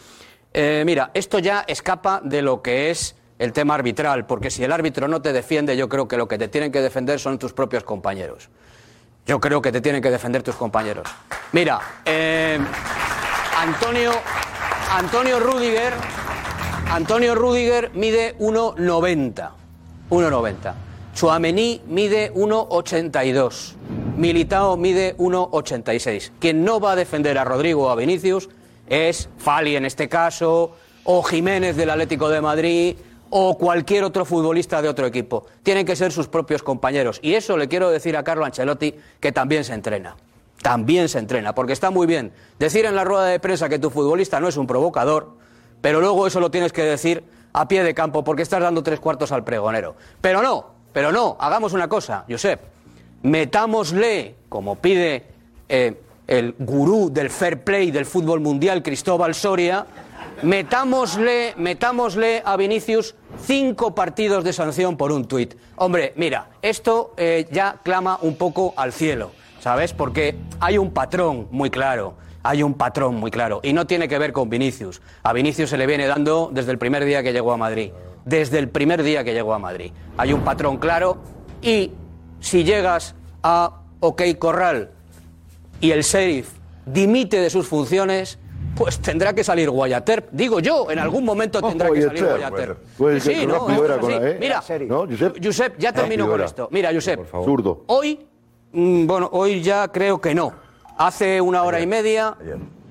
[0.54, 4.72] eh, mira, esto ya escapa de lo que es el tema arbitral, porque si el
[4.72, 7.52] árbitro no te defiende, yo creo que lo que te tienen que defender son tus
[7.52, 8.50] propios compañeros
[9.26, 11.07] yo creo que te tienen que defender tus compañeros.
[11.52, 12.60] Mira, eh,
[13.57, 14.11] Antonio,
[14.91, 15.93] Antonio Rudiger,
[16.89, 19.52] Antonio Rudiger mide 1,90.
[20.10, 20.73] 1,90.
[21.14, 23.76] Chuamení mide 1,82.
[24.18, 26.31] Militao mide 1,86.
[26.39, 28.49] Quien no va a defender a Rodrigo o a Vinicius
[28.88, 32.95] es Fali en este caso, o Jiménez del Atlético de Madrid,
[33.32, 35.45] o cualquier otro futbolista de otro equipo.
[35.64, 37.20] Tienen que ser sus propios compañeros.
[37.24, 40.18] Y eso le quiero decir a Carlo Ancelotti, que también se entrena.
[40.62, 43.90] También se entrena, porque está muy bien decir en la rueda de prensa que tu
[43.90, 45.38] futbolista no es un provocador,
[45.82, 48.99] pero luego eso lo tienes que decir a pie de campo, porque estás dando tres
[48.99, 49.95] cuartos al pregonero.
[50.20, 52.62] Pero no, pero no, hagamos una cosa, Josep,
[53.24, 55.26] metámosle, como pide
[55.68, 59.86] eh, el gurú del fair play del fútbol mundial, Cristóbal Soria,
[60.44, 65.55] metámosle, metámosle a Vinicius cinco partidos de sanción por un tuit.
[65.76, 69.93] Hombre, mira, esto eh, ya clama un poco al cielo, ¿sabes?
[69.93, 72.15] Porque hay un patrón muy claro.
[72.43, 75.01] Hay un patrón muy claro y no tiene que ver con Vinicius.
[75.22, 77.91] A Vinicius se le viene dando desde el primer día que llegó a Madrid.
[78.26, 79.91] Desde el primer día que llegó a Madrid.
[80.18, 81.18] Hay un patrón claro
[81.61, 81.91] y
[82.39, 83.13] si llegas
[83.43, 84.89] a OK Corral
[85.80, 86.49] y el sheriff
[86.85, 88.39] dimite de sus funciones,
[88.76, 90.27] pues tendrá que salir Guayater.
[90.31, 92.77] Digo yo, en algún momento tendrá que salir Guayater.
[92.98, 94.38] Pues Sí, no, con la E.
[94.39, 95.43] Mira, ¿No, Josep?
[95.43, 96.68] Josep, ya termino Rápido con esto.
[96.72, 97.84] Mira, Josep, Zurdo.
[97.88, 98.26] hoy,
[98.72, 100.53] mm, bueno, hoy ya creo que no.
[100.98, 102.38] Hace una hora y media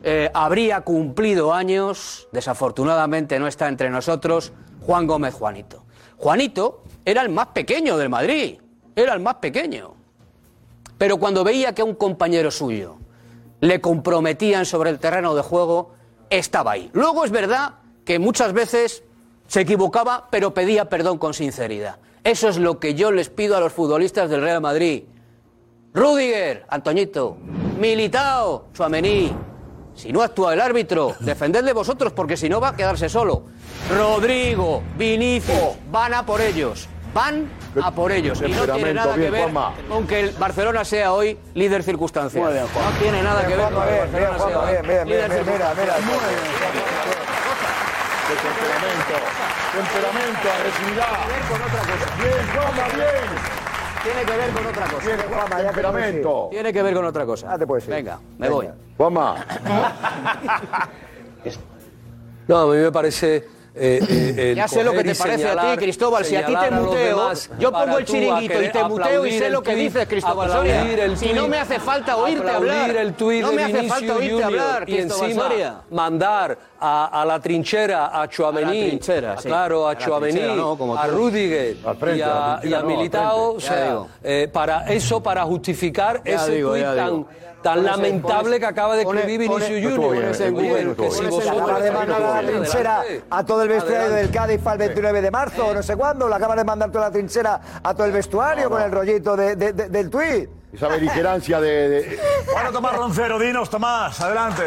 [0.02, 5.84] eh, habría cumplido años, desafortunadamente no está entre nosotros, Juan Gómez Juanito.
[6.16, 8.58] Juanito era el más pequeño del Madrid,
[8.96, 9.94] era el más pequeño.
[10.98, 12.96] Pero cuando veía que un compañero suyo
[13.60, 15.92] le comprometían sobre el terreno de juego,
[16.30, 16.90] estaba ahí.
[16.92, 17.74] Luego es verdad
[18.04, 19.04] que muchas veces
[19.46, 21.98] se equivocaba, pero pedía perdón con sinceridad.
[22.24, 25.04] Eso es lo que yo les pido a los futbolistas del Real Madrid.
[25.92, 27.36] Rudiger, Antoñito,
[27.78, 29.32] Militao, Suamení.
[29.94, 33.44] Si no actúa el árbitro, defendedle vosotros porque si no va a quedarse solo.
[33.96, 36.88] Rodrigo, Vinicius, van a por ellos.
[37.14, 37.48] Van
[37.82, 38.40] a por ellos.
[38.46, 39.50] Y no tiene nada que ver
[39.88, 42.44] con que el Barcelona sea hoy líder circunstancial.
[42.44, 42.90] Muy bien, Juanma.
[42.90, 45.34] no tiene nada que ver con que el Barcelona sea hoy líder mira, mira.
[45.34, 45.90] circunstancial.
[48.28, 49.14] De temperamento.
[49.72, 51.06] Temperamento, agresividad.
[51.48, 52.16] con otra cosa.
[52.16, 53.50] Bien, Juanma, bien.
[54.02, 55.06] Tiene que ver con otra cosa.
[55.06, 56.48] Bien, Juanma, temperamento.
[56.50, 57.52] Tiene que ver con otra cosa.
[57.52, 57.94] Ah, te puedes ir.
[57.94, 58.68] Venga, me voy.
[58.96, 59.46] Juanma.
[62.48, 63.46] No, a mí me parece.
[63.74, 66.24] Eh, eh, el Ya sé lo que te y parece a ti, Cristóbal.
[66.24, 69.50] Si a ti te muteo, demás yo pongo el chiringuito y te muteo y sé
[69.50, 70.84] lo que dices, Cristóbal Soria.
[71.16, 72.90] tuit, no me hace falta oírte hablar.
[72.96, 75.74] el tuit No de me hace Vinicius falta oírte Junior hablar, y encima Soria.
[75.90, 79.48] mandar a, a la trinchera a Chouameni, A la trinchera, sí.
[79.48, 81.06] claro, a A no, como a.
[81.06, 81.76] Rudiger
[82.16, 86.82] y a y no, Militao, o sea, eh, para eso, para justificar Ya ese tuit
[86.84, 87.28] tan, digo.
[87.62, 90.16] Tan lamentable que acaba de escribir Vinicius Junior.
[90.30, 95.30] estáis mandar a la trinchera a todo el vestuario del Cádiz para el 29 de
[95.30, 96.28] marzo, o no sé cuándo.
[96.28, 99.56] Le acaba de mandar toda la trinchera a todo el vestuario con el rollito de-
[99.56, 100.48] de- de- del tuit.
[100.72, 101.88] Esa beligerancia de...
[101.88, 102.18] de-
[102.52, 104.62] Bueno, Tomás Roncero, dinos, Tomás, adelante.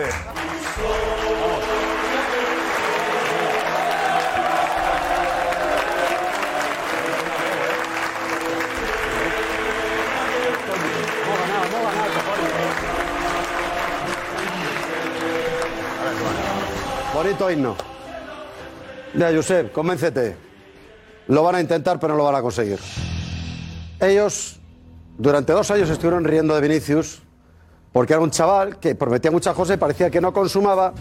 [17.24, 17.76] Bonito himno.
[19.14, 20.36] Ya, Josep, convéncete.
[21.30, 22.80] Lo van a intentar, pero no lo van a conseguir.
[23.98, 24.60] Ellos,
[25.18, 27.22] durante dos años, estuvieron riendo de Vinicius
[27.94, 30.94] porque era un chaval que prometía muchas cosas y parecía que no consumaba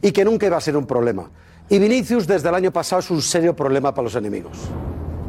[0.00, 1.28] y que nunca iba a ser un problema.
[1.68, 4.56] Y Vinicius, desde el año pasado, es un serio problema para los enemigos.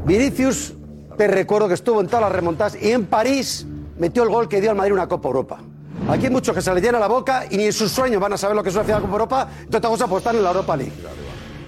[0.05, 0.75] Vinicius,
[1.17, 3.65] te recuerdo que estuvo en todas las remontadas y en París
[3.97, 5.59] metió el gol que dio al Madrid una Copa Europa.
[6.07, 8.33] Aquí hay muchos que se les llena la boca y ni en sus sueños van
[8.33, 10.49] a saber lo que es una final Copa Europa, entonces vamos a apostar en la
[10.49, 10.93] Europa League.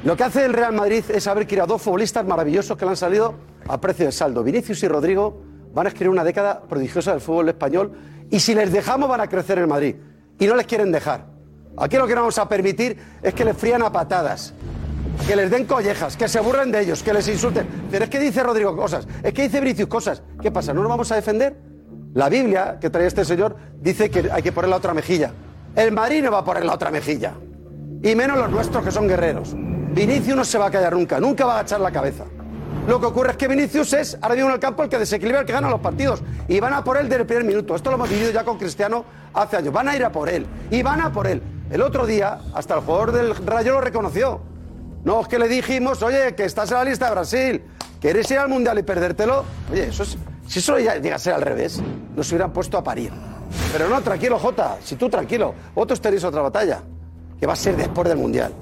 [0.04, 2.98] Lo que hace el Real Madrid es haber creado dos futbolistas maravillosos que le han
[2.98, 3.34] salido
[3.68, 4.44] a precio de saldo.
[4.44, 5.42] Vinicius y Rodrigo
[5.74, 7.94] van a escribir una década prodigiosa del fútbol español
[8.30, 9.96] y si les dejamos van a crecer en Madrid.
[10.40, 11.26] Y no les quieren dejar.
[11.76, 14.54] Aquí lo que no vamos a permitir es que les frían a patadas,
[15.28, 17.68] que les den collejas, que se burlen de ellos, que les insulten.
[17.90, 20.22] Pero es que dice Rodrigo cosas, es que dice Vinicius cosas.
[20.40, 20.76] ¿Qué pasa?
[20.76, 21.77] ¿No nos vamos a defender?
[22.18, 25.32] La Biblia que trae este señor dice que hay que poner la otra mejilla.
[25.76, 27.34] El Madrid no va a poner la otra mejilla.
[28.02, 29.54] Y menos los nuestros que son guerreros.
[29.56, 32.24] Vinicius no se va a callar nunca, nunca va a agachar la cabeza.
[32.88, 35.42] Lo que ocurre es que Vinicius es ahora mismo en el campo el que desequilibra,
[35.42, 36.24] el que gana los partidos.
[36.48, 37.76] Y van a por él desde el primer minuto.
[37.76, 39.72] Esto lo hemos vivido ya con Cristiano hace años.
[39.72, 40.48] Van a ir a por él.
[40.72, 41.40] Y van a por él.
[41.70, 44.42] El otro día, hasta el jugador del Rayo lo reconoció.
[45.04, 47.64] No, es que le dijimos, oye, que estás en la lista de Brasil,
[48.02, 49.46] ¿quieres ir al Mundial y perdértelo?
[49.72, 50.18] Oye, eso es,
[50.48, 51.82] si eso llega a al revés,
[52.16, 53.12] nos hubieran puesto a parir.
[53.72, 56.82] Pero no, tranquilo, Jota, si tú tranquilo, vosotros tenéis otra batalla,
[57.40, 58.54] que va a ser después del Mundial.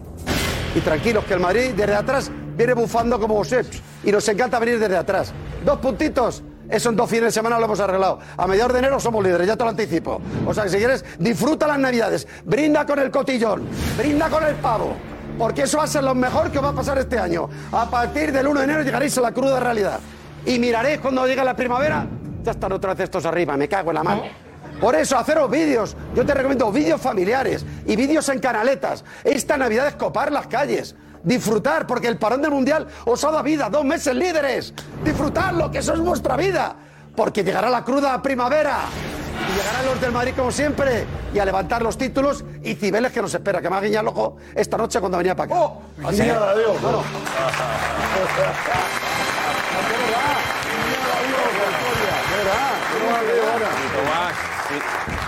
[0.76, 3.66] Y tranquilos, que el Madrid desde atrás viene bufando como Josep
[4.04, 5.32] y nos encanta venir desde atrás.
[5.64, 6.44] Dos puntitos.
[6.68, 8.20] Eso en dos fines de semana lo hemos arreglado.
[8.36, 10.20] A mediados de enero somos líderes, ya te lo anticipo.
[10.48, 12.28] O sea que si quieres, disfruta las navidades.
[12.44, 13.68] Brinda con el cotillón.
[13.98, 14.96] Brinda con el pavo.
[15.38, 17.48] Porque eso va a ser lo mejor que va a pasar este año.
[17.72, 20.00] A partir del 1 de enero llegaréis a la cruda realidad.
[20.46, 22.06] Y miraréis cuando llegue la primavera.
[22.44, 24.24] Ya están otra vez estos arriba, me cago en la mano.
[24.80, 25.96] Por eso, haceros vídeos.
[26.14, 29.04] Yo te recomiendo vídeos familiares y vídeos en canaletas.
[29.24, 30.96] Esta Navidad es copar las calles.
[31.24, 33.70] Disfrutar, porque el parón del Mundial os ha dado vida.
[33.70, 34.74] Dos meses líderes.
[35.04, 36.76] Disfrutadlo, que eso es vuestra vida.
[37.16, 38.82] Porque llegará la cruda primavera.
[39.50, 41.06] Y llegarán los del Madrid como siempre.
[41.34, 43.62] Y a levantar los títulos y Cibeles que nos espera.
[43.62, 45.70] Que me ha guiñado el ojo esta noche cuando venía para acá.
[46.06, 46.82] Así que- Guiñada, Dios.
[46.82, 47.04] Bueno.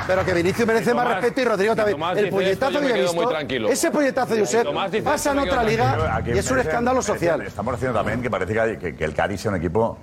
[0.07, 1.95] Pero que Vinicius merece más Tomás- respeto y Rodrigo también.
[1.97, 6.37] Tomás El puñetazo que he visto, ese puñetazo de Josep pasa en otra liga y
[6.37, 7.41] es un escándalo social.
[7.41, 9.97] Estamos diciendo también que parece que, que- que el Cádiz sea un equipo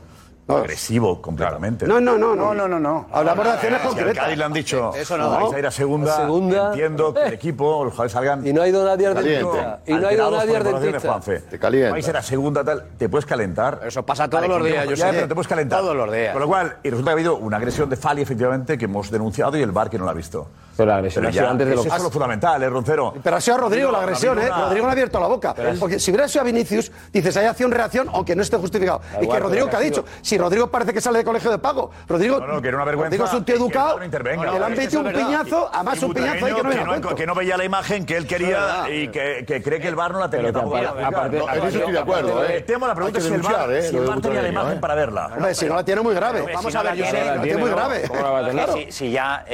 [0.48, 1.86] agresivo completamente.
[1.86, 2.54] No, no, no, no.
[2.54, 3.06] No, no, no.
[3.10, 4.24] Hablamos de acciones concretas.
[4.24, 5.30] Cádiz le han dicho, Eso no.
[5.30, 6.68] vais a ir a segunda, A segunda.
[6.68, 8.46] entiendo que el equipo, los jugadores salgan...
[8.46, 9.44] Y no ha ido nadie al Caliente.
[9.46, 9.80] dentista.
[9.86, 11.20] Y no ha ido nadie al dentista.
[11.50, 11.92] Te calienta.
[11.92, 13.80] Vais a ir a segunda, tal, te puedes calentar.
[13.86, 15.12] Eso pasa todos los días, yo ya, sé.
[15.14, 15.80] pero te puedes calentar.
[15.80, 16.32] Todos los días.
[16.32, 19.10] Con lo cual, y resulta que ha habido una agresión de Fali, efectivamente, que hemos
[19.10, 20.48] denunciado y el bar que no la ha visto.
[20.76, 22.68] Pero la agresión Pero ha sido ya, antes de lo eso es lo fundamental, ¿eh,
[22.68, 23.14] Roncero?
[23.22, 24.48] Pero ha sido Rodrigo la agresión, ¿eh?
[24.48, 25.54] Rodrigo no ha abierto la boca.
[25.78, 29.00] Porque si hubiera sido a Vinicius, dices, hay acción-reacción, aunque no esté justificado.
[29.20, 30.04] y que Rodrigo, ¿qué ha dicho?
[30.22, 31.90] Si Rodrigo parece que sale de colegio de pago.
[32.08, 33.10] Rodrigo, No, no, que era una vergüenza.
[33.10, 33.98] Rodrigo es un tío que educado.
[33.98, 35.26] no que le han metido un verdad.
[35.26, 37.14] piñazo, además un piñazo ahí que no a que cuento.
[37.14, 40.12] que no veía la imagen que él quería y que, que cree que el bar
[40.12, 40.76] no la tenía tampoco.
[40.76, 42.56] aparte- eso estoy de acuerdo, ¿eh?
[42.56, 43.90] El tema, la pregunta es si el bar, ¿eh?
[44.22, 44.80] tenía la imagen ¿eh?
[44.80, 45.30] para verla.
[45.34, 46.44] Hombre, si no la tiene muy grave.
[46.54, 48.02] Vamos a ver, no Josep, la tiene muy grave.
[48.08, 48.44] ¿Cómo la va a
[48.90, 49.44] si ya,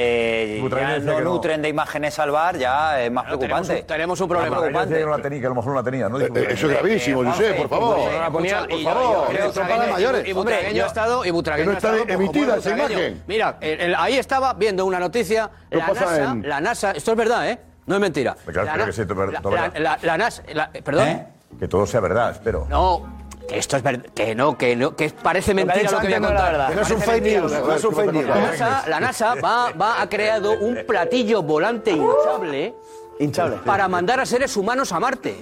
[1.11, 1.29] eh, no que no.
[1.31, 3.83] nutren de imágenes al bar, ya es más preocupante.
[3.83, 4.61] Tenemos un problema.
[4.85, 6.19] decía que no la tenía, que a lo mejor no la tenía, ¿no?
[6.19, 7.95] Eh, Eso es gravísimo, Eh, Juanfe, por favor.
[8.31, 10.27] Por favor, mayores.
[10.27, 11.25] Y Butragueño ha estado.
[11.25, 13.23] Y Butragueño no ha estado está emitida esa imagen.
[13.27, 15.49] Mira, el- el- ahí estaba viendo una noticia.
[15.69, 17.59] ¿Qué La pasa NASA, la NASA, esto es verdad, ¿eh?
[17.85, 18.35] No es mentira.
[18.45, 21.07] Claro, La que sí, la- la- la- la NASA, la- perdón.
[21.07, 21.27] ¿Eh?
[21.59, 22.65] Que todo sea verdad, espero.
[22.69, 23.05] No,
[23.47, 26.19] que esto es verdad, que no, que no, que parece mentira lo que voy a
[26.19, 26.67] no contar.
[26.69, 27.51] Que no es un fake news.
[27.51, 27.65] Josep.
[27.65, 28.25] No es un fake news.
[28.27, 32.73] La NASA, la NASA va, va, ha creado un platillo volante hinchable
[33.19, 33.57] Hinchable.
[33.65, 35.35] para mandar a seres humanos a Marte.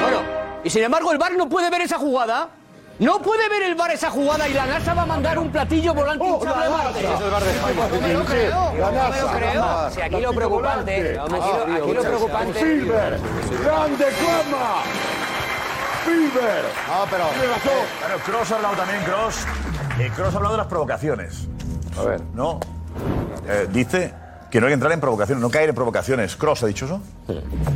[0.00, 0.22] Bueno,
[0.62, 2.50] y sin embargo el VAR no puede ver esa jugada.
[2.96, 5.92] No puede ver el VAR esa jugada y la NASA va a mandar un platillo
[5.92, 7.02] volante hinchable a Marte.
[7.02, 9.90] No me lo creo, no me lo creo.
[9.90, 12.60] Si aquí lo preocupante, aquí lo, aquí lo preocupante.
[12.60, 13.18] Silver,
[13.64, 14.82] grande clama.
[16.04, 16.62] Silver.
[16.88, 17.24] No, pero.
[17.24, 17.72] Razón.
[18.00, 19.46] Bueno, Cross ha hablado también, Cross.
[19.98, 21.48] Eh, Cross ha hablado de las provocaciones.
[21.98, 22.20] A ver.
[22.34, 22.60] ¿No?
[23.48, 24.14] Eh, dice
[24.50, 26.36] que no hay que entrar en provocaciones, no caer en provocaciones.
[26.36, 27.00] ¿Cross ha dicho eso?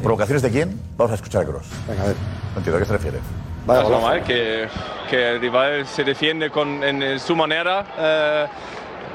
[0.02, 0.80] ¿Provocaciones de quién?
[0.96, 1.66] Vamos a escuchar a Cross.
[1.88, 2.16] Venga, a ver.
[2.52, 3.18] No entiendo a qué se refiere.
[3.66, 4.68] Vaya es normal que,
[5.10, 7.84] que el rival se defiende con, en, en su manera.
[7.98, 8.46] eh,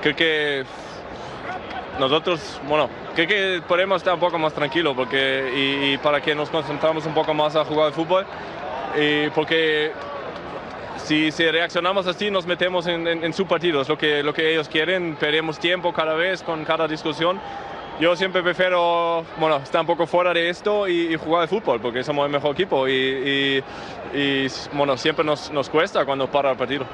[0.01, 0.65] creo que
[1.99, 6.35] nosotros, bueno, creo que podemos estar un poco más tranquilos porque, y, y para que
[6.35, 8.25] nos concentramos un poco más a jugar al fútbol.
[8.99, 9.91] Y porque
[10.97, 14.33] si, si reaccionamos así nos metemos en, en, en su partido, es lo que, lo
[14.33, 17.39] que ellos quieren, perdemos tiempo cada vez con cada discusión.
[17.99, 21.79] Yo siempre prefiero bueno, estar un poco fuera de esto y, y jugar al fútbol
[21.79, 23.63] porque somos el mejor equipo y, y-
[24.15, 26.85] y, bueno, siempre nos, nos cuesta cuando para el partido.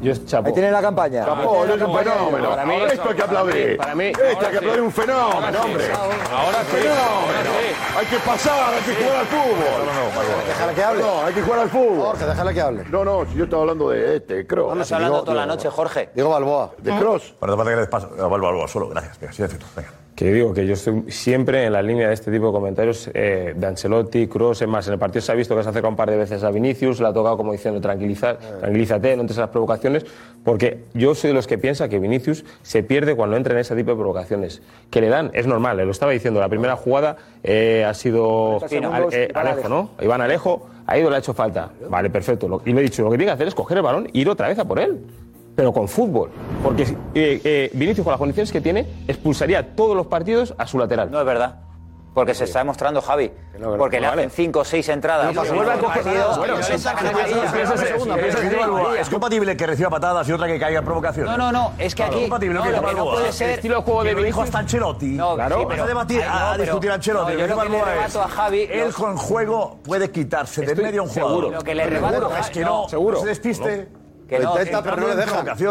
[0.00, 0.46] Yo, chapo.
[0.48, 1.24] Ahí tiene la campaña.
[1.24, 2.50] Chapo, es un fenómeno.
[2.50, 3.76] Para mí- Ahora esto hay que aplaudir.
[3.76, 4.56] para mí- Esto ahora hay que sí.
[4.56, 5.58] aplaudir un fenómeno, Ahora sí.
[5.64, 5.84] hombre.
[5.92, 7.50] Ahora fenómeno.
[7.98, 10.46] Hay que pasar, hay que jugar al fútbol.
[10.46, 11.02] Déjale que hable.
[11.02, 12.06] No, hay que jugar al fútbol.
[12.06, 12.84] Jorge, déjale que hable.
[12.90, 14.64] No, no, si yo estaba hablando de este, Cross.
[14.66, 16.10] Estamos hablando toda la noche, Jorge.
[16.14, 16.70] Diego Balboa.
[16.78, 17.34] De Cross.
[17.40, 18.10] Bueno, te falta que le des paso.
[18.18, 19.18] Al solo, gracias.
[19.20, 19.58] Venga, silencio.
[19.76, 19.88] Venga.
[20.18, 23.54] Que digo que yo estoy siempre en la línea de este tipo de comentarios eh,
[23.54, 25.90] de Ancelotti, Kroos, es más, en el partido se ha visto que se ha acercado
[25.90, 29.38] un par de veces a Vinicius, le ha tocado como diciendo tranquilizar, tranquilízate, no entres
[29.38, 30.04] a las provocaciones,
[30.42, 33.76] porque yo soy de los que piensa que Vinicius se pierde cuando entra en ese
[33.76, 34.60] tipo de provocaciones.
[34.90, 38.58] Que le dan, es normal, eh, lo estaba diciendo, la primera jugada eh, ha sido
[38.66, 39.68] segundos, eh, Alejo.
[39.68, 39.90] ¿no?
[40.00, 41.70] Iván Alejo, ha ido, le ha hecho falta.
[41.88, 42.60] Vale, perfecto.
[42.64, 44.28] Y le he dicho, lo que tiene que hacer es coger el balón e ir
[44.28, 44.98] otra vez a por él.
[45.58, 46.30] Pero con fútbol.
[46.62, 50.78] Porque eh, eh, Vinicius, con las condiciones que tiene, expulsaría todos los partidos a su
[50.78, 51.10] lateral.
[51.10, 51.56] No es verdad.
[52.14, 53.32] Porque se está demostrando Javi.
[53.58, 54.22] no, porque no le vale.
[54.26, 55.34] hacen 5 o 6 entradas.
[55.34, 56.04] No vuelve a coger.
[59.00, 61.30] ¿Es compatible que reciba patadas y otra que caiga en provocaciones?
[61.30, 63.32] No, no, no, es que aquí- Es compatible no, que lo lleva que no puede
[63.32, 65.06] ser- El estilo de juego de dijo hasta Ancelotti.
[65.06, 65.56] No, claro.
[65.58, 67.32] sí, Vas pero- a debatir, Ay, no, a discutir a Ancelotti.
[67.32, 71.00] no, yo lo que le rebato a Javi- Él con juego puede quitarse de medio
[71.00, 71.34] a un seguro.
[71.34, 71.54] jugador.
[71.54, 73.16] Lo que le rebato a Es que no, Seguro.
[73.16, 73.88] no se despiste.
[74.28, 75.06] Que no, está, pero no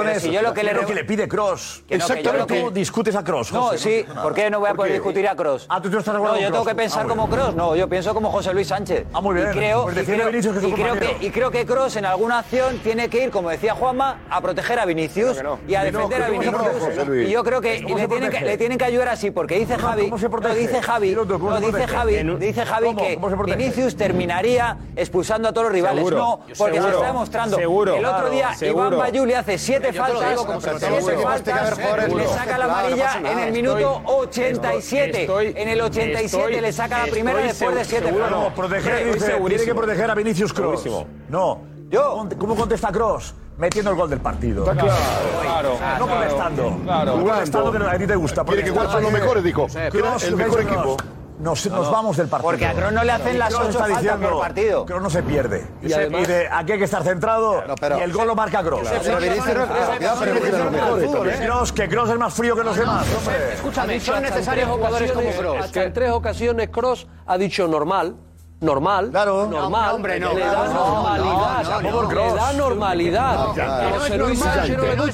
[0.03, 1.83] le si yo lo que, le, pide Cross.
[1.87, 2.63] Que no, Exactamente.
[2.63, 3.53] Que discutes a Cross.
[3.53, 4.13] No, José, sí.
[4.13, 5.67] No ¿Por qué no voy a poder discutir a Cross?
[5.69, 6.19] Ah, tú estás de.
[6.19, 7.53] No, yo tengo que pensar como Cross.
[7.53, 9.05] No, yo pienso como José Luis Sánchez.
[9.13, 9.49] Ah, muy bien.
[9.49, 13.29] Y creo, y, creo, que y, creo que, Cross en alguna acción tiene que ir,
[13.29, 16.55] como decía Juanma, a proteger a Vinicius y a defender a Vinicius.
[17.27, 20.09] Y yo creo que le tienen que, ayudar así, porque dice Javi.
[20.09, 21.13] No, dice Javi.
[21.13, 22.23] No, dice Javi.
[22.39, 23.19] Dice Javi que
[23.55, 26.09] Vinicius terminaría expulsando a todos los rivales.
[26.09, 27.59] No, porque se está demostrando.
[27.59, 28.87] El otro día Seguro.
[28.87, 30.39] Iván Bayuli hace siete faltas,
[30.79, 35.27] siete faltas le saca la amarilla en el minuto 87.
[35.61, 38.31] En el 87 le saca la primera después de siete faltas.
[38.31, 40.83] No, proteger, dice, tiene que proteger a Vinicius Kroos.
[41.29, 41.61] No.
[41.89, 42.27] Yo.
[42.37, 43.33] ¿Cómo contesta Kroos?
[43.57, 44.63] metiendo el gol del partido.
[44.69, 46.77] Está claro, no claro, protestando.
[46.83, 47.11] Claro.
[47.13, 47.25] Jugando.
[47.25, 48.45] Protestando que a ti te gusta.
[48.45, 49.67] Tiene que jugar son los mejores, dijo.
[50.23, 50.97] El mejor equipo
[51.39, 52.49] nos, vamos del partido.
[52.49, 54.85] Porque a Kroos no le hacen las ocho faltas diciendo, por partido.
[54.85, 55.65] Kroos no se pierde.
[55.81, 57.63] Y, además, aquí hay que estar centrado
[57.97, 58.87] y el gol lo marca Kroos.
[58.87, 59.29] Claro, que
[61.45, 63.05] Kroos, que Kroos es más frío que los demás.
[63.53, 65.75] Escúchame, son necesarios jugadores como Kroos.
[65.75, 68.15] en tres ocasiones Kroos ha dicho normal,
[68.61, 69.47] normal, claro.
[69.47, 73.47] normal, hombre, no, le da normalidad, le da normalidad.
[74.97, 75.05] No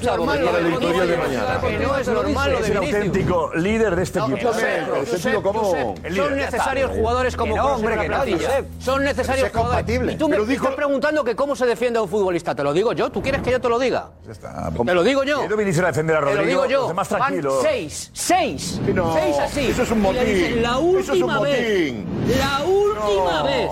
[1.08, 1.60] de mañana.
[1.82, 4.54] No auténtico líder de este equipo.
[6.16, 9.50] Son necesarios jugadores como hombre que Son necesarios.
[10.10, 12.94] Y tú me estás preguntando que cómo se defiende a un futbolista, te lo digo
[12.94, 14.10] yo, ¿tú quieres que yo te lo diga?
[14.86, 15.48] Te lo digo yo.
[15.48, 17.60] Yo viniste a defender a Rodrigo, más tranquilos.
[17.62, 19.68] Seis, seis, seis así.
[19.68, 20.04] Eso es un
[20.62, 21.40] la última
[23.34, 23.72] una vez.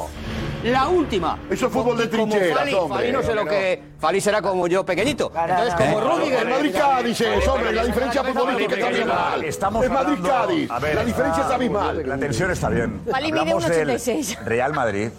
[0.63, 1.39] La última.
[1.49, 2.97] Eso es fútbol de trincheras, Fali, hombre.
[2.97, 3.81] Fali no sé lo que...
[3.99, 5.31] Fali será como yo pequeñito.
[5.35, 6.37] Entonces, como ¿Eh?
[6.37, 7.73] Es Madrid-Cádiz, eh, hombre.
[7.73, 9.43] La diferencia futbolística es abismal.
[9.43, 10.69] Estamos es Madrid-Cádiz.
[10.69, 12.07] La diferencia es abismal.
[12.07, 13.01] La tensión está bien.
[13.09, 14.39] Fali mide 1,86.
[14.43, 15.09] Real Madrid...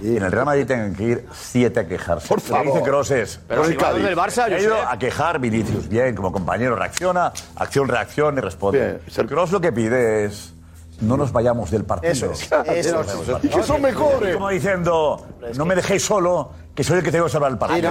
[0.00, 0.16] Sí.
[0.16, 2.28] En el Real Madrid tienen que ir siete a quejarse.
[2.28, 2.66] Por favor.
[2.66, 3.40] dice Kroos es.
[3.48, 4.04] Pero el si Cádiz.
[4.04, 5.88] del Barça, ha ido a quejar Vinicius.
[5.88, 8.78] Bien, como compañero reacciona, acción, reacción y responde.
[8.78, 9.28] Bien.
[9.30, 10.55] El lo que pide es
[11.00, 12.12] no nos vayamos del partido.
[12.12, 12.50] Eso es.
[12.86, 13.04] Eso.
[13.40, 14.34] Que son mejores.
[14.34, 17.90] Como diciendo, no me dejéis solo, que soy el que tengo que salvar el partido.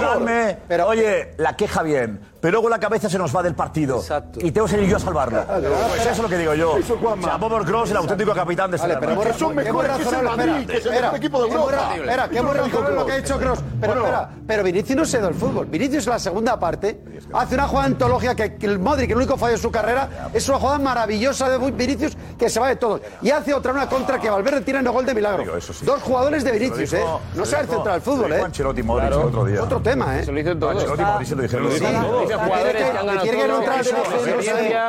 [0.00, 0.26] no.
[0.66, 3.98] Pero, oye, la queja bien, pero luego la cabeza se nos va del partido.
[3.98, 4.40] Exacto.
[4.42, 5.44] Y tengo que salir yo a salvarlo.
[5.44, 6.76] Pues eso es lo que digo yo.
[6.76, 10.16] O sea, Bobo Cross, el auténtico capitán de esta vale, pero que son mejores que
[10.16, 11.94] el Madrid, que es equipo de Europa.
[11.94, 13.58] Espera, qué bueno lo que ha hecho Cross.
[13.80, 15.66] Pero espera, pero Vinicius no se da el fútbol.
[15.66, 17.02] Vinicius en la segunda parte
[17.34, 20.42] hace una jugada antológica que el Modric, el único fallo de su carrera, pues.
[20.42, 23.00] es una jugada maravillosa de Vinicius que se va de todo.
[23.20, 25.44] Y hace otra, una contra que Valverde tira en el gol de milagro.
[25.82, 26.77] Dos jugadores de Vinicius.
[26.78, 27.04] Modric, ¿eh?
[27.34, 28.42] No se ha centrado el fútbol, ¿eh?
[28.42, 29.62] Ancelotti Modric el otro día.
[29.62, 30.24] Otro tema, ¿eh?
[30.24, 30.74] Se lo dicen todos.
[30.74, 31.68] Ancelotti Modric se lo dijeron.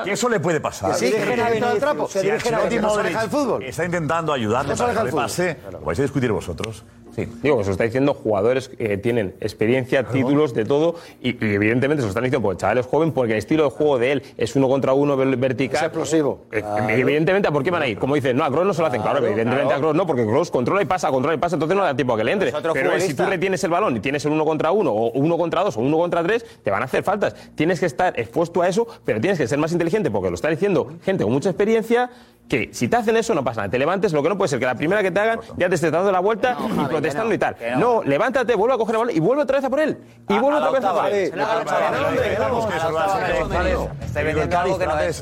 [0.03, 0.95] Que eso le puede pasar.
[0.95, 2.07] Sí, que el trapo.
[2.07, 3.63] Si Ancelotti Modric el fútbol.
[3.63, 6.83] está intentando ayudarle para que le pase, lo vais a discutir vosotros.
[7.15, 7.27] Sí.
[7.41, 12.05] Digo, que se está diciendo jugadores que tienen experiencia, títulos, de todo, y, evidentemente se
[12.05, 14.23] lo están diciendo porque el chaval es joven, porque el estilo de juego de él
[14.37, 15.77] es uno contra uno vertical.
[15.77, 16.45] Es explosivo.
[16.51, 17.97] Eh, evidentemente, ¿a por qué van a ir?
[17.97, 20.23] Como dicen, no, a Kroos no se lo hacen, claro, evidentemente a Kroos no, porque
[20.23, 22.51] Kroos controla y pasa, controla y pasa, entonces no da tiempo a que le entre.
[22.51, 25.63] Pero si tú retienes el balón y tienes el uno contra uno, o uno contra
[25.63, 27.35] dos, o uno contra tres, te van a hacer faltas.
[27.55, 30.49] Tienes que estar expuesto a eso, pero tienes que ser más inteligente, porque lo está
[30.49, 32.09] diciendo gente con mucha experiencia
[32.49, 34.59] que si te hacen eso no pasa nada, te levantes, lo que no puede ser
[34.59, 37.37] que la primera que te hagan ya te estés dando la vuelta y protestando y
[37.37, 37.55] tal.
[37.77, 38.01] No.
[38.03, 39.97] levántate, vuelve a coger el balón y vuelve otra vez a por él.
[40.27, 41.31] Y vuelve otra vez a por él.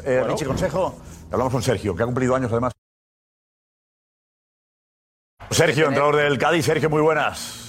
[0.05, 0.95] Que Richie Consejo,
[1.29, 2.76] hablamos con Sergio, que ha cumplido años además.
[5.51, 6.65] Sergio, entrador del Cádiz.
[6.65, 7.67] Sergio, muy buenas.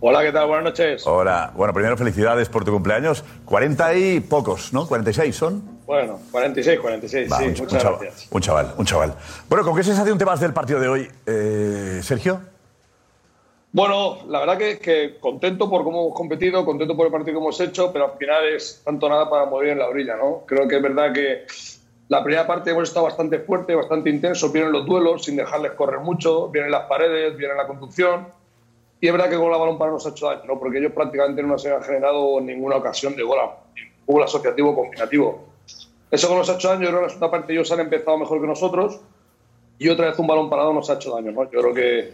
[0.00, 0.46] Hola, ¿qué tal?
[0.46, 1.06] Buenas noches.
[1.06, 1.50] Hola.
[1.56, 3.24] Bueno, primero felicidades por tu cumpleaños.
[3.46, 4.86] 40 y pocos, ¿no?
[4.86, 5.62] 46 son.
[5.86, 8.28] Bueno, 46, 46, sí, muchas gracias.
[8.30, 9.14] Un chaval, un chaval.
[9.48, 12.40] Bueno, ¿con qué sensación te vas del partido de hoy, eh, Sergio?
[13.72, 17.42] Bueno, la verdad que, que, contento por cómo hemos competido, contento por el partido que
[17.42, 20.44] hemos hecho, pero al final es tanto nada para morir en la orilla, ¿no?
[20.46, 21.46] Creo que es verdad que
[22.08, 24.50] la primera parte hemos estado bastante fuerte, bastante intenso.
[24.50, 28.28] Vienen los duelos sin dejarles correr mucho, vienen las paredes, viene la conducción.
[29.00, 30.58] Y es verdad que con la balón para nos ha hecho daño, ¿no?
[30.58, 33.38] porque ellos prácticamente no se han generado ninguna ocasión de gol,
[34.06, 35.46] fútbol asociativo combinativo.
[36.10, 38.18] Eso con los ha hecho daño, yo creo que la segunda parte ellos han empezado
[38.18, 39.00] mejor que nosotros
[39.78, 41.32] y otra vez un balón parado nos ha hecho daño.
[41.32, 41.44] ¿no?
[41.50, 42.12] Yo creo que,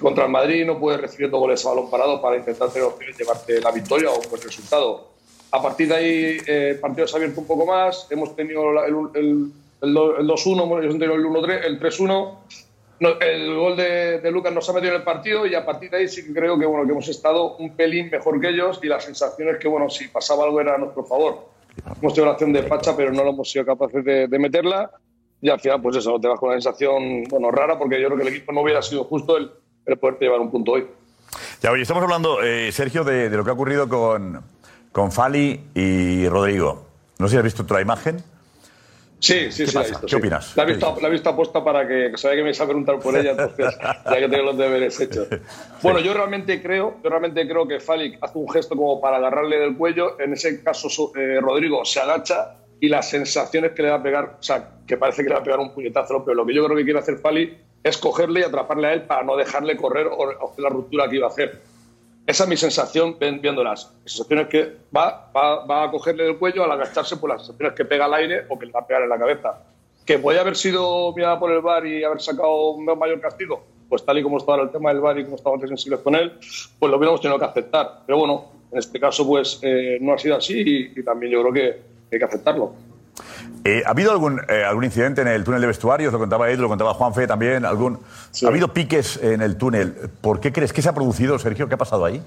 [0.00, 3.16] contra el Madrid no puedes recibir dos goles a balón parado para intentar tener opciones
[3.16, 5.13] de llevarte la victoria o un buen resultado.
[5.54, 8.08] A partir de ahí, eh, partidos abiertos un poco más.
[8.10, 9.52] Hemos tenido el, el,
[9.82, 12.38] el 2-1, ellos tenido el 1-3, el 3-1.
[13.20, 15.98] El gol de, de, Lucas nos ha metido en el partido y a partir de
[15.98, 18.88] ahí sí que creo que, bueno, que hemos estado un pelín mejor que ellos y
[18.88, 21.46] las sensaciones que, bueno, si pasaba algo era a nuestro favor.
[22.00, 24.90] Hemos tenido la acción de Pacha, pero no lo hemos sido capaces de, meterla.
[25.40, 28.18] Y al final, pues eso, te vas con una sensación, bueno, rara, porque yo creo
[28.18, 29.52] que el equipo no hubiera sido justo el,
[29.86, 30.84] el poderte llevar un punto hoy.
[31.62, 34.42] Ya, oye, estamos hablando, eh, Sergio, de, lo que ha ocurrido con,
[34.94, 36.86] con Fali y Rodrigo.
[37.18, 38.22] No sé si has visto otra imagen.
[39.18, 39.74] Sí, sí, ¿Qué sí.
[39.74, 40.14] la he visto, ¿Qué sí.
[40.14, 40.56] opinas?
[40.56, 42.60] La he ¿Qué visto, la he visto apuesta para que, que sabía que me ibas
[42.60, 45.26] a preguntar por ella, entonces ya que tengo los deberes hechos.
[45.82, 49.58] Bueno, yo realmente creo, yo realmente creo que Fali hace un gesto como para agarrarle
[49.58, 50.20] del cuello.
[50.20, 54.36] En ese caso, eh, Rodrigo se agacha y las sensaciones que le va a pegar,
[54.38, 56.64] o sea, que parece que le va a pegar un puñetazo, pero lo que yo
[56.66, 60.06] creo que quiere hacer Fali es cogerle y atraparle a él para no dejarle correr
[60.06, 61.73] o hacer la ruptura que iba a hacer.
[62.26, 63.92] Esa es mi sensación viéndolas.
[64.02, 67.42] La sensación es que va, va, va a cogerle del cuello al agacharse por las
[67.44, 69.62] sensaciones que pega al aire o que le va a pegar en la cabeza.
[70.06, 74.04] Que puede haber sido mirada por el bar y haber sacado un mayor castigo, pues
[74.04, 76.32] tal y como estaba el tema del bar y como estaban de sensibles con él,
[76.78, 78.00] pues lo hubiéramos tenido que aceptar.
[78.06, 81.52] Pero bueno, en este caso pues eh, no ha sido así y también yo creo
[81.52, 82.74] que hay que aceptarlo.
[83.64, 86.12] Eh, ¿Ha habido algún, eh, algún incidente en el túnel de vestuarios?
[86.12, 87.64] Lo contaba Ed, lo contaba Juanfe también.
[87.64, 88.00] Algún,
[88.44, 90.10] ¿Ha habido piques en el túnel?
[90.20, 91.68] ¿Por qué crees que se ha producido, Sergio?
[91.68, 92.22] ¿Qué ha pasado ahí?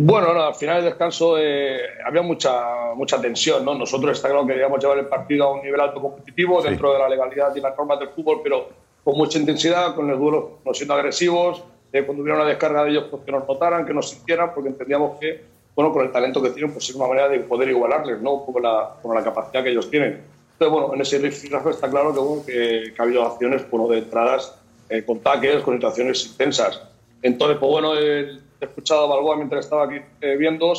[0.00, 3.64] Bueno, no, al final del descanso eh, había mucha, mucha tensión.
[3.64, 3.74] ¿no?
[3.74, 7.00] Nosotros está claro que queríamos llevar el partido a un nivel alto competitivo dentro de
[7.00, 8.68] la legalidad y las normas del fútbol, pero
[9.02, 11.64] con mucha intensidad, con el duelo no siendo agresivos.
[11.92, 14.68] eh, cuando hubiera una descarga de ellos, pues que nos notaran, que nos sintieran, porque
[14.68, 15.42] entendíamos que,
[15.78, 18.44] bueno, con el talento que tienen, pues es una manera de poder igualarles, ¿no?
[18.44, 20.24] Poco la, con la capacidad que ellos tienen.
[20.54, 23.86] Entonces, bueno, en ese rifirrafe está claro que, bueno, que, que ha habido acciones bueno,
[23.86, 26.82] de entradas eh, con taques, con situaciones intensas.
[27.22, 30.72] Entonces, pues bueno, eh, he escuchado a Balboa mientras estaba aquí eh, viendo,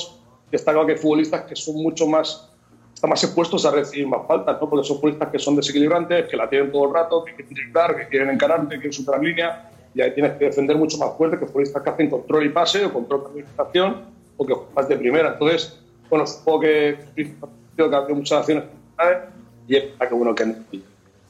[0.52, 2.50] está claro que hay futbolistas que son mucho más,
[2.94, 4.70] están más expuestos a recibir más faltas, ¿no?
[4.70, 7.96] porque son futbolistas que son desequilibrantes, que la tienen todo el rato, que quieren driblar,
[7.96, 11.40] que quieren encararte, que quieren superar línea, y ahí tienes que defender mucho más fuerte
[11.40, 14.98] que futbolistas que hacen control y pase, o control de administración, o que juegas de
[14.98, 15.34] primera.
[15.34, 15.78] Entonces,
[16.10, 17.36] bueno, supongo que, que
[17.84, 18.64] ha habido muchas acciones
[19.68, 20.46] y es que bueno que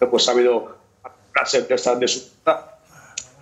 [0.10, 0.78] pues ha habido
[1.34, 2.30] frases de esas de su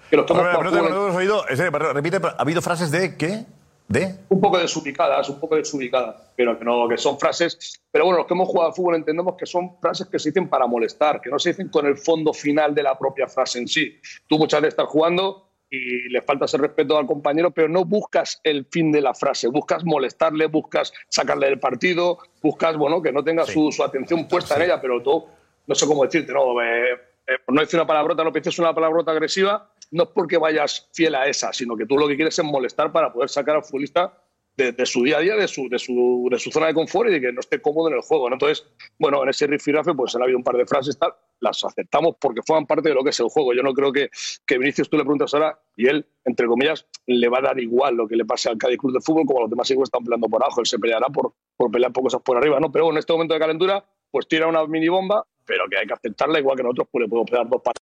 [0.10, 3.46] que los pero, no hemos oído, perdón, repite, ¿ha habido frases de qué?
[3.90, 4.16] ¿De?
[4.28, 7.80] un poco desubicadas, un poco desubicadas, pero que no, que son frases.
[7.90, 10.50] Pero bueno, los que hemos jugado al fútbol entendemos que son frases que se dicen
[10.50, 13.68] para molestar, que no se dicen con el fondo final de la propia frase en
[13.68, 13.98] sí.
[14.28, 18.40] Tú muchas veces estás jugando y le faltas el respeto al compañero, pero no buscas
[18.44, 23.24] el fin de la frase, buscas molestarle, buscas sacarle del partido, buscas, bueno, que no
[23.24, 25.26] tenga su, su atención puesta en ella, pero tú,
[25.66, 26.94] no sé cómo decirte, no, eh,
[27.28, 31.16] eh, no decir una palabrota, no pienses una palabrota agresiva, no es porque vayas fiel
[31.16, 34.14] a esa, sino que tú lo que quieres es molestar para poder sacar al futbolista
[34.58, 37.14] de, su día a día, de su, de, su, de su zona de confort y
[37.14, 38.28] de que no esté cómodo en el juego.
[38.28, 38.36] ¿no?
[38.36, 38.66] Entonces,
[38.98, 42.42] bueno, en ese rifirafe pues han habido un par de frases tal, las aceptamos porque
[42.46, 43.54] forman parte de lo que es el juego.
[43.54, 44.10] Yo no creo que,
[44.46, 47.96] que Vinicius tú le preguntas ahora y él, entre comillas, le va a dar igual
[47.96, 50.28] lo que le pase al Cádiz Club de Fútbol como los demás equipos están peleando
[50.28, 50.60] por abajo.
[50.60, 52.72] Él se peleará por, por pelear por cosas por arriba, ¿no?
[52.72, 55.94] Pero en este momento de calentura, pues tira una mini bomba, pero que hay que
[55.94, 57.87] aceptarla igual que nosotros pues le podemos pegar dos patas.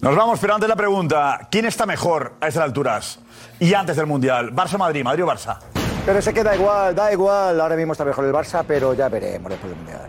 [0.00, 3.18] Nos vamos, pero antes la pregunta: ¿quién está mejor a estas alturas
[3.58, 4.54] y antes del Mundial?
[4.54, 5.02] ¿Barça-Madrid?
[5.02, 5.58] ¿Madrid o Barça?
[6.06, 7.60] Pero se queda igual, da igual.
[7.60, 10.08] Ahora mismo está mejor el Barça, pero ya veremos después del Mundial.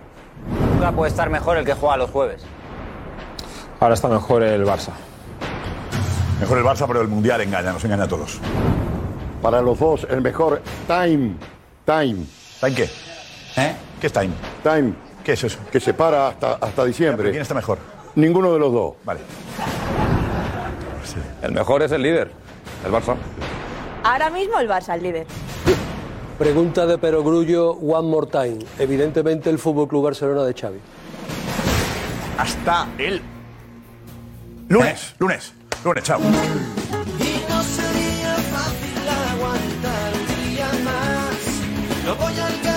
[0.76, 2.44] Nunca puede estar mejor el que juega los jueves.
[3.80, 4.92] Ahora está mejor el Barça.
[6.40, 8.40] Mejor el Barça, pero el Mundial engaña, nos engaña a todos.
[9.42, 11.36] Para los dos, el mejor time.
[11.86, 12.26] Time.
[12.60, 12.84] ¿Time qué?
[13.58, 13.76] ¿Eh?
[14.00, 14.30] ¿Qué es time?
[14.62, 14.94] Time.
[15.24, 15.60] ¿Qué es eso?
[15.72, 17.32] Que se para hasta, hasta diciembre.
[17.32, 17.80] ¿Quién está mejor?
[18.16, 18.94] Ninguno de los dos.
[19.04, 19.20] Vale.
[21.42, 22.32] El mejor es el líder,
[22.86, 23.16] el Barça.
[24.04, 25.26] Ahora mismo el Barça, el líder.
[26.38, 28.60] Pregunta de Perogrullo, one more time.
[28.78, 30.80] Evidentemente el Fútbol Club Barcelona de Xavi.
[32.38, 33.22] Hasta el
[34.70, 35.16] lunes.
[35.20, 35.54] Lunes.
[35.84, 36.20] Lunes, chao.
[36.20, 42.06] Y no sería fácil aguantar un día más.
[42.06, 42.69] No voy al